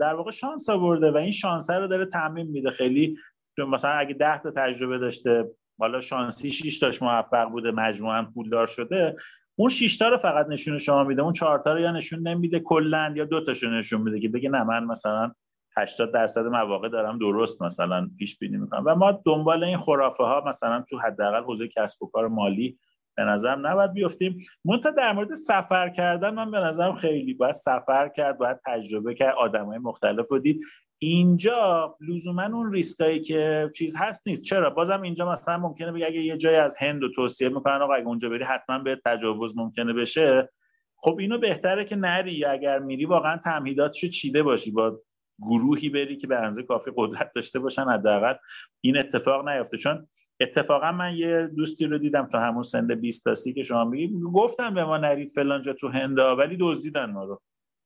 [0.00, 2.70] در واقع شانس آورده و این شانس رو داره تعمین میده.
[2.70, 3.16] خیلی
[3.58, 9.16] مثلا اگه ده تا تجربه داشته حالا شانسی 6 تاش موفق بوده مجموعا پولدار شده
[9.56, 11.22] اون 6 تا رو فقط نشون شما میده.
[11.22, 14.48] اون 4 تا رو یا نشون نمیده کلا یا دو تاشو نشون میده که بگه
[14.48, 15.32] نه من مثلا
[15.76, 18.82] 80 درصد مواقع دارم درست مثلا پیش بینی می‌کنم.
[18.86, 22.78] و ما دنبال این خرافه ها مثلا تو حداقل حوزه کسب و کار مالی
[23.16, 24.38] به نظرم نباید بیفتیم.
[24.64, 29.34] منتها در مورد سفر کردن من به نظرم خیلی باید سفر کرد باید تجربه کرد.
[29.34, 30.60] آدمای مختلف رو دید.
[31.04, 34.42] اینجا لزوما اون ریسکایی که چیز هست نیست.
[34.42, 37.94] چرا؟ بازم اینجا مثلا ممکنه بگه اگه یه جای از هند و توصیه می‌کنن آقا
[37.94, 40.50] اگه اونجا بری حتما به تجاوز ممکنه بشه.
[40.96, 42.44] خب اینو بهتره که نری.
[42.44, 44.70] اگر میری واقعا تمهیداتشو چیده باشی.
[44.70, 45.00] با
[45.42, 48.34] گروهی بری که به اندازه کافی قدرت داشته باشن حداقل
[48.80, 49.76] این اتفاق نیفته.
[49.76, 50.08] چون
[50.40, 54.74] اتفاقا من یه دوستی رو دیدم تو همون سند 20 تا که شما میگی گفتم
[54.74, 57.40] به ما نرید فلان جا تو هندا ولی دزدیدن ما رو.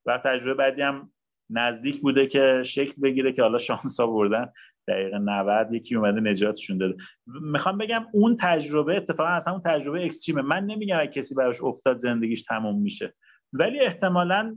[0.07, 1.13] و تجربه بعدی هم
[1.51, 4.53] نزدیک بوده که شکل بگیره که حالا شانس آوردن.
[4.89, 6.97] دقیقه 90 یکی اومده نجاتشون داده.
[7.27, 10.43] می‌خوام بگم اون تجربه اتفاقا اصلا اون تجربه اکستریمه.
[10.43, 13.15] من نمیگم اگه کسی براش افتاد زندگیش تموم میشه.
[13.53, 14.57] ولی احتمالا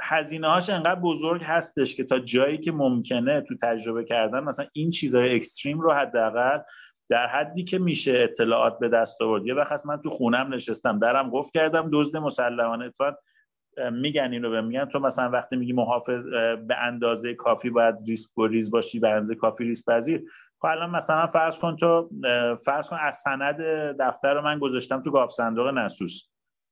[0.00, 4.90] هزینه هاش انقدر بزرگ هستش که تا جایی که ممکنه تو تجربه کردن مثلا این
[4.90, 6.58] چیزهای اکستریم رو حداقل
[7.10, 9.46] در حدی که میشه اطلاعات به دست آورد.
[9.46, 13.14] یه وقت من تو خونم نشستم درم گفت کردم دزد مسلحانه اتفاق
[13.92, 14.84] میگن اینو به میگن.
[14.84, 16.24] تو مثلا وقتی میگی محافظ
[16.68, 20.22] به اندازه کافی باید ریسک گریز باشی به اندازه کافی ریسک پذیر.
[20.58, 22.10] خب الان مثلا فرض کن تو
[22.64, 23.60] فرض کن از سند
[24.00, 26.22] دفتر رو من گذاشتم تو گاف صندوق نسوس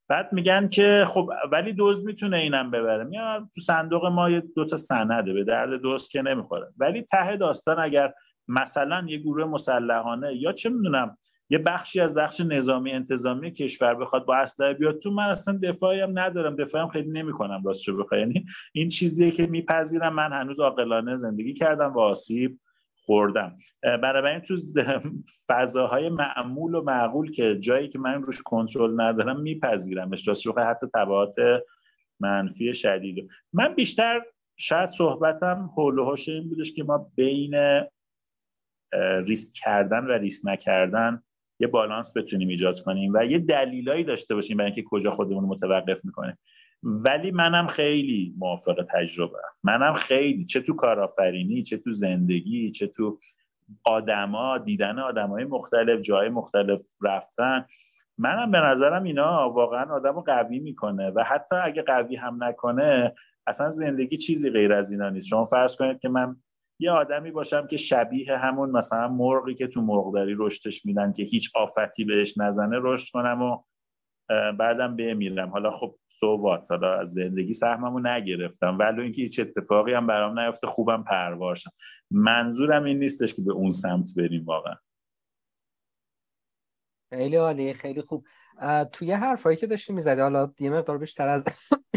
[0.09, 3.03] بعد میگن که خب ولی دزد می‌تونه اینم ببره.
[3.03, 6.67] میاد تو صندوق ما یه دو تا سنده به درد دزد که نمی‌خوره.
[6.77, 8.13] ولی ته داستان اگر
[8.47, 11.17] مثلا یه گروه مسلحانه یا چه می‌دونم
[11.49, 15.99] یه بخشی از بخش نظامی انتظامی کشور بخواد با اسلحه بیاد تو من اصلا دفاعی
[15.99, 16.55] هم ندارم.
[16.55, 18.19] دفاعی هم خیلی نمی‌کنم راستشو بخوای.
[18.19, 20.13] یعنی این چیزیه که میپذیرم.
[20.13, 22.59] من هنوز عاقلانه زندگی کردم و آسیب
[23.05, 23.57] خوردم.
[23.81, 24.55] برای این تو
[25.49, 30.27] فضاهای معمول و معقول که جایی که من روش کنترل ندارم میپذیرمش.
[30.27, 31.35] راستش حتی تبعات
[32.19, 33.29] منفی شدید.
[33.53, 34.21] من بیشتر
[34.57, 37.55] شاید صحبتم حول و این بودش که ما بین
[39.27, 41.21] ریسک کردن و ریسک نکردن
[41.59, 46.05] یه بالانس بتونیم ایجاد کنیم و یه دلیلایی داشته باشیم برای اینکه کجا خودمون متوقف
[46.05, 46.37] می‌کنه
[46.83, 53.19] ولی منم خیلی موافق تجربه منم خیلی چه تو کارآفرینی چه تو زندگی چه تو
[53.83, 57.65] آدما دیدن آدمای مختلف جای مختلف رفتن
[58.17, 63.13] منم به نظرم اینا واقعا آدم قوی می‌کنه و حتی اگه قوی هم نکنه
[63.47, 65.27] اصلا زندگی چیزی غیر از اینا نیست.
[65.27, 66.35] شما فرض کنید که من
[66.79, 71.51] یه آدمی باشم که شبیه همون مثلا مرغی که تو مرغداری رشدش میدن که هیچ
[71.55, 73.63] آفتی بهش نزنه رشد کنم و
[74.51, 75.49] بعدم بمیرم.
[75.49, 78.77] حالا خب صحبات حالا از زندگی سهممو نگرفتم.
[78.79, 81.71] ولی اینکه هیچ اتفاقی هم برام نیفته خوبم پرواشم.
[82.11, 84.75] منظورم این نیستش که به اون سمت بریم واقعا.
[87.09, 88.25] خیلی عالی خیلی خوب.
[88.91, 91.45] توی حرفایی که داشتی می‌زدی حالا یه مقدار بیشتر از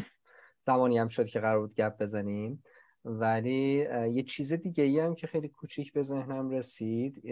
[0.67, 2.63] زمانی هم شد که قرار بود گپ بزنیم.
[3.09, 7.23] ولی یه چیز دیگه ای هم که خیلی کوچیک به ذهنم رسید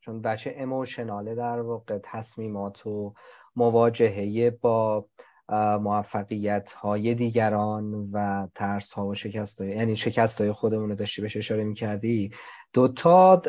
[0.00, 3.14] چون بچه اموشناله در واقع تصمیمات و
[3.56, 5.06] مواجهه با
[5.80, 11.22] موفقیت های دیگران و ترس ها و شکست های یعنی شکست های خودمون رو داشتی
[11.22, 12.30] بهش اشاره می‌کردی.
[12.72, 13.42] دوتا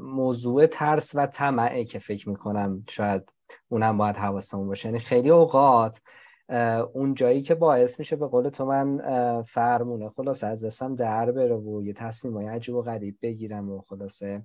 [0.00, 3.32] موضوع ترس و طمعه که فکر می‌کنم شاید
[3.68, 4.88] اونم باید حواسمون باشه.
[4.88, 6.00] یعنی خیلی اوقات
[6.92, 10.08] اون جایی که باعث میشه به قول تو من فرمونه.
[10.08, 14.42] خلاصه از دستم در بره و یه تصمیم های عجیب و غریب بگیرم و خلاصه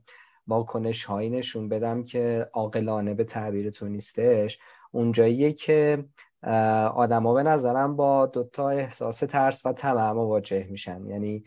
[0.48, 4.60] واکنش هایی نشون بدم که عاقلانه به تعبیر تو نیستش.
[4.92, 6.06] اون جاییه که
[6.96, 11.06] آدما به نظرم با دوتا احساس ترس و طمع مواجه میشن.
[11.06, 11.44] یعنی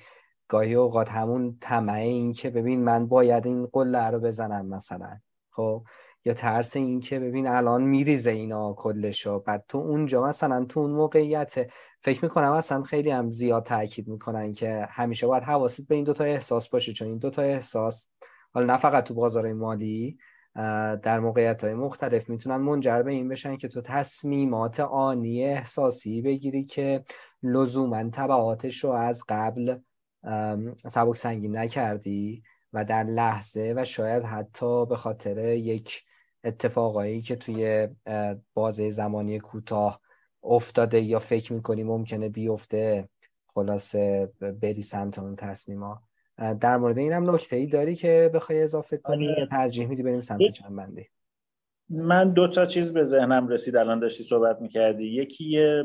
[0.48, 5.18] گاهی اوقات همون طمع این که ببین من باید این قله رو بزنم مثلا.
[5.50, 5.82] خب؟
[6.28, 9.38] یا ترس این که ببین الان میریزه اینا کلشو.
[9.38, 14.52] بعد تو اونجا مثلا تو اون موقعیت فکر می‌کنم اصلا خیلی هم زیاد تاکید می‌کنن
[14.52, 16.92] که همیشه باید حواست به این دوتا احساس باشه.
[16.92, 18.08] چون این دوتا احساس
[18.52, 20.18] حالا نه فقط تو بازار مالی
[21.02, 26.64] در موقعیت های مختلف می‌تونن منجر به این بشن که تو تصمیمات آنی احساسی بگیری
[26.64, 27.04] که
[27.42, 29.78] لزوما تبعاتش رو از قبل
[30.76, 32.42] سبک سنگین نکردی
[32.72, 36.02] و در لحظه و شاید حتی به خاطر یک
[36.44, 37.88] اتفاقایی که توی
[38.54, 40.00] بازه زمانی کوتاه
[40.42, 43.08] افتاده یا فکر می‌کنی ممکنه بیفته
[43.46, 44.32] خلاصه
[44.62, 46.02] بری سمت اون تصمیما
[46.60, 49.40] در مورد اینم نکته ای داری که بخوای اضافه کنی آره.
[49.40, 51.06] یا ترجیح میدی بریم سمت چند بندی
[51.90, 55.04] من دو تا چیز به ذهنم رسید الان داشتی صحبت می‌کردی.
[55.04, 55.84] یکی یه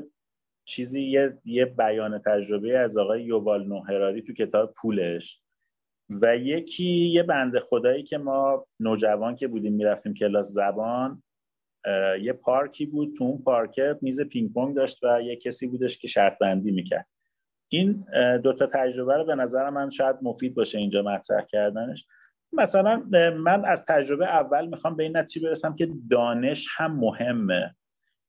[0.66, 5.43] چیزی یه, یه بیان تجربه از آقای یوبال نوهراری تو کتاب پولش.
[6.10, 11.24] و یکی یه بنده خدایی که ما نوجوان که بودیم می‌رفتیم کلاس زبان
[12.22, 16.08] یه پارکی بود تو اون پارکه میز پینگ پونگ داشت و یه کسی بودش که
[16.08, 17.08] شرط بندی می‌کرد.
[17.70, 18.06] این
[18.44, 22.06] دوتا تجربه رو به نظر من شاید مفید باشه اینجا مطرح کردنش.
[22.54, 23.04] مثلا
[23.38, 27.76] من از تجربه اول می‌خوام به این نتیجه برسم که دانش هم مهمه.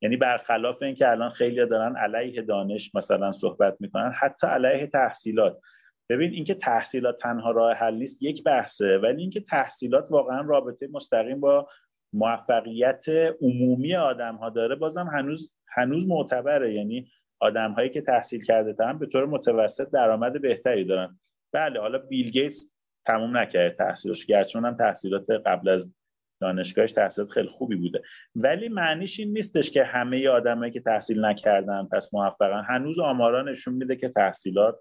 [0.03, 5.61] یعنی برخلاف اینکه الان خیلی دارن علیه دانش مثلا صحبت می‌کنن حتی علیه تحصیلات.
[6.09, 11.41] ببین اینکه تحصیلات تنها راه حل نیست یک بحثه ولی اینکه تحصیلات واقعا رابطه مستقیم
[11.41, 11.69] با
[12.13, 13.05] موفقیت
[13.41, 16.75] عمومی آدم ها داره بازم هنوز هنوز معتبره.
[16.75, 17.09] یعنی
[17.41, 21.19] آدم هایی که تحصیل کرده ترن به طور متوسط درآمد بهتری دارن.
[21.53, 22.67] بله حالا بیل گیتس
[23.07, 25.95] تموم نکرده تحصیلش گرچه هم تحصیلات قبل از
[26.41, 28.03] دانشگاهش تحصیلات خیلی خوبی بوده.
[28.35, 32.65] ولی معنیش این نیستش که همه آدمایی که تحصیل نکردن پس موفقن.
[32.69, 34.81] هنوز آمارا نشون میده که تحصیلات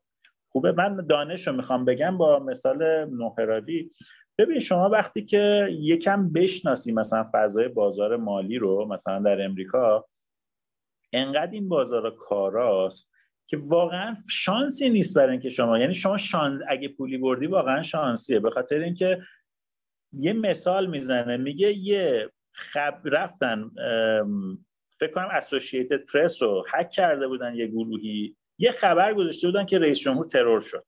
[0.54, 0.72] خوبه.
[0.72, 3.92] من دانش رو می‌خوام بگم با مثال نوهرادی.
[4.38, 10.06] ببین شما وقتی که یکم بشناسی مثلا فضای بازار مالی رو مثلا در امریکا
[11.14, 13.12] انقدر این بازار کاراست
[13.48, 18.40] که واقعا شانسی نیست برای اینکه شما یعنی شما شانس اگه پولی بردی واقعا شانسیه.
[18.40, 19.22] به خاطر اینکه
[20.14, 23.72] یه مثال می‌زنه میگه یه خب رفتن
[25.00, 28.36] فکر کنم اسوسییتد پرس رو هک کرده بودن یه گروهی.
[28.58, 30.86] یه خبر گذاشته بودن که رئیس جمهور ترور شد.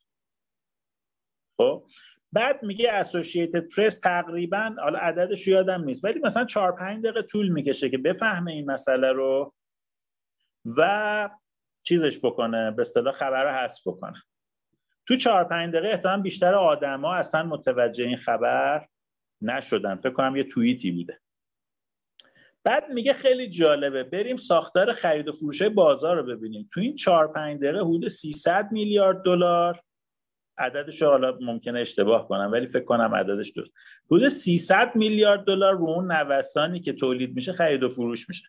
[1.57, 1.87] خب؟
[2.31, 7.49] بعد میگه اسوسییتد پرس تقریبا حالا عددش یادم نیست ولی مثلا 4 5 دقیقه طول
[7.49, 9.53] می‌کشه که بفهمه این مسئله رو
[10.65, 11.29] و
[11.83, 14.23] چیزش بکنه به اصطلاح خبر رو حذف بکنه.
[15.07, 18.87] تو 4 5 دقیقه احتمال بیشتر آدما اصلا متوجه این خبر
[19.41, 19.95] نشدن.
[19.95, 21.21] فکر کنم یه توییتی بوده.
[22.65, 24.03] بعد میگه خیلی جالبه.
[24.03, 26.69] بریم ساختار خرید و فروش بازار رو ببینیم.
[26.73, 29.79] تو این 4 5 دقیقه حدود 300 میلیارد دلار.
[30.57, 33.71] عددش حالا ممکنه اشتباه کنم ولی فکر کنم عددش درست.
[34.05, 38.43] حدود 300 میلیارد دلار رو اون نوسانی که تولید میشه خرید و فروش میشه.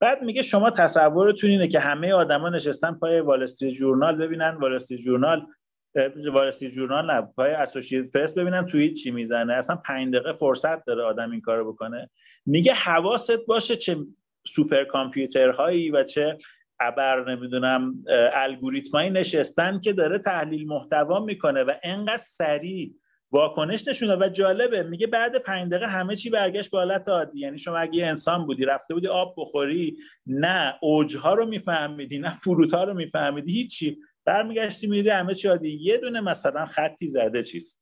[0.00, 4.56] بعد میگه شما تصورتون اینه که همه آدما نشستن پای وال جورنال ببینن.
[4.60, 5.46] وال جورنال
[6.32, 9.54] وارسی جورنال نه پای اسوسییت پرس ببینن توییت چی می‌زنه.
[9.54, 12.10] اصلا پنج دقیقه فرصت داره آدم این کارو بکنه.
[12.46, 13.96] میگه حواست باشه چه
[14.46, 16.38] سوپر کامپیوترهایی و چه
[16.80, 22.94] ابر نمی‌دونم الگوریتمایی نشستن که داره تحلیل محتوا می‌کنه و انقدر سریع
[23.34, 24.82] واکنش نشونه و جالبه.
[24.82, 27.40] میگه بعد پنج دقیقه همه چی برگشت به حالت عادی.
[27.40, 29.96] یعنی شما اگه انسان بودی رفته بودی آب بخوری
[30.26, 33.98] نه اوجها رو میفهمیدی نه فروتها رو میفهمیدی هیچی.
[34.24, 35.78] برمیگشتی میدی همه چی عادی.
[35.80, 37.78] یه دونه مثلا خطی زده چیز.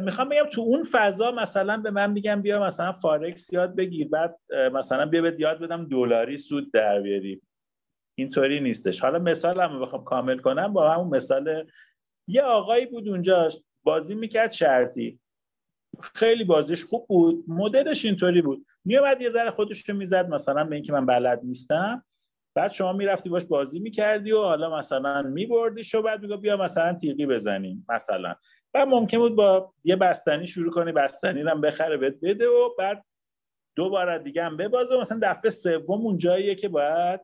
[0.00, 4.36] می‌خوام بگم تو اون فضا مثلا به من میگم بیا مثلا فارکس یاد بگیر بعد
[4.72, 7.42] مثلا بیا بهت یاد بدم دلاری سود در بیاری.
[8.18, 9.00] اینطوری نیستش.
[9.00, 11.70] حالا مثال هم بخوام کامل کنم با همون مثال
[12.28, 13.48] یه آقایی بود اونجا
[13.82, 15.20] بازی می‌کرد شرطی.
[16.14, 17.44] خیلی بازیش خوب بود.
[17.48, 18.66] مدلش اینطوری بود.
[18.84, 22.04] میومد یه ذره خودش رو می‌زد مثلا به اینکه من بلد نیستم.
[22.54, 26.94] بعد شما می‌رفتی باش بازی می‌کردی و حالا مثلا میبردیش و بعد میگو بیا مثلا
[26.94, 28.34] تیغی بزنیم مثلا.
[28.72, 33.04] بعد ممکن بود با یه بستنی شروع کنی بستنی هم بخره بهت بده و بعد
[33.76, 37.20] دو بار دیگه هم ببازه مثلا دفعه سوم اون جاییه که باید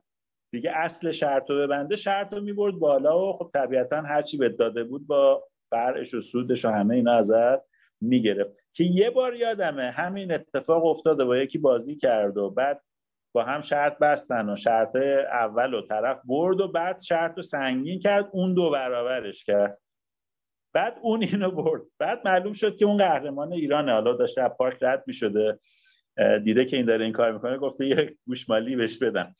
[0.51, 4.83] دیگه اصل شرط رو ببنده شرط رو می‌برد بالا و خب طبیعتا هرچی بهت داده
[4.83, 7.61] بود با فرعش و سودش و همه اینا ازت
[8.01, 8.63] می‌گرفت.
[8.73, 12.81] که یه بار یادمه همین اتفاق افتاده با یکی بازی کرد و بعد
[13.31, 14.95] با هم شرط بستن و شرط
[15.31, 19.77] اول و طرف برد و بعد شرط رو سنگین کرد اون دو برابرش کرد.
[20.73, 21.81] بعد اون اینو برد.
[21.99, 23.93] بعد معلوم شد که اون قهرمان ایرانه.
[23.93, 25.59] حالا داشته پارک رد می‌شده.
[26.43, 29.35] دیده که این داره این کار می‌کنه گفته یه گوشمالی بهش بدم.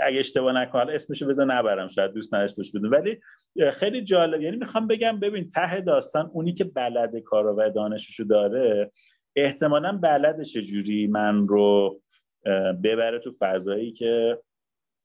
[0.00, 2.90] اگه اشتباه نکنم اسمشو بزن نبرم شاید دوست نداشتش بدون.
[2.90, 3.20] ولی
[3.72, 4.40] خیلی جالب.
[4.40, 8.90] یعنی می‌خوام بگم ببین ته داستان اونی که بلد کارو و دانششو داره
[9.36, 12.00] احتمالا بلد جوری من رو
[12.84, 14.38] ببره تو فضایی که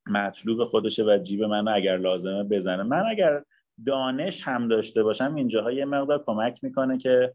[0.07, 2.83] مطلوب خودشه و جیب من اگر لازمه بزنه.
[2.83, 3.43] من اگر
[3.85, 7.33] دانش هم داشته باشم اینجاها یه مقدار کمک می‌کنه که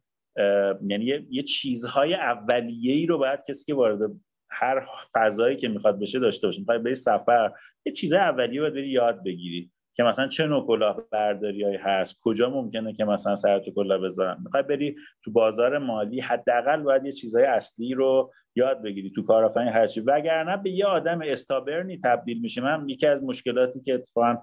[0.87, 4.11] یعنی یه, چیزهای اولیه ای رو باید کسی که وارد
[4.51, 6.61] هر فضایی که می‌خواد بشه داشته باشه.
[6.61, 7.53] می‌خوای بری سفر
[7.87, 9.71] یه چیز اولیه باید بری یاد بگیری.
[9.97, 14.37] که مثلا چه نوع کلاه برداریایی هست؟ کجا ممکنه که مثلا سر تو کلاه بذارن؟
[14.45, 19.71] می‌خوای بری تو بازار مالی حداقل باید یه چیزهای اصلی رو یاد بگیری تو کارآفرینی
[19.71, 20.01] هر چی.
[20.01, 24.37] وگرنه به یه آدم استابرنی تبدیل میشه من یکی از مشکلاتی که اتفاقا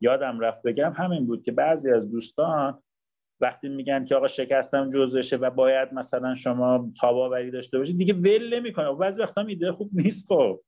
[0.00, 2.82] یادم رفت بگم همین بود که بعضی از دوستان
[3.40, 8.54] وقتی میگن که آقا شکستم جزشه و باید مثلا شما تاباوری داشته باشید دیگه ول
[8.54, 8.92] نمی‌کنه.
[8.92, 10.60] بعضی وقتا ایده خوب نیست خب.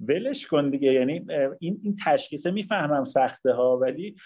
[0.00, 0.92] ولش کن دیگه.
[0.92, 1.26] یعنی
[1.58, 4.16] این این تشخیصه می‌فهمم سخته ها ولی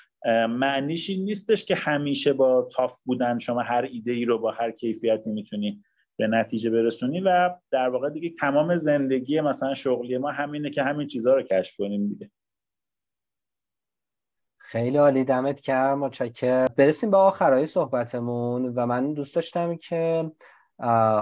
[0.49, 4.71] معنیش این نیستش که همیشه با تاف بودن شما هر ایده ای رو با هر
[4.71, 5.83] کیفیتی می‌تونی
[6.17, 11.07] به نتیجه برسونی و در واقع دیگه تمام زندگی مثلا شغلی ما همینه که همین
[11.07, 12.31] چیزها رو کشف کنیم دیگه.
[14.59, 20.31] خیلی عالی دمت کرد متشکر برسیم به آخرهای صحبتمون و من دوست داشتم که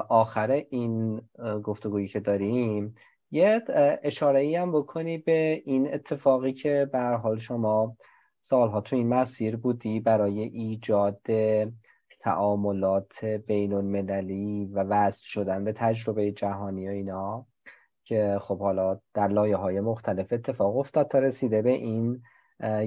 [0.09, 1.23] آخر این
[1.63, 2.95] گفتگویی که داریم
[3.31, 3.63] یه
[4.03, 7.97] اشاره ای هم بکنی به این اتفاقی که به حال شما
[8.41, 11.21] سالها تو این مسیر بودی برای ایجاد
[12.21, 17.47] تعاملات بین المللی و وصل شدن به تجربه جهانی و اینا
[18.05, 22.23] که خب حالا در لایه های مختلف اتفاق افتاد تا رسیده به این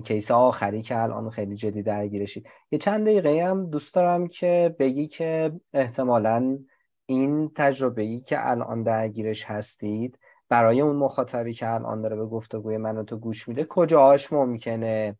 [0.05, 2.49] کیس آخری که الان خیلی جدی درگیرشید.
[2.71, 6.59] یه چند دقیقه هم دوست دارم که بگی که احتمالا
[7.05, 10.19] این تجربه ای که الان درگیرش هستید
[10.51, 15.17] برای اون مخاطبی که الان داره به گفتگوی من تو گوش میده کجاهاش ممکنه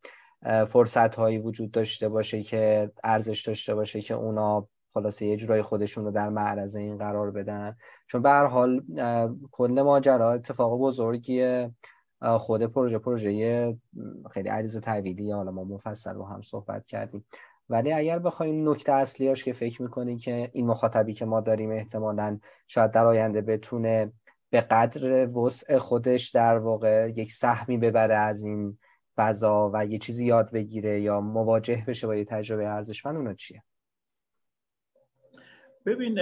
[0.67, 6.05] فرصت هایی وجود داشته باشه که ارزش داشته باشه که اونا خلاصه یه جورای خودشون
[6.05, 7.75] رو در معرض این قرار بدن؟
[8.07, 8.81] چون به هر حال
[9.51, 11.71] کل ماجرا اتفاق بزرگیه.
[12.21, 13.77] خود پروژه پروژه
[14.31, 15.31] خیلی عریض و طویلی.
[15.31, 17.25] حالا ما مفصل با هم صحبت کردیم.
[17.69, 22.39] ولی اگر بخوایم نکته اصلیاش که فکر می‌کنیم که این مخاطبی که ما داریم احتمالا
[22.67, 24.11] شاید در آینده بتونه
[24.51, 28.77] به قدر وسع خودش در واقع یک سهمی ببره از این
[29.15, 33.63] فضا و یه چیزی یاد بگیره یا مواجه بشه با یه تجربه ارزشمند اونا چیه؟
[35.85, 36.19] ببین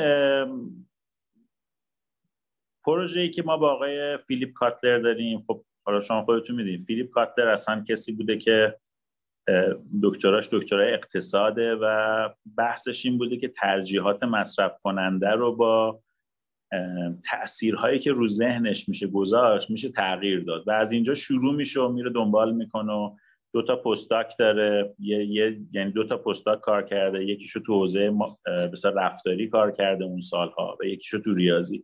[2.85, 7.47] پروژه‌ای که ما با آقای فیلیپ کاتلر داریم خب حالا شما خودتون می‌دونید فیلیپ کاتلر
[7.47, 8.79] اصلا کسی بوده که
[10.03, 16.01] دکتراش دکترای اقتصاده و بحثش این بوده که ترجیحات مصرف کننده رو با
[17.31, 20.67] تاثیرهایی که رو ذهنش میشه گذاشت میشه تغییر داد.
[20.67, 23.11] و از اینجا شروع میشه و میره دنبال می‌کنه
[23.53, 24.95] دو تا postdoc داره.
[24.99, 27.25] یه, یه یعنی دو تا postdoc کار کرده.
[27.25, 28.11] یکیشو تو حوزه
[28.73, 31.83] بسیار رفتاری کار کرده اون سالها و یکیشو تو ریاضی.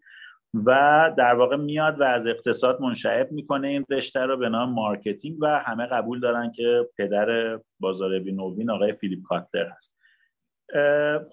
[0.66, 5.38] و در واقع میاد و از اقتصاد منشعب می‌کنه این رشته رو به نام marketing
[5.42, 9.95] و همه قبول دارن که پدر بازاریابی نوین آقای فیلیپ کاتلر هست.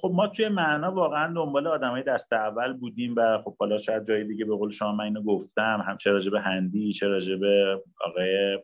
[0.01, 4.25] خب ما توی معنا واقعا دنبال آدمای دست اول بودیم و خب حالا شاید جای
[4.25, 7.83] دیگه به قول شما من اینو گفتم هم چه راجع به هندی چه راجع به
[8.01, 8.59] آقای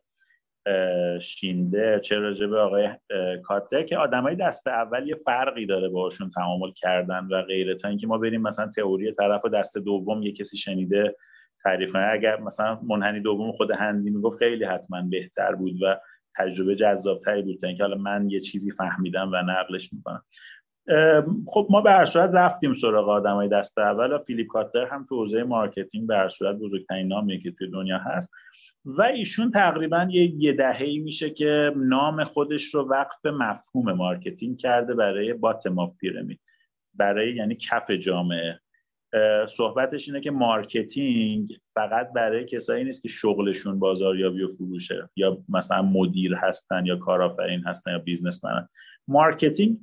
[1.21, 2.89] شینده چه راجع به آقای
[3.45, 7.75] کاتلر که آدمای دست اول یه فرقی داره باشون تعامل کردن و غیره.
[7.75, 11.17] تا اینکه ما بریم مثلا تئوری طرف و دست دوم یه کسی شنیده
[11.65, 12.09] تعریف کنه.
[12.13, 16.01] اگر مثلا منحنی دوم خود هندی می‌گفت خیلی حتما بهتر بود و
[16.37, 17.61] تجربه جذابتری بود.
[17.61, 20.25] تا اینکه حالا من یه چیزی فهمیدم و نقلش می‌کنم.
[21.47, 25.17] خب ما به هر صورت رفتیم سراغ آدمای دست اول و فیلیپ کاتلر هم تو
[25.17, 28.31] حوزه marketing به هر صورت بزرگترین نامیه که توی دنیا هست.
[28.85, 34.95] و ایشون تقریبا یه یه دهه میشه که نام خودش رو وقف مفهوم marketing کرده
[34.95, 36.41] برای bottom of pyramid
[36.95, 38.61] برای یعنی کف جامعه.
[39.57, 45.83] صحبتش اینه که marketing فقط برای کسایی نیست که شغلشون بازاریابی و فروشه یا مثلا
[45.83, 48.69] مدیر هستن یا کارآفرین هستن یا businessman ن.
[49.09, 49.79] marketing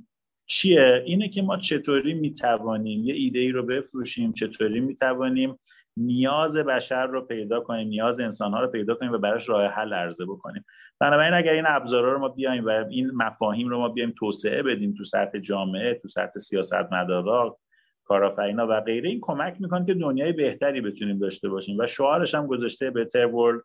[0.45, 5.59] چیه؟ اینه که ما چطوری می‌توانیم یه ایده ای رو بفروشیم چطوری می‌توانیم
[5.97, 9.93] نیاز بشر رو پیدا کنیم نیاز انسان ها رو پیدا کنیم و براش راه حل
[9.93, 10.65] عرضه بکنیم.
[10.99, 14.93] بنابراین اگر این ابزارها رو ما بیایم و این مفاهیم رو ما بیایم توسعه بدیم
[14.97, 17.57] تو سطح جامعه تو سطح سیاست مدارا
[18.03, 22.47] کارآفرینا و غیره این کمک می‌کنه که دنیای بهتری بتونیم داشته باشیم و شعارش هم
[22.47, 23.61] گذاشته Better World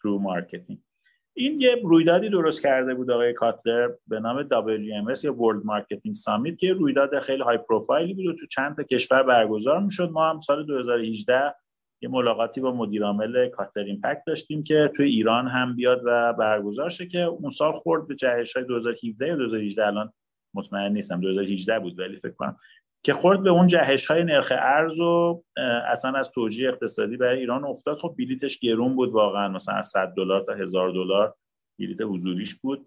[0.00, 0.89] Through Marketing.
[1.34, 6.56] این یه رویدادی درست کرده بود آقای کاتلر به نام WMS یا World Marketing Summit
[6.56, 10.10] که رویداد خیلی های پروفایلی بود و تو چند تا کشور برگزار می‌شد.
[10.10, 11.54] ما هم سال 2018
[12.02, 17.06] یه ملاقاتی با مدیرعامل Kotler Impact داشتیم که توی ایران هم بیاد و برگزار شه
[17.06, 20.12] که اون سال خورد به جهش های 2017 یا 2018 الان
[20.54, 22.56] مطمئن نیستم 2018 بود ولی فکر کنم
[23.02, 25.42] که خورد به اون جهش های نرخ ارز و
[25.86, 27.98] اصلا از توجیه اقتصادی برای ایران افتاد.
[27.98, 31.34] خب بلیتش گرون بود واقعا مثلا از 100 دلار تا 1000 دلار
[31.78, 32.86] بلیت حضوریش بود.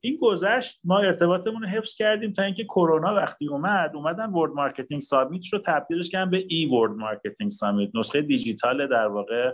[0.00, 5.02] این گذشت ما ارتباطمون رو حفظ کردیم تا اینکه کرونا وقتی اومد اومدن World Marketing
[5.02, 9.52] Summit رو تبدیلش کردن به eWorld Marketing Summit نسخه دیجیتال در واقع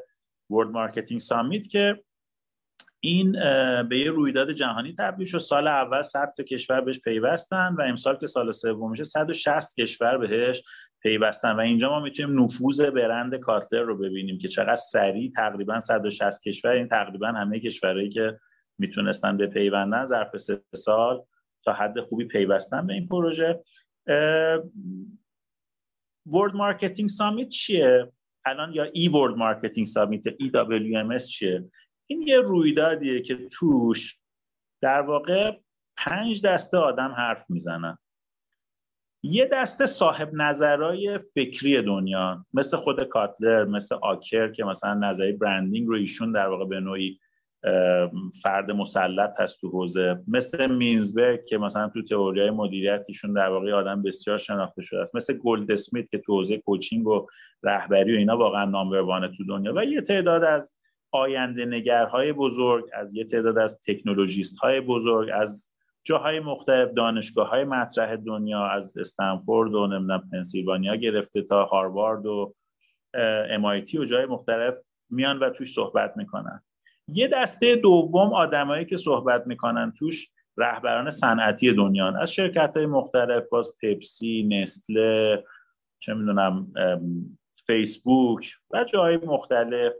[0.50, 2.02] World Marketing Summit که
[3.00, 3.32] این
[3.88, 5.38] به یه رویداد جهانی تبدیل شد.
[5.38, 10.18] سال اول 100 تا کشور بهش پیوستن و امسال که سال سوم میشه 160 کشور
[10.18, 10.62] بهش
[11.02, 11.52] پیوستن.
[11.52, 16.70] و اینجا ما می‌تونیم نفوذ برند کاتلر رو ببینیم که چقدر سریع تقریبا 160 کشور
[16.70, 18.38] این تقریبا همه کشورهایی که
[18.78, 21.22] می‌تونستن به پیوندن ظرف سه سال
[21.64, 23.60] تا حد خوبی پیوستن به این پروژه.
[26.26, 28.12] World Marketing Summit چیه؟
[28.44, 31.64] الان یا eWorld Marketing Summit EWMS چیه؟
[32.10, 34.18] این یه رویدادیه که توش
[34.82, 35.56] در واقع
[35.96, 37.98] پنج دسته آدم حرف می‌زنن.
[39.22, 45.88] یه دسته صاحب نظرهای فکری دنیا مثل خود کاتلر مثل آکر که مثلا نظریه branding
[45.88, 47.20] رو ایشون در واقع به نوعی
[48.42, 50.22] فرد مسلط هست تو حوزه.
[50.28, 55.16] مثل مینزبرگ که مثلا تو تئوری مدیریت ایشون در واقع آدم بسیار شناخته شده است.
[55.16, 57.26] مثل گولد اسمیت که تو حوزه coaching و
[57.62, 59.72] رهبری و اینا واقعا نامبر تو دنیا.
[59.76, 60.72] و یه تعداد از
[61.12, 65.70] آینده نگرهای بزرگ از یه تعداد از تکنولوژیست های بزرگ از
[66.04, 72.54] جاهای مختلف دانشگاه های مطرح دنیا از استنفورد و نمی‌دونم پنسیلوانیا گرفته تا هاروارد و
[73.62, 74.74] MIT و جای مختلف
[75.10, 76.62] میان و توش صحبت می‌کنن.
[77.08, 83.44] یه دسته دوم آدمایی که صحبت می‌کنن توش رهبران صنعتی دنیا از شرکت های مختلف
[83.50, 85.44] باز پپسی نسله
[85.98, 86.72] چه می‌دونم
[87.66, 89.92] فیسبوک و جای مختلف.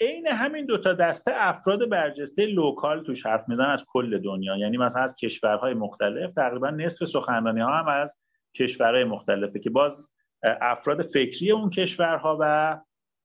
[0.00, 4.56] عین همین دوتا دسته افراد برجسته لوکال توش حرف میزن از کل دنیا.
[4.56, 8.18] یعنی مثلا از کشورهای مختلف تقریبا نصف سخنرانی ها هم از
[8.54, 10.10] کشورهای مختلفه که باز
[10.42, 12.78] افراد فکری اون کشورها و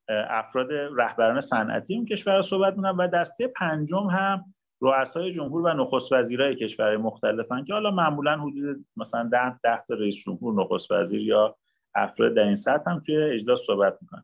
[0.10, 6.12] افراد رهبران صنعتی اون کشورها صحبت می‌کنن و دسته پنجم هم رؤسای جمهور و نخست
[6.12, 11.22] وزیرای کشورهای مختلفن که حالا معمولا حدود مثلا ده, ده تا رئیس جمهور نخست وزیر
[11.22, 11.56] یا
[11.96, 14.24] افراد در این سطح هم توی اجلاس صحبت می‌کنن.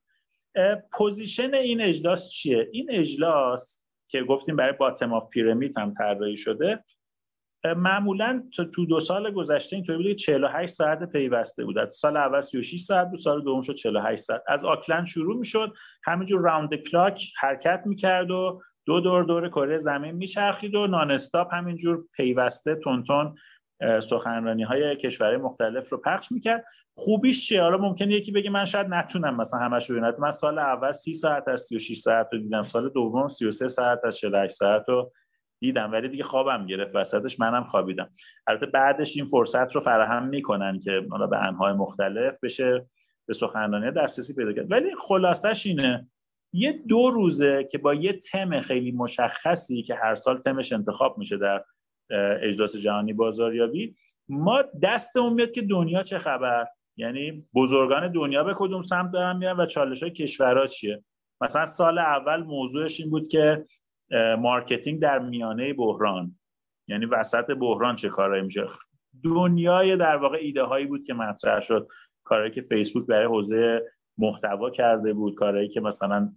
[0.91, 6.83] position این اجلاس چیه؟ این اجلاس که گفتیم برای bottom of pyramid هم طراحی شده
[7.77, 8.43] معمولا
[8.73, 11.77] تو دو سال گذشته اینطوری بوده 48 ساعت پیوسته بود.
[11.77, 14.43] از سال اول 36 ساعت بود سال دوم شد 48 ساعت.
[14.47, 15.73] از آکلند شروع می‌شد
[16.03, 22.05] همینجور round clock حرکت می‌کرد و دو دور دور کره زمین میچرخید و non-stop همینجور
[22.13, 23.35] پیوسته تونتون
[24.09, 26.65] سخنرانی های کشورهای مختلف رو پخش می‌کرد.
[26.95, 30.59] خوبیش چیه؟ حالا ممکنه یکی بگه من شاید نتونم مثلا همش رو ببینم من سال
[30.59, 32.63] اول 30 ساعت از 36 ساعت رو دیدم.
[32.63, 35.11] سال دوم 33 ساعت از 48 ساعت رو
[35.59, 35.91] دیدم.
[35.91, 36.95] ولی دیگه خوابم گرفت.
[36.95, 38.09] وسطش منم خوابیدم.
[38.47, 42.87] البته بعدش این فرصت رو فراهم می‌کنن که حالا به انهای مختلف بشه
[43.27, 44.71] به سخنرانی دسترسی پیدا کرد.
[44.71, 46.07] ولی خلاصش اینه
[46.53, 51.37] یه دو روزه که با یه تم خیلی مشخصی که هر سال تمش انتخاب میشه
[51.37, 51.63] در
[52.41, 53.95] اجلاس جهانی بازاریابی
[54.29, 56.67] ما دستمون میاد که دنیا چه خبر؟
[56.97, 61.03] یعنی بزرگان دنیا به کدوم سمت دارن میرن و چالش های کشورها چیه؟
[61.41, 63.65] مثلا سال اول موضوعش این بود که
[64.39, 66.39] marketing در میانه بحران.
[66.87, 68.67] یعنی وسط بحران چه کارایی میشه؟
[69.23, 71.87] دنیای در واقع ایده هایی بود که مطرح شد.
[72.23, 73.81] کارهایی که فیسبوک برای حوزه
[74.17, 76.33] محتوا کرده بود کارهایی که مثلا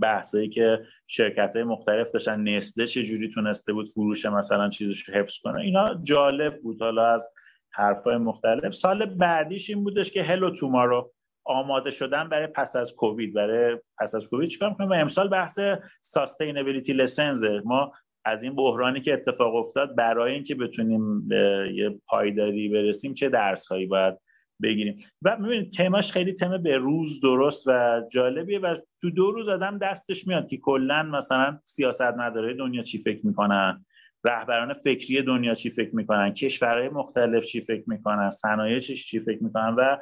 [0.00, 5.60] بحثایی که شرکت های مختلف داشتن نستله چجوری تونسته بود فروش مثلا چیزش حفظ کنه.
[5.60, 6.82] اینا جالب بود.
[6.82, 7.28] حالا از
[7.76, 8.74] حرفای مختلف.
[8.74, 11.12] سال بعدیش این بودش که هلو تومارو
[11.44, 13.34] آماده شدن برای پس از کووید.
[13.34, 15.58] برای پس از کووید چیکار می‌کنیم؟ و امسال بحث
[16.02, 17.92] ساستینبیلیتی لسنز ما
[18.24, 23.66] از این بحرانی که اتفاق افتاد برای اینکه بتونیم به یه پایداری برسیم چه درس
[23.66, 24.18] هایی باید
[24.62, 24.96] بگیریم.
[25.22, 29.78] و می‌بینید تماش خیلی تم به روز درست و جالبیه و تو دو روز آدم
[29.78, 33.84] دستش میاد که کلا مثلا سیاست مداره دنیا چی فکر می‌کنن؟
[34.26, 39.74] رهبران فکری دنیا چی فکر می‌کنن؟ کشورهای مختلف چی فکر می‌کنن؟ صنایع چی فکر می‌کنن؟
[39.78, 39.96] و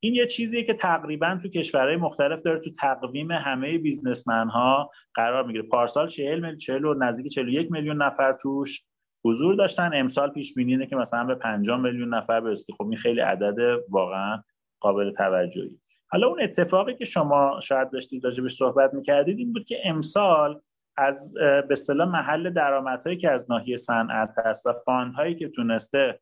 [0.00, 5.46] این یه چیزیه که تقریبا تو کشورهای مختلف داره تو تقویم همه بیزنسمن ها قرار
[5.46, 5.64] می‌گیره.
[5.64, 8.84] پارسال 40 میلیون 40 و نزدیک 41 میلیون نفر توش
[9.24, 9.90] حضور داشتن.
[9.94, 12.72] امسال پیش بینی که مثلا به 5 میلیون نفر برسه.
[12.78, 13.58] خب این خیلی عدد
[13.90, 14.42] واقعا
[14.80, 15.78] قابل توجهی.
[16.08, 20.60] حالا اون اتفاقی که شما شاید داشتید راجبش صحبت می‌کردید این بود که امسال
[20.96, 26.20] از به اصطلاح محل درآمدهایی که از ناحیه صنعت هست و fund هایی که تونسته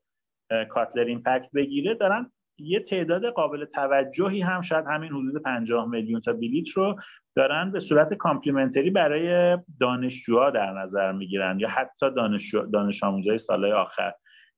[0.69, 6.33] Kotler Impact بگیره دارن یه تعداد قابل توجهی هم شاید همین حدود 50 میلیون تا
[6.33, 6.97] بلیت رو
[7.37, 13.73] دارن به صورت complimentary برای دانشجوها در نظر می‌گیرن یا حتی دانش, دانش آموزای سالهای
[13.73, 14.13] آخر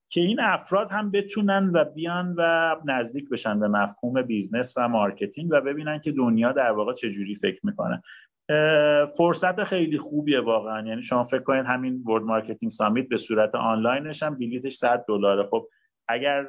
[0.09, 5.51] که این افراد هم بتونن و بیان و نزدیک بشن به مفهوم business و marketing
[5.53, 8.03] و ببینن که دنیا در واقع چجوری فکر می‌کنه.
[9.17, 10.89] فرصت خیلی خوبیه واقعا.
[10.89, 15.49] یعنی شما فکر کنید همین World Marketing Summit به صورت آنلاینش هم بلیتش 100 دلاره.
[15.51, 15.69] خب
[16.09, 16.47] اگر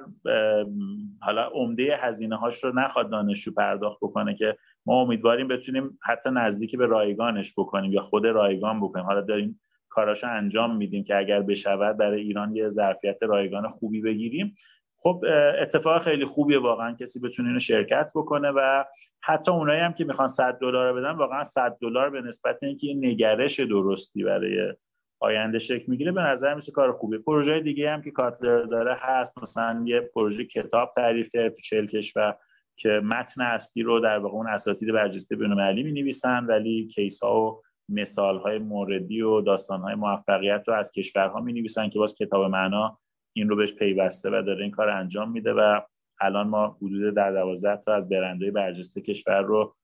[1.22, 6.78] حالا عمده هزینه هاش رو نخواد دانشجو پرداخت بکنه که ما امیدواریم بتونیم حتی نزدیکی
[6.78, 9.06] به رایگانش بکنیم یا خود رایگان بکنیم.
[9.06, 9.60] حالا داریم
[9.90, 14.56] کاراشو انجام میدیم که اگر بشود برای ایران یه ظرفیت رایگان خوبی بگیریم.
[14.99, 15.24] خب
[15.61, 18.84] اتفاق خیلی خوبیه واقعا کسی بتونه اینو شرکت بکنه و
[19.22, 22.95] حتی اونایی هم که می‌خوان 100 دلار بدن واقعا 100 دلار به نسبت اینکه یه
[22.95, 24.74] نگرش درستی برای
[25.19, 29.38] آینده شکل می‌گیره به نظر میسه کار خوبه پروژه دیگه هم که کاتلر داره هست
[29.41, 32.38] مثلا یه پروژه کتاب تعریف کرده تو چهل کشور
[32.76, 37.41] که متن اصلی رو در واقع اون اساتید برجسته بین‌المللی می نویسن ولی کیس ها
[37.41, 42.15] و مثال های موردی و داستان های موفقیت رو از کشورها می نویسن که باز
[42.15, 42.99] کتاب معنا
[43.38, 45.81] این رو بهش پیوسته و داره این کار انجام میده و
[46.22, 49.76] الان ما حدود در دوازده تا از برندهای برجسته کشور رو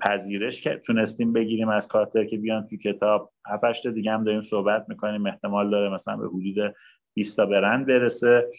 [0.00, 3.32] پذیرش که تونستیم بگیریم از کاتلر که بیان تو کتاب.
[3.46, 5.26] هفتش دیگه هم داریم صحبت می‌کنیم.
[5.26, 6.74] احتمال داره مثلا به حدود
[7.14, 8.50] 20 تا برند برسه.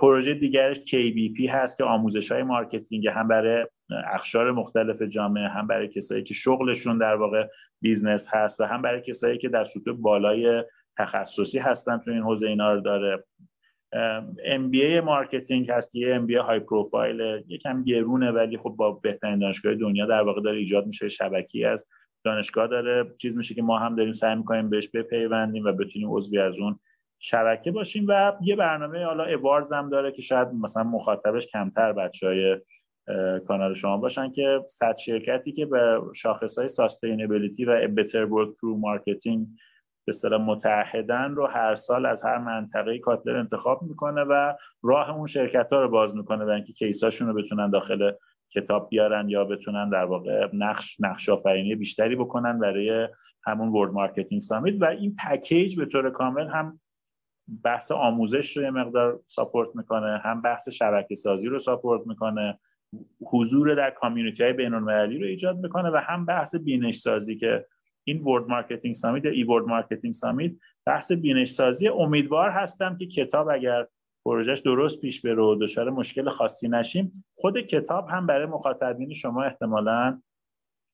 [0.00, 3.66] پروژه دیگرش KBP هست که آموزش های marketing هم برای
[4.14, 7.48] اقشار مختلف جامعه هم برای کسایی که شغلشون در واقع
[7.80, 10.64] business هست و هم برای کسایی که در سطوح بالای
[10.98, 13.24] تخصصی هستن تو این حوزه اینا رو داره.
[14.54, 19.74] MBA marketing هست که یه MBA high profile یکم گرونه ولی خب با بهترین دانشگاه
[19.74, 21.86] دنیا در واقع داره ایجاد میشه شبکه‌ای از
[22.24, 23.14] دانشگاه داره.
[23.18, 26.80] چیز میشه که ما هم داریم سعی می‌کنیم بهش بپیوندیم و بتونیم عضوی از اون
[27.18, 28.04] شبکه باشیم.
[28.08, 32.60] و یه برنامه حالا ابارز هم داره که شاید مثلا مخاطبش کمتر بچه های
[33.40, 36.68] کانال شما باشن که صد شرکتی که به شاخص های
[37.26, 39.40] و better world through marketing
[40.04, 45.26] به اصطلاح متحدن رو هر سال از هر منطقه کاتلر انتخاب می‌کنه و راه اون
[45.26, 48.12] شرکت ها رو باز می‌کنه و اینکه case اشون رو بتونن داخل
[48.54, 53.08] کتاب بیارن یا بتونن در واقع نقش نقش آفرینی بیشتری بکنن برای
[53.46, 56.80] همون World Marketing Summit و این package به طور کامل هم
[57.64, 62.58] بحث آموزش رو یه مقدار support می‌کنه هم بحث شبکه سازی رو support می‌کنه
[63.26, 67.66] حضور در community های بین رو ایجاد می‌کنه و هم بحث بینش سازی که
[68.04, 70.52] این World Marketing Summit یا eWorld Marketing Summit
[70.86, 73.86] بحث بینش سازی امیدوار هستم که کتاب اگر
[74.24, 79.42] پروژهش درست پیش بره و دچار مشکل خاصی نشیم خود کتاب هم برای مخاطبین شما
[79.42, 80.20] احتمالا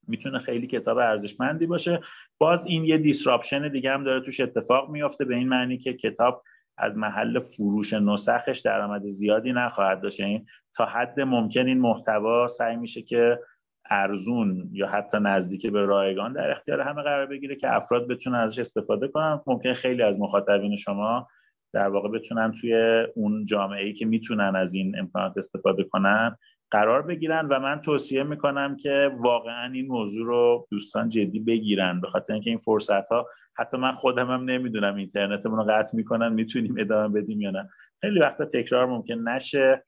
[0.09, 2.01] می‌تونه خیلی کتاب ارزشمندی باشه.
[2.39, 6.43] باز این یه disruption دیگه هم داره توش اتفاق میافته به این معنی که کتاب
[6.79, 10.21] از محل فروش نسخش درآمد زیادی نخواهد داشت.
[10.21, 10.47] یعنی
[10.77, 13.39] تا حد ممکن این محتوا سعی میشه که
[13.91, 18.59] ارزون یا حتی نزدیک به رایگان در اختیار همه قرار بگیره که افراد بتونن ازش
[18.59, 19.41] استفاده کنن.
[19.47, 21.29] ممکن خیلی از مخاطبین شما
[21.73, 26.37] در واقع بتونن توی اون جامعه ای که می‌تونن از این امکانات استفاده کنن
[26.71, 32.01] قرار بگیرن و من توصیه می‌کنم که واقعا این موضوع رو دوستان جدی بگیرن.
[32.01, 33.27] به خاطر اینکه این فرصت ها
[33.57, 37.69] حتی من خودم هم نمی‌دونم اینترنتمون رو قطع می‌کنن می‌تونیم ادامه بدیم یا نه.
[38.01, 39.85] خیلی وقتا تکرار ممکن نشه.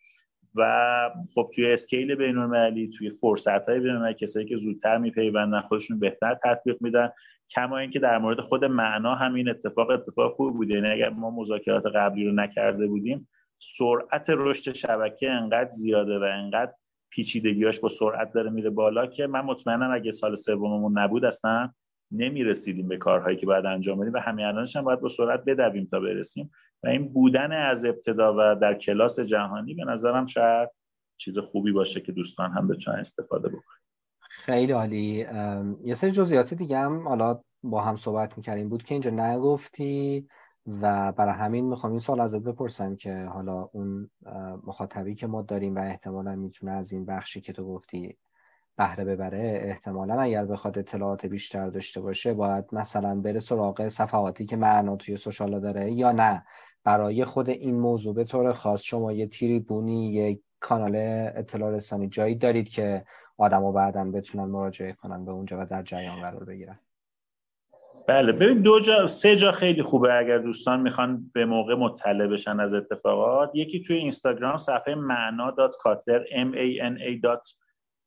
[0.54, 5.98] و خب توی اسکیل بین المللی توی فرصت های بین کسایی که زودتر میپیوندن خودشون
[5.98, 7.10] بهتر تطبیق میدن
[7.50, 11.86] کما اینکه در مورد خود معنا همین اتفاق اتفاق خوب بوده یعنی اگر ما مذاکرات
[11.86, 16.72] قبلی رو نکرده بودیم سرعت رشد شبکه انقدر زیاده و انقدر
[17.10, 21.72] پیچیدگیاش با سرعت داره میره بالا که من مطمئنم اگه سال سوممون نبود اصلا
[22.10, 25.88] نمی‌رسیدیم به کارهایی که باید انجام بدیم و همین الانش هم باید با سرعت بدویم
[25.90, 26.50] تا برسیم.
[26.84, 30.68] و این بودن از ابتدا و در کلاس جهانی به نظرم شاید
[31.16, 33.78] چیز خوبی باشه که دوستان هم بتونن استفاده بکنن.
[34.20, 35.26] خیلی عالی.
[35.84, 38.68] یه سری جزئیات دیگه هم حالا با هم صحبت می‌کردیم.
[38.68, 40.28] بود که اینجا نگفتی
[40.66, 44.10] و برای همین می‌خوام این سال ازت بپرسم که حالا اون
[44.66, 48.16] مخاطبی که ما داریم و احتمالا می‌تونه از این بخشی که تو گفتی
[48.76, 54.56] بهره ببره احتمالا اگر بخواد اطلاعات بیشتر داشته باشه باید مثلا بره سراغ صفحاتی که
[54.56, 56.44] معنا توی سوشالا داره یا نه.
[56.84, 60.92] برای خود این موضوع به طور خاص شما یه تریبونی یه کانال
[61.36, 63.04] اطلاع رسانی جایی دارید که
[63.38, 66.78] آدما بعدا بتونن مراجعه کنن به اونجا و در جریان قرار بگیرن؟
[68.06, 72.60] بله ببین دو جا سه جا خیلی خوبه اگر دوستان می‌خوان به موقع مطلع بشن
[72.60, 73.50] از اتفاقات.
[73.54, 77.20] یکی توی اینستاگرام صفحه معنا دات کاتلر m a n a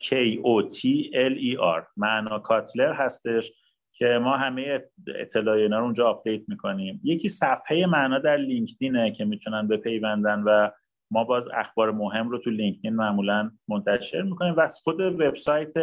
[0.03, 0.79] k o t
[1.13, 1.83] l e r.
[1.97, 3.51] معنا کاتلر هستش.
[3.97, 4.83] که ما همه
[5.15, 7.01] اطلاع اینا رو اونجا update می‌کنیم.
[7.03, 10.69] یکی صفحه معنا در لینکدینه که می‌تونن بپیوندن و
[11.11, 14.53] ما باز اخبار مهم رو تو لینکدین معمولا منتشر می‌کنیم.
[14.57, 15.73] و خود وبسایت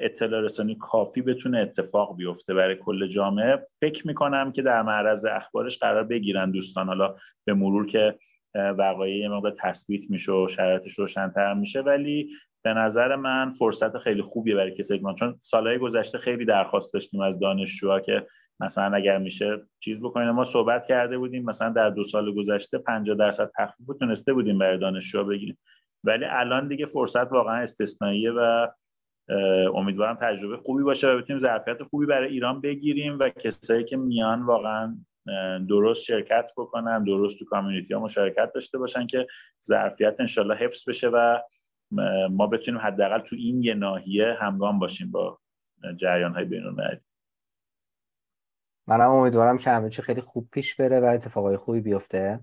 [0.00, 3.66] اطلاع رسانی کافی بتونه اتفاق بیفته برای کل جامعه.
[3.80, 6.86] فکر می‌کنم که در معرض اخبارش قرار بگیرن دوستان.
[6.86, 8.18] حالا به مرور که
[8.54, 12.30] وقایع یه موقع تثبیت میشه و شرایطش روشنتر میشه ولی
[12.64, 17.20] به نظر من فرصت خیلی خوبیه برای کسی که چون سالهای گذشته خیلی درخواست داشتیم
[17.20, 18.26] از دانشجوها که
[18.60, 20.30] مثلا اگر میشه چیز بکنیم.
[20.30, 24.78] ما صحبت کرده بودیم مثلا در دو سال گذشته 50 درصد تخفیف تونسته بودیم برای
[24.78, 25.58] دانشجوها بگیریم.
[26.04, 28.66] ولی الان دیگه فرصت واقعا استثنائیه و
[29.74, 34.42] امیدوارم تجربه خوبی باشه و بتونیم ظرفیت خوبی برای ایران بگیریم و کسایی که میان
[34.42, 34.96] واقعا
[35.68, 39.26] درست شرکت بکنن درست تو کامیونیتی ها مشارکت داشته باشن که
[39.64, 41.38] ظرفیت انشالله حفظ بشه و
[42.30, 45.38] ما بتونیم حداقل تو این یه ناحیه همگام باشیم با
[45.96, 47.00] جریان های بین المللی
[48.86, 52.40] منم امیدوارم که همه چی خیلی خوب پیش بره و اتفاقای خوبی بیفته.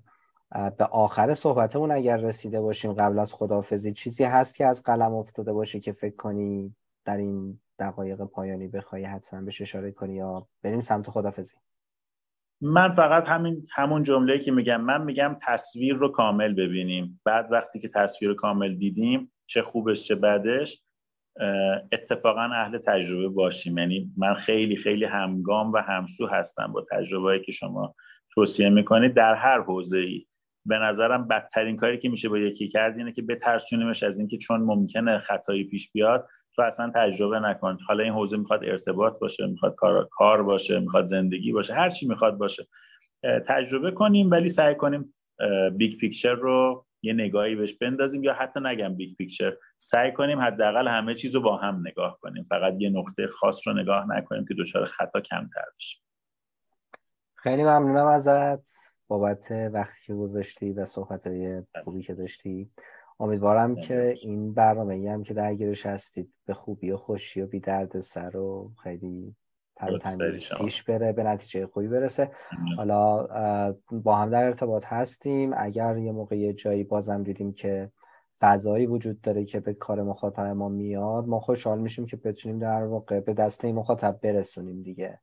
[0.51, 5.53] به آخر صحبتمون اگر رسیده باشیم قبل از خداحافظی چیزی هست که از قلم افتاده
[5.53, 6.75] باشه که فکر کنی
[7.05, 11.57] در این دقایق پایانی بخوای حتما بهش اشاره کنی یا بریم سمت خداحافظی؟
[12.61, 14.81] من فقط همین همون جمله که میگم.
[14.81, 17.21] من میگم تصویر رو کامل ببینیم.
[17.25, 20.83] بعد وقتی که تصویر رو کامل دیدیم چه خوبش چه بدش
[21.91, 23.77] اتفاقا اهل تجربه باشیم.
[23.77, 27.95] یعنی من خیلی خیلی همگام و همسو هستم با تجربه که شما
[28.33, 30.25] توصیه می‌کنید در هر حوزه ای
[30.65, 34.61] به نظرم بدترین کاری که میشه با یکی کرد اینه که بترسونیمش از اینکه چون
[34.61, 37.77] ممکنه خطایی پیش بیاد تو اصلا تجربه نکن.
[37.87, 42.07] حالا این حوزه می‌خواد ارتباط باشه می‌خواد کار, کار باشه می‌خواد زندگی باشه هر چی
[42.07, 42.67] می‌خواد باشه.
[43.47, 45.13] تجربه کنیم ولی سعی کنیم
[45.77, 50.87] big picture رو یه نگاهی بهش بندازیم یا حتی نگم big picture سعی کنیم حداقل
[50.87, 52.43] همه چیز رو با هم نگاه کنیم.
[52.43, 55.97] فقط یه نقطه خاص رو نگاه نکنیم که دچار خطا کمتر بشه.
[57.35, 58.90] خیلی ممنونم ازت.
[59.11, 61.21] بابت وقتی که گذاشتی و صحبت
[61.83, 62.69] خوبی که داشتی.
[63.19, 67.59] امیدوارم که این برنامه ای هم که درگیرش هستید به خوبی و خوشی و بی
[67.59, 69.35] درد سر و خیلی
[69.75, 69.97] تر
[70.61, 72.31] پیش بره به نتیجه خوبی برسه.
[72.77, 73.27] حالا
[73.91, 75.53] با هم در ارتباط هستیم.
[75.57, 77.91] اگر یه موقع یه جایی بازم دیدیم که
[78.39, 82.83] فضایی وجود داره که به کار مخاطب ما میاد ما خوشحال میشیم که بتونیم در
[82.83, 85.19] واقع به دست این مخاطب برسونیم دیگه.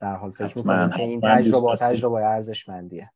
[0.00, 3.10] در حال فکر می‌کنیم که این تجربه تجربه ارزشمندیه.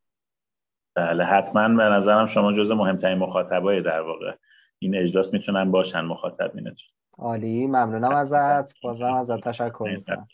[0.95, 4.35] بله حتما به نظرم شما جز مهمترین مخاطبای در واقع.
[4.79, 6.89] این اجلاس می‌تونن باشن مخاطبینتون.
[7.19, 8.81] عالی ممنونم ازت.
[8.83, 10.29] بازم ازت تشکر می‌کنم.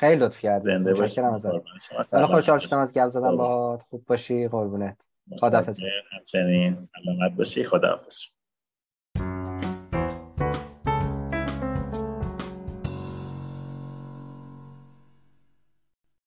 [0.00, 0.64] خیلی لطف کردی.
[0.64, 1.20] زنده باشی.
[1.20, 1.52] ازت.
[2.26, 3.82] خوشحال شدم از گپ زدم باهات.
[3.82, 4.48] خوب باشی.
[4.48, 5.08] قربونت.
[5.38, 5.80] خداحافظ.
[6.12, 7.64] همچنین سلامت باشی.
[7.64, 8.18] خداحافظ.